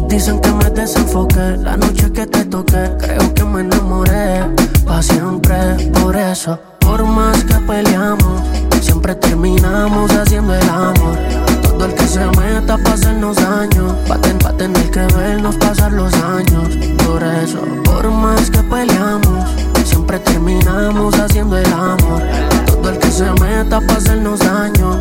Dicen 0.08 0.40
que 0.40 0.50
me 0.52 0.68
desenfoqué. 0.70 1.56
La 1.62 1.76
noche 1.76 2.10
que 2.12 2.26
te 2.26 2.44
toqué, 2.44 2.90
creo 2.98 3.34
que 3.34 3.44
me 3.44 3.60
enamoré. 3.60 4.44
Pa' 4.84 5.00
siempre, 5.02 5.56
por 6.02 6.16
eso. 6.16 6.58
Por 6.80 7.04
más 7.04 7.42
que 7.44 7.54
peleamos, 7.54 8.42
siempre 8.80 9.14
terminamos 9.14 10.10
haciendo 10.12 10.54
el 10.54 10.68
amor. 10.68 11.16
Todo 11.62 11.86
el 11.86 11.94
que 11.94 12.06
se 12.06 12.24
meta 12.26 12.76
pa' 12.78 12.92
hacernos 12.92 13.36
daño. 13.36 13.96
Va 14.10 14.16
a, 14.16 14.20
ten- 14.20 14.38
va 14.44 14.50
a 14.50 14.56
tener 14.56 14.90
que 14.90 15.00
vernos 15.16 15.56
pasar 15.56 15.92
los 15.92 16.12
años. 16.14 16.76
Por 17.06 17.22
eso, 17.22 17.60
por 17.84 18.10
más 18.10 18.50
que 18.50 18.58
peleamos, 18.64 19.48
siempre 19.84 20.18
terminamos 20.18 21.14
haciendo 21.18 21.56
el 21.58 21.72
amor. 21.72 22.22
Todo 22.66 22.90
el 22.90 22.98
que 22.98 23.10
se 23.10 23.24
meta 23.40 23.80
pa' 23.80 23.94
hacernos 23.94 24.40
daño. 24.40 24.95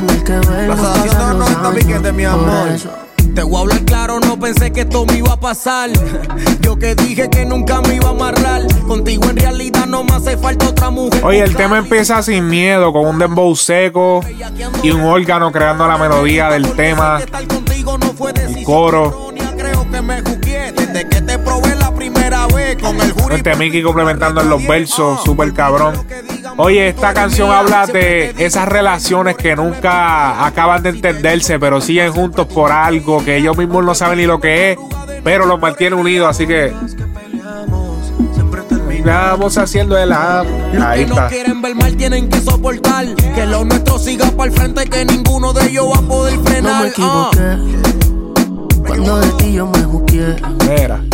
Tener 0.00 0.24
que 0.24 0.32
vernos 0.32 0.78
La 0.80 0.94
sensación 0.94 1.12
pasar 1.12 1.32
de 1.32 1.38
los 1.38 1.50
los 1.50 1.62
90 1.62 1.68
años. 1.68 1.74
piques 1.84 2.02
de 2.02 2.12
mi 2.12 2.24
amor. 2.24 2.68
Te 3.34 3.42
voy 3.42 3.56
a 3.56 3.60
hablar 3.60 3.84
claro, 3.84 4.20
no 4.20 4.38
pensé 4.38 4.70
que 4.70 4.80
esto 4.82 5.04
me 5.06 5.18
iba 5.18 5.32
a 5.32 5.40
pasar. 5.40 5.90
Yo 6.60 6.78
que 6.78 6.94
dije 6.94 7.28
que 7.30 7.44
nunca 7.44 7.80
me 7.82 7.94
iba 7.96 8.08
a 8.08 8.10
amarrar. 8.10 8.62
Contigo 8.86 9.24
en 9.30 9.36
realidad 9.36 9.86
no 9.86 10.04
me 10.04 10.14
hace 10.14 10.36
falta 10.36 10.68
otra 10.68 10.90
mujer. 10.90 11.24
Oye, 11.24 11.42
el 11.42 11.56
tema 11.56 11.78
empieza 11.78 12.22
sin 12.22 12.48
miedo, 12.48 12.92
con 12.92 13.06
un 13.06 13.18
dembow 13.18 13.54
seco 13.56 14.20
y 14.82 14.90
un 14.90 15.02
órgano 15.02 15.52
creando 15.52 15.86
la 15.86 15.98
melodía 15.98 16.48
del 16.50 16.70
tema. 16.72 17.20
El 17.20 18.64
coro. 18.64 19.32
Creo 19.56 19.90
que 19.90 20.02
me 20.02 20.22
desde 20.22 21.08
que 21.08 21.20
te 21.22 21.38
probé 21.38 21.75
Este 23.30 23.56
Mickey 23.56 23.82
complementando 23.82 24.40
en 24.40 24.50
los 24.50 24.66
versos, 24.66 25.22
súper 25.22 25.52
cabrón. 25.52 25.94
Oye, 26.56 26.88
esta 26.88 27.14
canción 27.14 27.50
habla 27.50 27.86
de 27.86 28.34
esas 28.38 28.68
relaciones 28.68 29.36
que 29.36 29.54
nunca 29.54 30.46
acaban 30.46 30.82
de 30.82 30.90
entenderse, 30.90 31.58
pero 31.58 31.80
siguen 31.80 32.12
juntos 32.12 32.46
por 32.46 32.72
algo 32.72 33.24
que 33.24 33.36
ellos 33.36 33.56
mismos 33.56 33.84
no 33.84 33.94
saben 33.94 34.18
ni 34.18 34.26
lo 34.26 34.40
que 34.40 34.72
es, 34.72 34.78
pero 35.22 35.46
los 35.46 35.60
mantiene 35.60 35.96
unidos, 35.96 36.28
así 36.28 36.46
que 36.46 36.72
terminamos 39.06 39.56
haciendo 39.56 39.96
el 39.96 40.12
amor. 40.12 40.46
Ahí 40.82 41.04
que 41.04 41.06
no 41.06 41.14
está. 41.14 41.28
quieren 41.28 41.62
ver 41.62 41.74
mal 41.76 41.96
tienen 41.96 42.28
que 42.28 42.40
soportar 42.40 43.06
que 43.14 43.46
lo 43.46 43.64
nuestro 43.64 43.98
siga 43.98 44.30
para 44.32 44.50
el 44.50 44.56
frente 44.56 44.84
que 44.86 45.04
ninguno 45.04 45.52
de 45.52 45.68
ellos 45.68 45.86
va 45.94 45.98
a 45.98 46.02
poder 46.02 46.38
frenar. 46.40 46.72
No 46.72 46.80
me 46.80 46.86
ah. 46.86 47.60
equivoqué. 47.60 48.86
Cuando 48.86 49.20
de 49.20 49.30
ti 49.32 49.52
yo 49.52 49.66
me 49.66 49.82
juzgué. 49.84 50.36
Mira. 50.68 51.05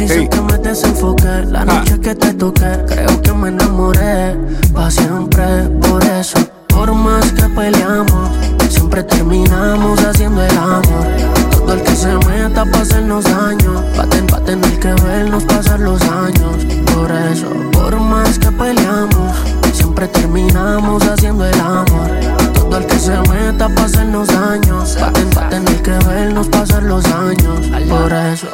Dicen 0.00 0.22
Sí. 0.22 0.28
que 0.28 0.40
me 0.40 0.58
desenfoqué. 0.58 1.44
La 1.50 1.64
noche 1.64 2.00
que 2.00 2.14
te 2.14 2.32
toqué, 2.34 2.70
creo 2.88 3.20
que 3.22 3.32
me 3.32 3.48
enamoré. 3.48 4.34
Pa' 4.74 4.90
siempre, 4.90 5.44
por 5.82 6.02
eso. 6.04 6.38
Por 6.68 6.92
más 6.94 7.30
que 7.32 7.42
peleamos, 7.50 8.30
siempre 8.70 9.02
terminamos 9.02 10.00
haciendo 10.02 10.42
el 10.42 10.56
amor. 10.56 11.06
Todo 11.50 11.74
el 11.74 11.82
que 11.82 11.94
se 11.94 12.08
meta 12.26 12.64
pa' 12.64 12.78
hacernos 12.80 13.24
daño. 13.24 13.74
Va 13.98 14.04
a, 14.04 14.06
ten- 14.06 14.26
va 14.32 14.38
a 14.38 14.40
tener 14.40 14.78
que 14.80 14.92
vernos 15.02 15.44
pasar 15.44 15.80
los 15.80 16.00
años. 16.02 16.56
Por 16.94 17.10
eso, 17.10 17.48
por 17.72 18.00
más 18.00 18.38
que 18.38 18.50
peleamos, 18.52 19.36
siempre 19.74 20.08
terminamos 20.08 21.02
haciendo 21.06 21.44
el 21.44 21.60
amor. 21.60 22.08
Todo 22.54 22.78
el 22.78 22.86
que 22.86 22.98
se 22.98 23.16
meta 23.28 23.68
pa' 23.68 23.84
hacernos 23.84 24.28
daño. 24.28 24.78
Va 25.02 25.08
a, 25.08 25.12
ten- 25.12 25.30
va 25.36 25.46
a 25.46 25.48
tener 25.50 25.82
que 25.82 25.90
vernos 26.08 26.48
pasar 26.48 26.82
los 26.84 27.04
años. 27.04 27.58
Por 27.88 28.12
eso. 28.12 28.46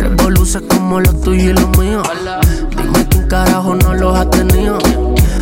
Revoluce 0.00 0.62
como 0.62 0.98
lo 0.98 1.12
tuyo 1.12 1.50
y 1.50 1.52
lo 1.52 1.68
mío. 1.78 2.02
Dime 2.70 3.06
quién 3.10 3.28
carajo 3.28 3.74
no 3.74 3.92
los 3.92 4.16
ha 4.18 4.30
tenido. 4.30 4.78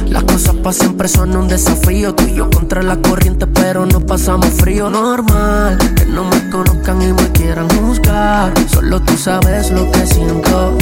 Las 0.08 0.24
cosas 0.24 0.56
para 0.56 0.72
siempre 0.72 1.06
son 1.06 1.36
un 1.36 1.46
desafío. 1.46 2.12
Tú 2.12 2.24
y 2.24 2.34
yo 2.34 2.50
contra 2.50 2.82
la 2.82 2.96
corriente, 2.96 3.46
pero 3.46 3.86
no 3.86 4.00
pasamos 4.00 4.48
frío. 4.48 4.90
Normal 4.90 5.78
que 5.94 6.06
no 6.06 6.24
me 6.24 6.50
conozcan 6.50 7.00
y 7.02 7.12
me 7.12 7.30
quieran 7.30 7.68
juzgar. 7.70 8.52
Solo 8.68 9.00
tú 9.00 9.16
sabes 9.16 9.70
lo 9.70 9.88
que 9.92 10.04
siento. 10.08 10.76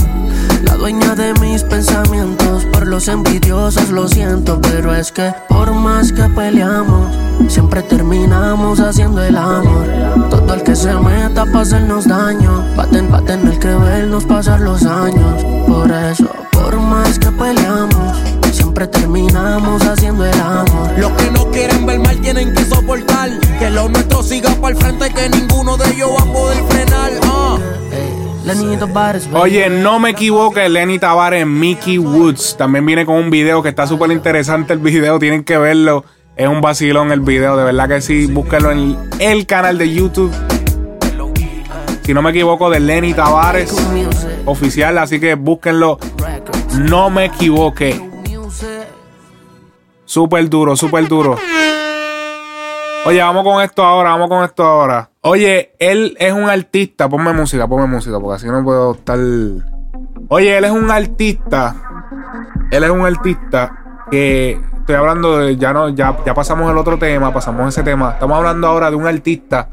La 0.62 0.76
dueña 0.76 1.14
de 1.14 1.34
mis 1.34 1.62
pensamientos. 1.62 2.64
Por 2.72 2.86
los 2.86 3.08
envidiosos 3.08 3.90
lo 3.90 4.08
siento, 4.08 4.58
pero 4.62 4.94
es 4.94 5.12
que 5.12 5.34
por 5.50 5.70
más 5.74 6.12
que 6.12 6.22
peleamos, 6.30 7.14
siempre 7.48 7.82
terminamos 7.82 8.80
haciendo 8.80 9.22
el 9.22 9.36
amor. 9.36 9.86
Todo 10.30 10.54
el 10.54 10.62
que 10.62 10.74
se 10.76 10.92
meta 10.94 11.44
pa' 11.52 11.60
hacernos 11.60 12.06
daño, 12.06 12.64
va 12.78 12.84
a, 12.84 12.86
ten- 12.86 13.12
va 13.12 13.18
a 13.18 13.22
tener 13.22 13.58
que 13.58 13.68
vernos 13.68 14.24
pasar 14.24 14.60
los 14.60 14.84
años. 14.84 15.44
Por 15.66 15.90
eso, 15.90 16.28
por 16.52 16.76
más 16.80 17.18
que 17.18 17.30
peleamos, 17.30 18.16
siempre 18.52 18.86
terminamos 18.86 19.82
haciendo 19.86 20.24
el 20.24 20.40
amor. 20.40 20.90
Los 20.98 21.12
que 21.12 21.30
no 21.30 21.50
quieren 21.50 21.86
ver 21.86 22.00
mal 22.00 22.20
tienen 22.20 22.52
que 22.54 22.64
soportar 22.64 23.30
que 23.58 23.70
lo 23.70 23.88
nuestro 23.88 24.22
siga 24.22 24.50
para 24.60 24.74
el 24.74 24.80
frente 24.82 25.10
que 25.10 25.28
ninguno 25.28 25.76
de 25.76 25.90
ellos 25.92 26.10
va 26.18 26.22
a 26.22 26.32
poder 26.32 26.58
frenar. 26.68 27.10
ah. 27.24 27.58
Lenny 28.44 28.76
Tavares, 28.76 29.26
baby. 29.28 29.40
Oye, 29.42 29.68
no 29.68 29.98
me 29.98 30.10
equivoque, 30.10 30.68
Lenny 30.68 31.00
Tavares, 31.00 31.44
Mickey 31.44 31.98
Woods. 31.98 32.56
También 32.56 32.86
viene 32.86 33.04
con 33.04 33.16
un 33.16 33.28
video 33.28 33.60
que 33.60 33.68
está 33.70 33.88
súper 33.88 34.12
interesante 34.12 34.72
el 34.72 34.78
video, 34.78 35.18
tienen 35.18 35.42
que 35.42 35.58
verlo. 35.58 36.04
Es 36.36 36.46
un 36.46 36.60
vacilón 36.60 37.12
el 37.12 37.20
video, 37.20 37.56
de 37.56 37.64
verdad 37.64 37.88
que 37.88 38.02
sí. 38.02 38.26
Búsquenlo 38.26 38.70
en 38.70 39.08
el 39.20 39.46
canal 39.46 39.78
de 39.78 39.90
YouTube. 39.90 40.30
Si 42.02 42.12
no 42.12 42.20
me 42.20 42.28
equivoco, 42.28 42.68
de 42.68 42.78
Lenny 42.78 43.14
Tavares 43.14 43.74
oficial, 44.44 44.98
así 44.98 45.18
que 45.18 45.34
búsquenlo. 45.34 45.98
No 46.78 47.08
me 47.08 47.24
equivoque. 47.24 47.98
Súper 50.04 50.50
duro, 50.50 50.76
súper 50.76 51.08
duro. 51.08 51.38
Oye, 53.06 53.22
vamos 53.22 53.42
con 53.42 53.62
esto 53.62 53.82
ahora, 53.82 54.10
vamos 54.10 54.28
con 54.28 54.44
esto 54.44 54.62
ahora. 54.62 55.08
Oye, 55.22 55.72
él 55.78 56.18
es 56.20 56.34
un 56.34 56.50
artista. 56.50 57.08
Ponme 57.08 57.32
música, 57.32 57.66
ponme 57.66 57.86
música, 57.86 58.20
porque 58.20 58.36
así 58.36 58.46
no 58.46 58.62
puedo 58.62 58.92
estar. 58.92 59.18
Oye, 60.28 60.58
él 60.58 60.64
es 60.64 60.70
un 60.70 60.90
artista. 60.90 61.76
Él 62.70 62.84
es 62.84 62.90
un 62.90 63.06
artista 63.06 63.85
que 64.10 64.60
estoy 64.78 64.94
hablando 64.94 65.38
de. 65.38 65.56
Ya 65.56 65.72
no, 65.72 65.88
ya, 65.88 66.16
ya 66.24 66.34
pasamos 66.34 66.70
el 66.70 66.76
otro 66.78 66.98
tema, 66.98 67.32
pasamos 67.32 67.68
ese 67.68 67.82
tema. 67.82 68.12
Estamos 68.12 68.36
hablando 68.36 68.66
ahora 68.66 68.90
de 68.90 68.96
un 68.96 69.06
artista 69.06 69.68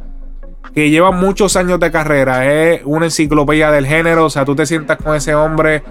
que 0.74 0.90
lleva 0.90 1.12
muchos 1.12 1.56
años 1.56 1.80
de 1.80 1.92
carrera. 1.92 2.46
Es 2.46 2.82
una 2.86 3.06
enciclopedia 3.06 3.72
del 3.72 3.86
género. 3.86 4.26
O 4.26 4.30
sea, 4.30 4.46
tú 4.46 4.56
te 4.56 4.66
sientas 4.66 4.98
con 4.98 5.16
ese 5.16 5.36
hombre 5.36 5.84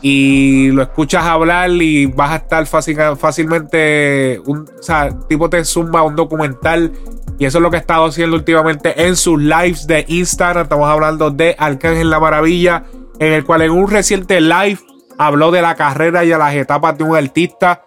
y 0.00 0.70
lo 0.70 0.82
escuchas 0.82 1.24
hablar 1.24 1.70
y 1.70 2.06
vas 2.06 2.30
a 2.30 2.36
estar 2.36 2.66
fácil, 2.66 2.96
fácilmente, 3.18 4.40
un, 4.46 4.62
o 4.62 4.82
sea, 4.82 5.10
tipo 5.28 5.48
te 5.48 5.64
zumba 5.64 6.02
un 6.02 6.16
documental 6.16 6.92
y 7.38 7.44
eso 7.44 7.58
es 7.58 7.62
lo 7.62 7.70
que 7.70 7.76
ha 7.76 7.80
estado 7.80 8.06
haciendo 8.06 8.36
últimamente 8.36 9.06
en 9.06 9.16
sus 9.16 9.40
lives 9.40 9.86
de 9.86 10.04
Instagram. 10.08 10.64
Estamos 10.64 10.88
hablando 10.88 11.30
de 11.30 11.54
Arcángel 11.58 12.10
La 12.10 12.20
Maravilla, 12.20 12.84
en 13.18 13.32
el 13.32 13.44
cual 13.44 13.62
en 13.62 13.72
un 13.72 13.88
reciente 13.88 14.40
live 14.40 14.78
habló 15.22 15.50
de 15.50 15.62
la 15.62 15.74
carrera 15.74 16.24
y 16.24 16.28
de 16.28 16.38
las 16.38 16.54
etapas 16.54 16.96
de 16.98 17.04
un 17.04 17.16
artista. 17.16 17.82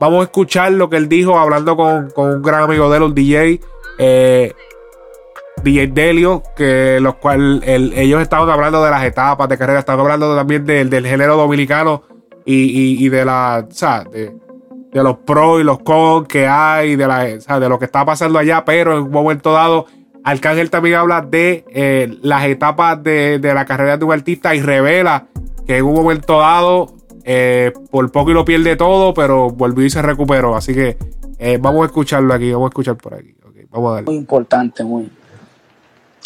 Vamos 0.00 0.20
a 0.20 0.24
escuchar 0.24 0.72
lo 0.72 0.88
que 0.88 0.96
él 0.96 1.08
dijo 1.08 1.38
hablando 1.38 1.76
con, 1.76 2.10
con 2.10 2.30
un 2.30 2.42
gran 2.42 2.62
amigo 2.62 2.90
de 2.90 3.00
un 3.00 3.14
DJ. 3.14 3.60
Eh, 3.98 4.52
DJ 5.62 5.88
Delio, 5.88 6.42
que 6.56 7.00
los 7.00 7.16
cual 7.16 7.62
el- 7.64 7.92
ellos 7.94 8.22
estaban 8.22 8.48
hablando 8.48 8.82
de 8.84 8.90
las 8.92 9.02
etapas 9.04 9.48
de 9.48 9.58
carrera, 9.58 9.80
estaban 9.80 10.00
hablando 10.00 10.36
también 10.36 10.64
del, 10.64 10.88
del 10.88 11.04
género 11.04 11.36
dominicano 11.36 12.04
y, 12.44 12.54
y- 12.54 13.04
y 13.04 13.08
de 13.08 13.24
la, 13.24 13.66
o 13.68 13.74
sea, 13.74 14.04
de, 14.04 14.32
de 14.92 15.02
los 15.02 15.16
pros 15.18 15.60
y 15.60 15.64
los 15.64 15.80
cons 15.80 16.28
que 16.28 16.46
hay, 16.46 16.94
de, 16.94 17.06
la, 17.08 17.26
o 17.36 17.40
sea, 17.40 17.58
de 17.58 17.68
lo 17.68 17.76
que 17.78 17.86
está 17.86 18.04
pasando 18.04 18.38
allá, 18.38 18.64
pero 18.64 18.96
en 18.96 19.02
un 19.04 19.10
momento 19.10 19.52
dado, 19.52 19.86
Arcángel 20.22 20.70
también 20.70 20.94
habla 20.94 21.22
de 21.22 21.64
eh, 21.70 22.16
las 22.22 22.44
etapas 22.44 23.02
de, 23.02 23.40
de 23.40 23.52
la 23.52 23.64
carrera 23.64 23.96
de 23.96 24.04
un 24.04 24.12
artista 24.12 24.54
y 24.54 24.60
revela 24.62 25.26
que 25.68 25.76
en 25.76 25.84
un 25.84 25.92
momento 25.92 26.38
dado, 26.38 26.94
eh, 27.24 27.74
por 27.90 28.10
poco 28.10 28.30
y 28.30 28.34
lo 28.34 28.42
pierde 28.42 28.74
todo, 28.74 29.12
pero 29.12 29.50
volvió 29.50 29.84
y 29.84 29.90
se 29.90 30.00
recuperó. 30.00 30.56
Así 30.56 30.72
que 30.74 30.96
eh, 31.38 31.58
vamos 31.60 31.82
a 31.82 31.86
escucharlo 31.86 32.32
aquí, 32.32 32.50
vamos 32.50 32.68
a 32.68 32.70
escuchar 32.70 32.96
por 32.96 33.12
aquí. 33.12 33.36
Ok, 33.46 33.54
vamos 33.68 33.90
a 33.90 33.94
darle. 33.96 34.06
muy 34.06 34.16
importante, 34.16 34.82
muy. 34.82 35.12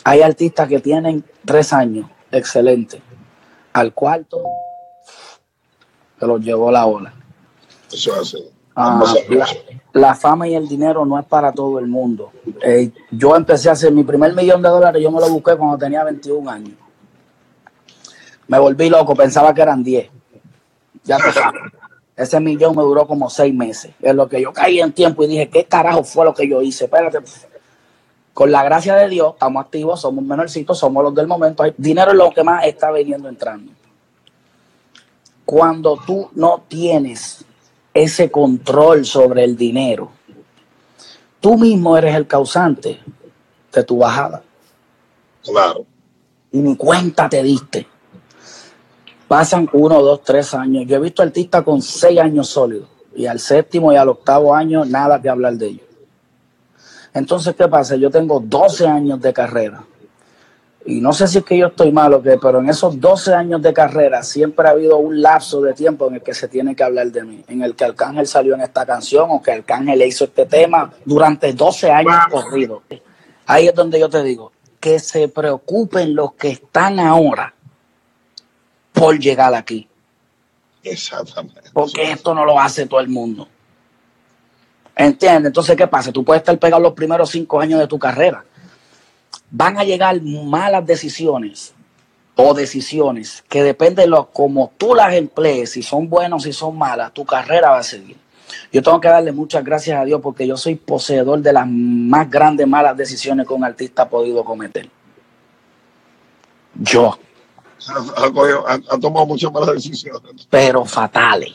Hay 0.04 0.22
artistas 0.22 0.68
que 0.68 0.78
tienen 0.78 1.24
tres 1.44 1.72
años, 1.72 2.08
excelente. 2.30 3.02
Al 3.72 3.92
cuarto, 3.92 4.40
se 6.20 6.24
los 6.24 6.40
llevó 6.40 6.70
la 6.70 6.86
ola. 6.86 7.12
Eso 7.92 8.12
es 8.14 8.20
así. 8.20 8.44
Ah, 8.76 9.02
la 9.92 10.14
fama 10.14 10.46
y 10.46 10.54
el 10.54 10.68
dinero 10.68 11.04
no 11.04 11.18
es 11.18 11.26
para 11.26 11.50
todo 11.50 11.80
el 11.80 11.88
mundo. 11.88 12.30
Eh, 12.62 12.92
yo 13.10 13.34
empecé 13.34 13.70
a 13.70 13.72
hacer 13.72 13.90
mi 13.90 14.04
primer 14.04 14.36
millón 14.36 14.62
de 14.62 14.68
dólares, 14.68 15.02
yo 15.02 15.10
me 15.10 15.20
lo 15.20 15.28
busqué 15.28 15.56
cuando 15.56 15.76
tenía 15.76 16.04
21 16.04 16.48
años. 16.48 16.81
Me 18.48 18.58
volví 18.58 18.88
loco, 18.90 19.14
pensaba 19.14 19.54
que 19.54 19.62
eran 19.62 19.82
10. 19.82 20.10
Ya 21.04 21.16
tú 21.18 21.32
sabes. 21.32 21.60
Ese 22.16 22.38
millón 22.40 22.76
me 22.76 22.82
duró 22.82 23.06
como 23.06 23.30
seis 23.30 23.54
meses. 23.54 23.92
Es 24.00 24.14
lo 24.14 24.28
que 24.28 24.40
yo 24.40 24.52
caí 24.52 24.80
en 24.80 24.92
tiempo 24.92 25.24
y 25.24 25.28
dije, 25.28 25.48
¿qué 25.48 25.64
carajo 25.64 26.04
fue 26.04 26.24
lo 26.24 26.34
que 26.34 26.48
yo 26.48 26.60
hice? 26.60 26.84
Espérate. 26.84 27.18
Con 28.34 28.50
la 28.50 28.62
gracia 28.62 28.94
de 28.96 29.08
Dios, 29.08 29.32
estamos 29.34 29.64
activos, 29.64 30.00
somos 30.00 30.24
menorcitos, 30.24 30.78
somos 30.78 31.02
los 31.02 31.14
del 31.14 31.26
momento. 31.26 31.64
Dinero 31.76 32.12
es 32.12 32.16
lo 32.16 32.30
que 32.30 32.44
más 32.44 32.64
está 32.66 32.90
viniendo 32.90 33.28
entrando. 33.28 33.72
Cuando 35.44 35.98
tú 36.06 36.30
no 36.34 36.64
tienes 36.68 37.44
ese 37.92 38.30
control 38.30 39.04
sobre 39.04 39.44
el 39.44 39.56
dinero, 39.56 40.10
tú 41.40 41.58
mismo 41.58 41.96
eres 41.96 42.14
el 42.14 42.26
causante 42.26 43.00
de 43.72 43.84
tu 43.84 43.98
bajada. 43.98 44.42
Claro. 45.42 45.84
Y 46.52 46.58
ni 46.58 46.76
cuenta 46.76 47.28
te 47.28 47.42
diste. 47.42 47.86
Pasan 49.32 49.66
uno, 49.72 50.02
dos, 50.02 50.22
tres 50.22 50.52
años. 50.52 50.84
Yo 50.86 50.96
he 50.96 51.00
visto 51.00 51.22
artistas 51.22 51.62
con 51.62 51.80
seis 51.80 52.20
años 52.20 52.50
sólidos. 52.50 52.86
Y 53.16 53.24
al 53.24 53.40
séptimo 53.40 53.90
y 53.90 53.96
al 53.96 54.10
octavo 54.10 54.54
año, 54.54 54.84
nada 54.84 55.22
que 55.22 55.30
hablar 55.30 55.54
de 55.54 55.68
ellos. 55.68 55.86
Entonces, 57.14 57.54
¿qué 57.56 57.66
pasa? 57.66 57.96
Yo 57.96 58.10
tengo 58.10 58.40
12 58.40 58.86
años 58.86 59.22
de 59.22 59.32
carrera. 59.32 59.86
Y 60.84 61.00
no 61.00 61.14
sé 61.14 61.26
si 61.26 61.38
es 61.38 61.44
que 61.44 61.56
yo 61.56 61.68
estoy 61.68 61.90
mal 61.92 62.12
o 62.12 62.22
qué, 62.22 62.36
pero 62.42 62.58
en 62.58 62.68
esos 62.68 63.00
12 63.00 63.32
años 63.32 63.62
de 63.62 63.72
carrera 63.72 64.22
siempre 64.22 64.68
ha 64.68 64.72
habido 64.72 64.98
un 64.98 65.22
lapso 65.22 65.62
de 65.62 65.72
tiempo 65.72 66.08
en 66.08 66.16
el 66.16 66.22
que 66.22 66.34
se 66.34 66.46
tiene 66.46 66.76
que 66.76 66.84
hablar 66.84 67.10
de 67.10 67.24
mí. 67.24 67.42
En 67.48 67.62
el 67.62 67.74
que 67.74 67.86
Arcángel 67.86 68.26
salió 68.26 68.54
en 68.54 68.60
esta 68.60 68.84
canción 68.84 69.28
o 69.30 69.40
que 69.40 69.52
Arcángel 69.52 69.98
le 69.98 70.08
hizo 70.08 70.24
este 70.24 70.44
tema 70.44 70.92
durante 71.06 71.54
12 71.54 71.90
años 71.90 72.16
corridos. 72.30 72.82
Ahí 73.46 73.66
es 73.66 73.74
donde 73.74 73.98
yo 73.98 74.10
te 74.10 74.22
digo, 74.22 74.52
que 74.78 74.98
se 74.98 75.28
preocupen 75.28 76.14
los 76.14 76.34
que 76.34 76.50
están 76.50 77.00
ahora 77.00 77.54
por 79.02 79.18
llegar 79.18 79.52
aquí. 79.52 79.88
Exactamente. 80.84 81.70
Porque 81.72 82.12
esto 82.12 82.32
no 82.36 82.44
lo 82.44 82.60
hace 82.60 82.86
todo 82.86 83.00
el 83.00 83.08
mundo. 83.08 83.48
¿Entiendes? 84.94 85.46
Entonces, 85.46 85.76
¿qué 85.76 85.88
pasa? 85.88 86.12
Tú 86.12 86.22
puedes 86.22 86.42
estar 86.42 86.56
pegado 86.56 86.80
los 86.80 86.92
primeros 86.92 87.28
cinco 87.30 87.60
años 87.60 87.80
de 87.80 87.88
tu 87.88 87.98
carrera. 87.98 88.44
Van 89.50 89.76
a 89.76 89.82
llegar 89.82 90.22
malas 90.22 90.86
decisiones 90.86 91.74
o 92.36 92.54
decisiones 92.54 93.42
que 93.48 93.64
depende 93.64 94.02
de 94.02 94.08
lo 94.08 94.26
como 94.30 94.70
tú 94.78 94.94
las 94.94 95.12
emplees, 95.14 95.72
si 95.72 95.82
son 95.82 96.08
buenas 96.08 96.36
o 96.36 96.44
si 96.44 96.52
son 96.52 96.78
malas, 96.78 97.12
tu 97.12 97.24
carrera 97.24 97.70
va 97.70 97.78
a 97.78 97.82
seguir. 97.82 98.16
Yo 98.72 98.84
tengo 98.84 99.00
que 99.00 99.08
darle 99.08 99.32
muchas 99.32 99.64
gracias 99.64 99.98
a 99.98 100.04
Dios 100.04 100.20
porque 100.22 100.46
yo 100.46 100.56
soy 100.56 100.76
poseedor 100.76 101.40
de 101.40 101.52
las 101.52 101.66
más 101.66 102.30
grandes 102.30 102.68
malas 102.68 102.96
decisiones 102.96 103.48
que 103.48 103.52
un 103.52 103.64
artista 103.64 104.02
ha 104.02 104.08
podido 104.08 104.44
cometer. 104.44 104.88
Yo. 106.76 107.18
Ha, 107.88 108.98
tomado 109.00 109.26
muchas 109.26 109.52
malas 109.52 109.74
decisiones. 109.74 110.46
pero 110.50 110.84
fatales. 110.84 111.54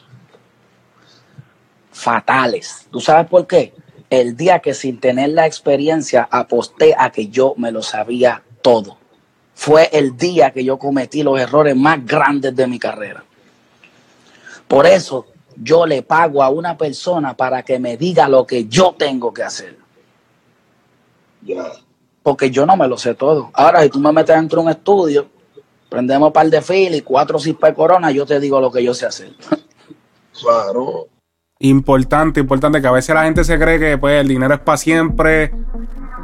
Fatales. 1.92 2.88
¿Tú 2.92 3.00
sabes 3.00 3.28
por 3.28 3.48
qué? 3.48 3.74
El 4.10 4.38
día 4.38 4.60
que 4.60 4.74
sin 4.74 5.00
tener 5.00 5.30
la 5.30 5.46
experiencia 5.46 6.28
aposté 6.32 6.96
a 6.98 7.12
que 7.12 7.28
yo 7.28 7.54
me 7.58 7.72
lo 7.72 7.82
sabía 7.82 8.44
todo. 8.62 8.98
Fue 9.54 9.90
el 9.92 10.16
día 10.16 10.52
que 10.52 10.64
yo 10.64 10.78
cometí 10.78 11.24
los 11.24 11.40
errores 11.40 11.76
más 11.76 12.06
grandes 12.06 12.56
de 12.56 12.68
mi 12.68 12.78
carrera. 12.78 13.24
Por 14.68 14.86
eso 14.86 15.28
yo 15.56 15.86
le 15.86 16.04
pago 16.04 16.44
a 16.44 16.50
una 16.50 16.78
persona 16.78 17.36
para 17.36 17.64
que 17.64 17.80
me 17.80 17.98
diga 17.98 18.30
lo 18.30 18.46
que 18.46 18.66
yo 18.66 18.96
tengo 18.98 19.34
que 19.34 19.44
hacer. 19.44 19.78
Porque 22.22 22.52
yo 22.52 22.66
no 22.66 22.76
me 22.76 22.88
lo 22.88 22.98
sé 22.98 23.16
todo. 23.16 23.50
Ahora, 23.54 23.82
si 23.84 23.90
tú 23.90 24.00
me 24.00 24.12
metes 24.12 24.36
dentro 24.36 24.62
de 24.62 24.66
un 24.66 24.72
estudio, 24.72 25.28
prendemos 25.90 26.28
un 26.28 26.34
par 26.34 26.50
de 26.50 26.62
fil 26.62 26.96
y 26.96 27.02
cuatro 27.02 27.40
cispas 27.40 27.72
de 27.72 27.76
corona, 27.76 28.12
yo 28.12 28.26
te 28.26 28.40
digo 28.40 28.60
lo 28.60 28.72
que 28.72 28.84
yo 28.84 28.94
sé 28.94 29.06
hacer. 29.06 29.32
Claro. 30.40 31.08
Importante, 31.60 32.40
importante, 32.40 32.80
que 32.80 32.88
a 32.88 32.92
veces 32.92 33.16
la 33.16 33.24
gente 33.24 33.44
se 33.44 33.58
cree 33.58 33.80
que 33.80 33.98
pues 33.98 34.22
el 34.22 34.28
dinero 34.28 34.54
es 34.54 34.60
para 34.60 34.78
siempre. 34.78 35.52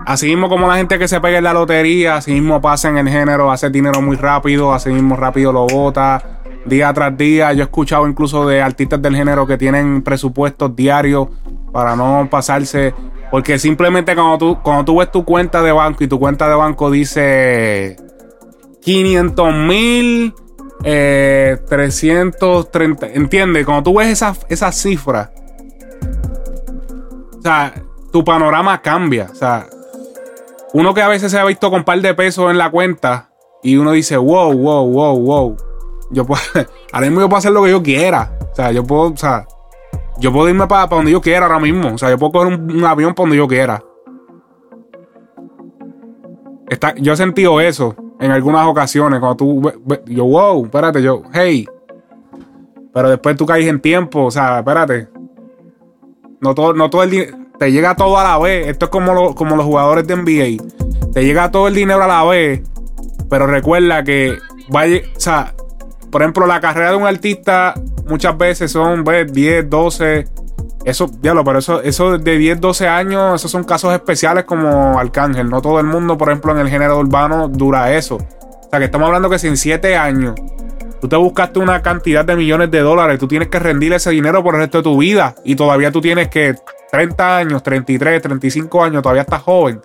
Así 0.05 0.27
mismo 0.27 0.49
como 0.49 0.67
la 0.67 0.75
gente 0.75 0.99
que 0.99 1.07
se 1.07 1.19
pega 1.19 1.39
en 1.39 1.45
la 1.45 1.53
lotería, 1.53 2.17
así 2.17 2.31
mismo 2.31 2.61
pasa 2.61 2.89
en 2.89 2.99
el 2.99 3.09
género, 3.09 3.51
hace 3.51 3.71
dinero 3.71 4.03
muy 4.03 4.15
rápido, 4.17 4.71
así 4.71 4.89
mismo 4.89 5.15
rápido 5.15 5.51
lo 5.51 5.65
bota, 5.65 6.41
día 6.65 6.93
tras 6.93 7.17
día. 7.17 7.53
Yo 7.53 7.61
he 7.61 7.63
escuchado 7.63 8.07
incluso 8.07 8.47
de 8.47 8.61
artistas 8.61 9.01
del 9.01 9.15
género 9.15 9.47
que 9.47 9.57
tienen 9.57 10.03
presupuestos 10.03 10.75
diarios 10.75 11.29
para 11.71 11.95
no 11.95 12.27
pasarse. 12.29 12.93
Porque 13.31 13.57
simplemente 13.57 14.13
cuando 14.13 14.37
tú, 14.37 14.61
cuando 14.61 14.85
tú 14.85 14.99
ves 14.99 15.11
tu 15.11 15.25
cuenta 15.25 15.63
de 15.63 15.71
banco 15.71 16.03
y 16.03 16.07
tu 16.07 16.19
cuenta 16.19 16.47
de 16.47 16.53
banco 16.53 16.91
dice 16.91 17.97
500 18.83 19.53
mil, 19.53 20.33
eh, 20.83 21.57
330, 21.67 23.07
¿entiendes? 23.07 23.65
Cuando 23.65 23.83
tú 23.83 23.97
ves 23.97 24.09
esas 24.09 24.45
esa 24.49 24.71
cifras, 24.71 25.29
o 27.37 27.41
sea, 27.41 27.73
tu 28.11 28.23
panorama 28.23 28.81
cambia. 28.81 29.27
O 29.31 29.35
sea, 29.35 29.67
uno 30.73 30.93
que 30.93 31.01
a 31.01 31.07
veces 31.07 31.31
se 31.31 31.39
ha 31.39 31.45
visto 31.45 31.69
con 31.69 31.79
un 31.79 31.85
par 31.85 31.99
de 32.01 32.13
pesos 32.13 32.51
en 32.51 32.57
la 32.57 32.69
cuenta 32.69 33.29
y 33.61 33.77
uno 33.77 33.91
dice, 33.91 34.17
wow, 34.17 34.53
wow, 34.53 34.85
wow, 34.85 35.19
wow. 35.19 35.57
Yo 36.11 36.25
puedo, 36.25 36.41
ahora 36.91 37.07
mismo 37.07 37.21
yo 37.21 37.29
puedo 37.29 37.39
hacer 37.39 37.51
lo 37.51 37.63
que 37.63 37.71
yo 37.71 37.81
quiera. 37.81 38.37
O 38.51 38.55
sea, 38.55 38.71
yo 38.71 38.83
puedo, 38.83 39.13
o 39.13 39.17
sea, 39.17 39.47
yo 40.19 40.31
puedo 40.33 40.49
irme 40.49 40.67
para 40.67 40.87
donde 40.87 41.11
yo 41.11 41.21
quiera 41.21 41.45
ahora 41.45 41.59
mismo. 41.59 41.93
O 41.93 41.97
sea, 41.97 42.09
yo 42.09 42.17
puedo 42.17 42.33
coger 42.33 42.53
un, 42.53 42.71
un 42.71 42.85
avión 42.85 43.13
para 43.13 43.23
donde 43.23 43.37
yo 43.37 43.47
quiera. 43.47 43.81
Está, 46.69 46.95
yo 46.95 47.13
he 47.13 47.17
sentido 47.17 47.59
eso 47.61 47.95
en 48.19 48.31
algunas 48.31 48.65
ocasiones. 48.67 49.19
Cuando 49.19 49.35
tú, 49.37 49.71
yo, 50.07 50.25
wow, 50.25 50.65
espérate, 50.65 51.01
yo, 51.01 51.23
hey. 51.33 51.67
Pero 52.93 53.09
después 53.09 53.35
tú 53.35 53.45
caes 53.45 53.67
en 53.67 53.79
tiempo, 53.81 54.25
o 54.25 54.31
sea, 54.31 54.59
espérate. 54.59 55.07
No 56.41 56.53
todo, 56.53 56.73
no 56.73 56.89
todo 56.89 57.03
el. 57.03 57.35
Te 57.57 57.71
llega 57.71 57.95
todo 57.95 58.17
a 58.17 58.23
la 58.23 58.37
vez. 58.37 58.67
Esto 58.67 58.85
es 58.85 58.91
como, 58.91 59.13
lo- 59.13 59.35
como 59.35 59.55
los 59.55 59.65
jugadores 59.65 60.05
de 60.07 60.15
NBA. 60.15 60.63
Te 61.13 61.23
llega 61.25 61.51
todo 61.51 61.67
el 61.67 61.75
dinero 61.75 62.03
a 62.03 62.07
la 62.07 62.23
vez. 62.23 62.61
Pero 63.29 63.47
recuerda 63.47 64.03
que 64.03 64.37
vaya, 64.69 65.01
o 65.15 65.19
sea, 65.19 65.53
por 66.11 66.21
ejemplo, 66.21 66.45
la 66.45 66.59
carrera 66.59 66.91
de 66.91 66.97
un 66.97 67.07
artista 67.07 67.73
muchas 68.07 68.37
veces 68.37 68.71
son 68.71 69.03
¿ves? 69.03 69.31
10, 69.31 69.69
12. 69.69 70.27
Eso, 70.85 71.09
diablo, 71.21 71.43
pero 71.43 71.59
eso, 71.59 71.81
eso 71.81 72.17
de 72.17 72.37
10, 72.37 72.59
12 72.59 72.87
años, 72.87 73.35
esos 73.35 73.49
son 73.49 73.63
casos 73.63 73.93
especiales 73.93 74.43
como 74.43 74.99
Arcángel. 74.99 75.49
No 75.49 75.61
todo 75.61 75.79
el 75.79 75.85
mundo, 75.85 76.17
por 76.17 76.29
ejemplo, 76.29 76.51
en 76.51 76.59
el 76.59 76.69
género 76.69 76.99
urbano 76.99 77.47
dura 77.47 77.93
eso. 77.93 78.15
O 78.15 78.69
sea, 78.69 78.79
que 78.79 78.85
estamos 78.85 79.07
hablando 79.07 79.29
que 79.29 79.39
si 79.39 79.47
en 79.47 79.55
7 79.55 79.95
años 79.95 80.35
tú 80.99 81.07
te 81.07 81.15
buscaste 81.15 81.59
una 81.59 81.81
cantidad 81.81 82.25
de 82.25 82.35
millones 82.35 82.71
de 82.71 82.79
dólares, 82.79 83.19
tú 83.19 83.27
tienes 83.27 83.49
que 83.49 83.59
rendir 83.59 83.93
ese 83.93 84.09
dinero 84.11 84.43
por 84.43 84.55
el 84.55 84.61
resto 84.61 84.79
de 84.79 84.83
tu 84.83 84.97
vida. 84.97 85.35
Y 85.43 85.55
todavía 85.55 85.91
tú 85.91 86.01
tienes 86.01 86.27
que 86.27 86.55
30 86.91 87.37
años, 87.37 87.63
33, 87.63 88.21
35 88.21 88.83
años, 88.83 89.01
todavía 89.01 89.23
estás 89.23 89.41
joven. 89.41 89.81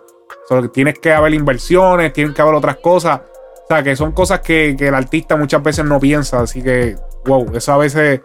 So, 0.49 0.63
que 0.63 0.69
tienes 0.69 0.99
que 0.99 1.13
haber 1.13 1.35
inversiones, 1.35 2.13
tienen 2.13 2.35
que 2.35 2.43
haber 2.43 2.55
otras 2.55 2.77
cosas. 2.77 3.21
O 3.65 3.67
sea, 3.69 3.83
que 3.83 3.97
son 3.97 4.13
cosas 4.13 4.41
que, 4.41 4.75
que 4.79 4.89
el 4.89 4.95
artista 4.95 5.37
muchas 5.37 5.63
veces 5.63 5.85
no 5.85 6.01
piensa. 6.01 6.41
Así 6.41 6.63
que, 6.63 6.97
wow, 7.27 7.47
eso 7.55 7.73
a 7.73 7.79
veces 7.79 8.21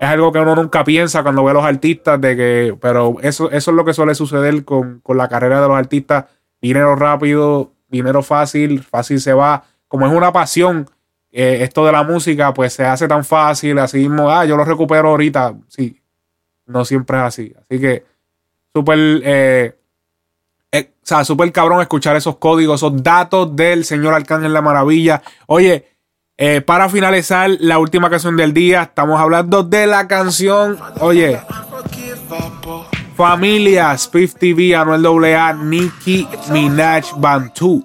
es 0.00 0.08
algo 0.08 0.32
que 0.32 0.38
uno 0.38 0.56
nunca 0.56 0.82
piensa 0.82 1.22
cuando 1.22 1.44
ve 1.44 1.50
a 1.50 1.54
los 1.54 1.64
artistas. 1.64 2.18
De 2.18 2.34
que, 2.34 2.76
pero 2.80 3.16
eso, 3.20 3.50
es 3.50 3.66
lo 3.68 3.84
que 3.84 3.92
suele 3.92 4.14
suceder 4.14 4.64
con, 4.64 5.00
con 5.00 5.18
la 5.18 5.28
carrera 5.28 5.60
de 5.60 5.68
los 5.68 5.76
artistas. 5.76 6.24
Dinero 6.60 6.96
rápido, 6.96 7.72
dinero 7.88 8.22
fácil, 8.22 8.82
fácil 8.82 9.20
se 9.20 9.34
va. 9.34 9.62
Como 9.88 10.06
es 10.06 10.12
una 10.12 10.32
pasión, 10.32 10.88
eh, 11.30 11.58
esto 11.60 11.84
de 11.84 11.92
la 11.92 12.02
música, 12.02 12.54
pues 12.54 12.72
se 12.72 12.86
hace 12.86 13.06
tan 13.06 13.26
fácil. 13.26 13.78
Así 13.78 13.98
mismo, 13.98 14.30
ah, 14.30 14.46
yo 14.46 14.56
lo 14.56 14.64
recupero 14.64 15.10
ahorita. 15.10 15.54
Sí, 15.68 16.00
no 16.64 16.86
siempre 16.86 17.18
es 17.18 17.22
así. 17.22 17.54
Así 17.60 17.78
que, 17.78 18.04
súper. 18.72 18.98
eh, 19.22 19.76
eh, 20.72 20.92
o 21.02 21.06
sea, 21.06 21.24
súper 21.24 21.52
cabrón 21.52 21.82
escuchar 21.82 22.16
esos 22.16 22.36
códigos, 22.36 22.80
esos 22.80 23.02
datos 23.02 23.54
del 23.54 23.84
señor 23.84 24.14
Arcángel 24.14 24.54
La 24.54 24.62
Maravilla. 24.62 25.20
Oye, 25.46 25.88
eh, 26.42 26.62
para 26.62 26.88
finalizar 26.88 27.50
la 27.60 27.78
última 27.78 28.08
canción 28.08 28.34
del 28.34 28.54
día, 28.54 28.84
estamos 28.84 29.20
hablando 29.20 29.62
de 29.62 29.86
la 29.86 30.08
canción, 30.08 30.78
oye, 30.98 31.38
Familia, 33.14 33.96
Spiff 33.98 34.36
TV, 34.36 34.74
Anuel 34.74 35.34
AA, 35.34 35.52
Nicki 35.52 36.26
Minaj 36.50 37.12
Bantu. 37.18 37.84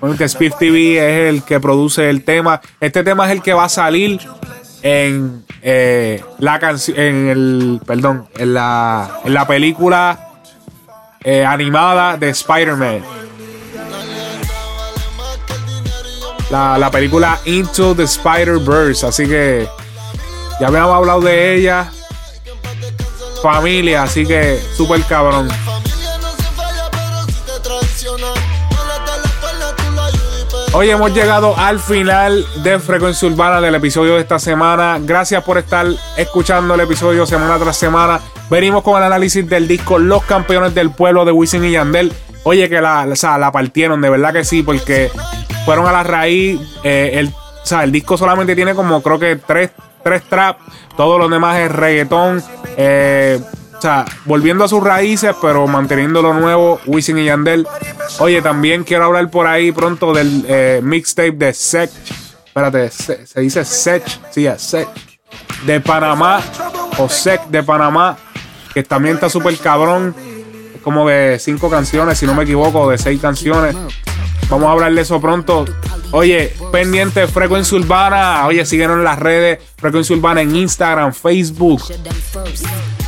Bueno, 0.00 0.16
Spiff 0.28 0.56
TV 0.58 0.96
es 0.98 1.32
el 1.32 1.44
que 1.44 1.60
produce 1.60 2.10
el 2.10 2.24
tema. 2.24 2.60
Este 2.80 3.04
tema 3.04 3.26
es 3.26 3.30
el 3.30 3.40
que 3.40 3.54
va 3.54 3.66
a 3.66 3.68
salir 3.68 4.20
en 4.82 5.44
eh, 5.62 6.24
la 6.40 6.58
canción, 6.58 6.98
en 6.98 7.28
el, 7.28 7.80
perdón, 7.86 8.26
en 8.36 8.52
la, 8.52 9.20
en 9.24 9.32
la 9.32 9.46
película 9.46 10.32
eh, 11.22 11.44
animada 11.44 12.16
de 12.16 12.30
Spider-Man. 12.30 13.02
La, 16.50 16.78
la 16.78 16.90
película 16.90 17.38
Into 17.44 17.94
the 17.94 18.04
Spider-Verse. 18.04 19.06
Así 19.06 19.26
que 19.26 19.68
ya 20.60 20.68
habíamos 20.68 20.94
hablado 20.96 21.20
de 21.20 21.54
ella. 21.56 21.90
Familia, 23.42 24.04
así 24.04 24.24
que 24.24 24.58
súper 24.76 25.02
cabrón. 25.02 25.48
Hoy 30.76 30.90
hemos 30.90 31.14
llegado 31.14 31.56
al 31.56 31.78
final 31.78 32.44
de 32.64 32.80
Frecuencia 32.80 33.28
Urbana 33.28 33.60
del 33.60 33.76
episodio 33.76 34.14
de 34.14 34.22
esta 34.22 34.40
semana. 34.40 34.98
Gracias 35.00 35.44
por 35.44 35.56
estar 35.56 35.86
escuchando 36.16 36.74
el 36.74 36.80
episodio 36.80 37.26
semana 37.26 37.58
tras 37.58 37.76
semana. 37.76 38.20
Venimos 38.50 38.82
con 38.82 38.96
el 38.98 39.04
análisis 39.04 39.48
del 39.48 39.68
disco 39.68 40.00
Los 40.00 40.24
Campeones 40.24 40.74
del 40.74 40.90
Pueblo 40.90 41.24
de 41.24 41.30
Wisin 41.30 41.64
y 41.64 41.70
Yandel. 41.70 42.12
Oye, 42.42 42.68
que 42.68 42.80
la, 42.80 43.06
o 43.08 43.14
sea, 43.14 43.38
la 43.38 43.52
partieron, 43.52 44.00
de 44.00 44.10
verdad 44.10 44.32
que 44.32 44.44
sí, 44.44 44.64
porque 44.64 45.12
fueron 45.64 45.86
a 45.86 45.92
la 45.92 46.02
raíz. 46.02 46.60
eh, 46.82 47.12
el, 47.14 47.28
o 47.28 47.66
sea, 47.66 47.84
el 47.84 47.92
disco 47.92 48.16
solamente 48.18 48.54
tiene 48.54 48.74
como 48.74 49.02
creo 49.02 49.18
que 49.18 49.36
tres, 49.36 49.70
tres 50.02 50.22
trap. 50.28 50.58
Todos 50.96 51.18
los 51.18 51.30
demás 51.30 51.58
es 51.58 51.72
reggaetón. 51.72 52.42
eh, 52.76 53.40
o 53.76 53.80
sea, 53.80 54.06
volviendo 54.24 54.64
a 54.64 54.68
sus 54.68 54.82
raíces, 54.82 55.34
pero 55.42 55.66
manteniendo 55.66 56.22
lo 56.22 56.32
nuevo, 56.32 56.80
Wisin 56.86 57.18
y 57.18 57.24
Yandel. 57.26 57.66
Oye, 58.18 58.40
también 58.40 58.82
quiero 58.82 59.04
hablar 59.04 59.28
por 59.30 59.46
ahí 59.46 59.72
pronto 59.72 60.14
del 60.14 60.44
eh, 60.48 60.80
mixtape 60.82 61.32
de 61.32 61.52
Sech. 61.52 61.90
Espérate, 62.46 62.90
se, 62.90 63.26
dice 63.40 63.64
Sech. 63.64 64.02
Sí, 64.30 64.46
es 64.46 64.62
Sech. 64.62 64.88
De 65.66 65.80
Panamá. 65.80 66.40
O 66.98 67.08
Sech 67.10 67.42
de 67.48 67.62
Panamá. 67.62 68.16
Que 68.72 68.82
también 68.84 69.16
está 69.16 69.28
súper 69.28 69.58
cabrón. 69.58 70.14
Como 70.82 71.06
de 71.06 71.38
cinco 71.38 71.68
canciones, 71.68 72.16
si 72.16 72.26
no 72.26 72.34
me 72.34 72.44
equivoco, 72.44 72.88
de 72.88 72.96
seis 72.96 73.20
canciones. 73.20 73.76
Vamos 74.54 74.68
a 74.68 74.70
hablar 74.70 74.94
de 74.94 75.00
eso 75.00 75.20
pronto. 75.20 75.64
Oye, 76.12 76.54
pendiente 76.70 77.26
Frecuencia 77.26 77.76
Urbana. 77.76 78.46
Oye, 78.46 78.64
síguenos 78.64 78.98
en 78.98 79.02
las 79.02 79.18
redes. 79.18 79.58
Frecuencia 79.76 80.14
Urbana 80.14 80.42
en 80.42 80.54
Instagram, 80.54 81.12
Facebook. 81.12 81.82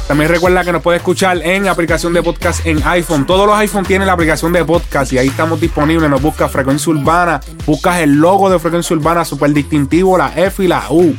También 0.08 0.28
recuerda 0.28 0.64
que 0.64 0.72
nos 0.72 0.82
puede 0.82 0.96
escuchar 0.96 1.40
en 1.44 1.68
aplicación 1.68 2.12
de 2.14 2.24
podcast 2.24 2.66
en 2.66 2.82
iPhone. 2.82 3.26
Todos 3.26 3.46
los 3.46 3.56
iPhone 3.58 3.84
tienen 3.84 4.08
la 4.08 4.14
aplicación 4.14 4.52
de 4.52 4.64
podcast 4.64 5.12
y 5.12 5.18
ahí 5.18 5.28
estamos 5.28 5.60
disponibles. 5.60 6.10
Nos 6.10 6.20
busca 6.20 6.48
Frecuencia 6.48 6.92
Urbana, 6.92 7.40
buscas 7.64 8.00
el 8.00 8.16
logo 8.16 8.50
de 8.50 8.58
Frecuencia 8.58 8.96
Urbana, 8.96 9.24
súper 9.24 9.52
distintivo, 9.52 10.18
la 10.18 10.32
F 10.34 10.64
y 10.64 10.66
la 10.66 10.82
U. 10.90 11.14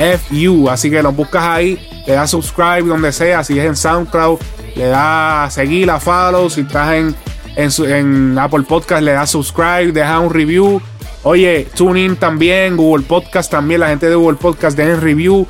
FU, 0.00 0.68
así 0.68 0.90
que 0.90 1.00
nos 1.00 1.14
buscas 1.14 1.44
ahí, 1.44 2.02
le 2.08 2.14
das 2.14 2.30
subscribe 2.30 2.82
donde 2.82 3.12
sea, 3.12 3.44
si 3.44 3.56
es 3.56 3.64
en 3.64 3.76
SoundCloud, 3.76 4.40
le 4.74 4.86
das 4.86 5.54
seguir, 5.54 5.88
a 5.92 6.00
follow, 6.00 6.50
si 6.50 6.62
estás 6.62 6.94
en, 6.94 7.14
en, 7.56 8.38
Apple 8.38 8.62
Podcast, 8.62 9.02
le 9.02 9.12
das 9.12 9.30
subscribe, 9.30 9.92
deja 9.92 10.20
un 10.20 10.32
review. 10.32 10.80
Oye, 11.22 11.68
TuneIn 11.74 12.16
también, 12.16 12.76
Google 12.76 13.04
Podcast 13.04 13.50
también, 13.50 13.80
la 13.80 13.88
gente 13.88 14.08
de 14.08 14.14
Google 14.14 14.38
Podcast, 14.38 14.76
dejen 14.76 15.00
review 15.00 15.46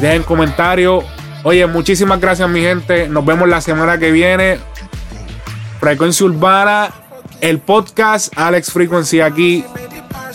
dejen 0.00 0.22
comentario. 0.22 1.02
Oye, 1.44 1.66
muchísimas 1.66 2.20
gracias, 2.20 2.48
mi 2.48 2.60
gente. 2.60 3.08
Nos 3.08 3.24
vemos 3.24 3.48
la 3.48 3.60
semana 3.60 3.98
que 3.98 4.10
viene. 4.10 4.58
Frecuencia 5.80 6.26
Urbana, 6.26 6.90
el 7.40 7.60
podcast 7.60 8.32
Alex 8.36 8.72
Frequency 8.72 9.20
aquí 9.20 9.64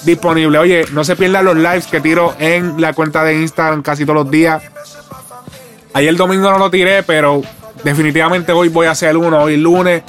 disponible. 0.06 0.58
Oye, 0.58 0.86
no 0.94 1.04
se 1.04 1.16
pierdan 1.16 1.46
los 1.46 1.58
lives 1.58 1.88
que 1.88 2.00
tiro 2.00 2.34
en 2.40 2.80
la 2.80 2.94
cuenta 2.94 3.24
de 3.24 3.42
Instagram 3.42 3.82
casi 3.82 4.06
todos 4.06 4.24
los 4.24 4.32
días. 4.32 4.64
Ayer 5.94 6.16
domingo 6.16 6.50
no 6.50 6.58
lo 6.58 6.72
tiré, 6.72 7.04
pero 7.04 7.42
definitivamente 7.84 8.52
hoy 8.52 8.70
voy 8.70 8.88
a 8.88 8.92
hacer 8.92 9.16
uno, 9.18 9.44
hoy 9.44 9.58
lunes, 9.58 10.04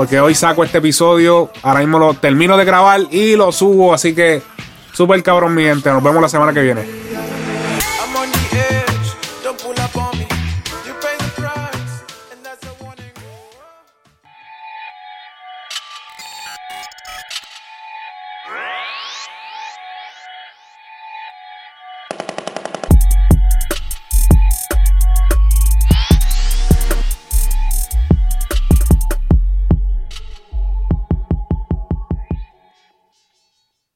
porque 0.00 0.18
hoy 0.18 0.34
saco 0.34 0.64
este 0.64 0.78
episodio. 0.78 1.50
Ahora 1.62 1.80
mismo 1.80 1.98
lo 1.98 2.14
termino 2.14 2.56
de 2.56 2.64
grabar 2.64 3.02
y 3.10 3.36
lo 3.36 3.52
subo, 3.52 3.92
así 3.92 4.14
que 4.14 4.40
súper 4.94 5.22
cabrón, 5.22 5.54
mi 5.54 5.64
gente. 5.64 5.90
Nos 5.90 6.02
vemos 6.02 6.22
la 6.22 6.28
semana 6.30 6.54
que 6.54 6.62
viene. 6.62 6.99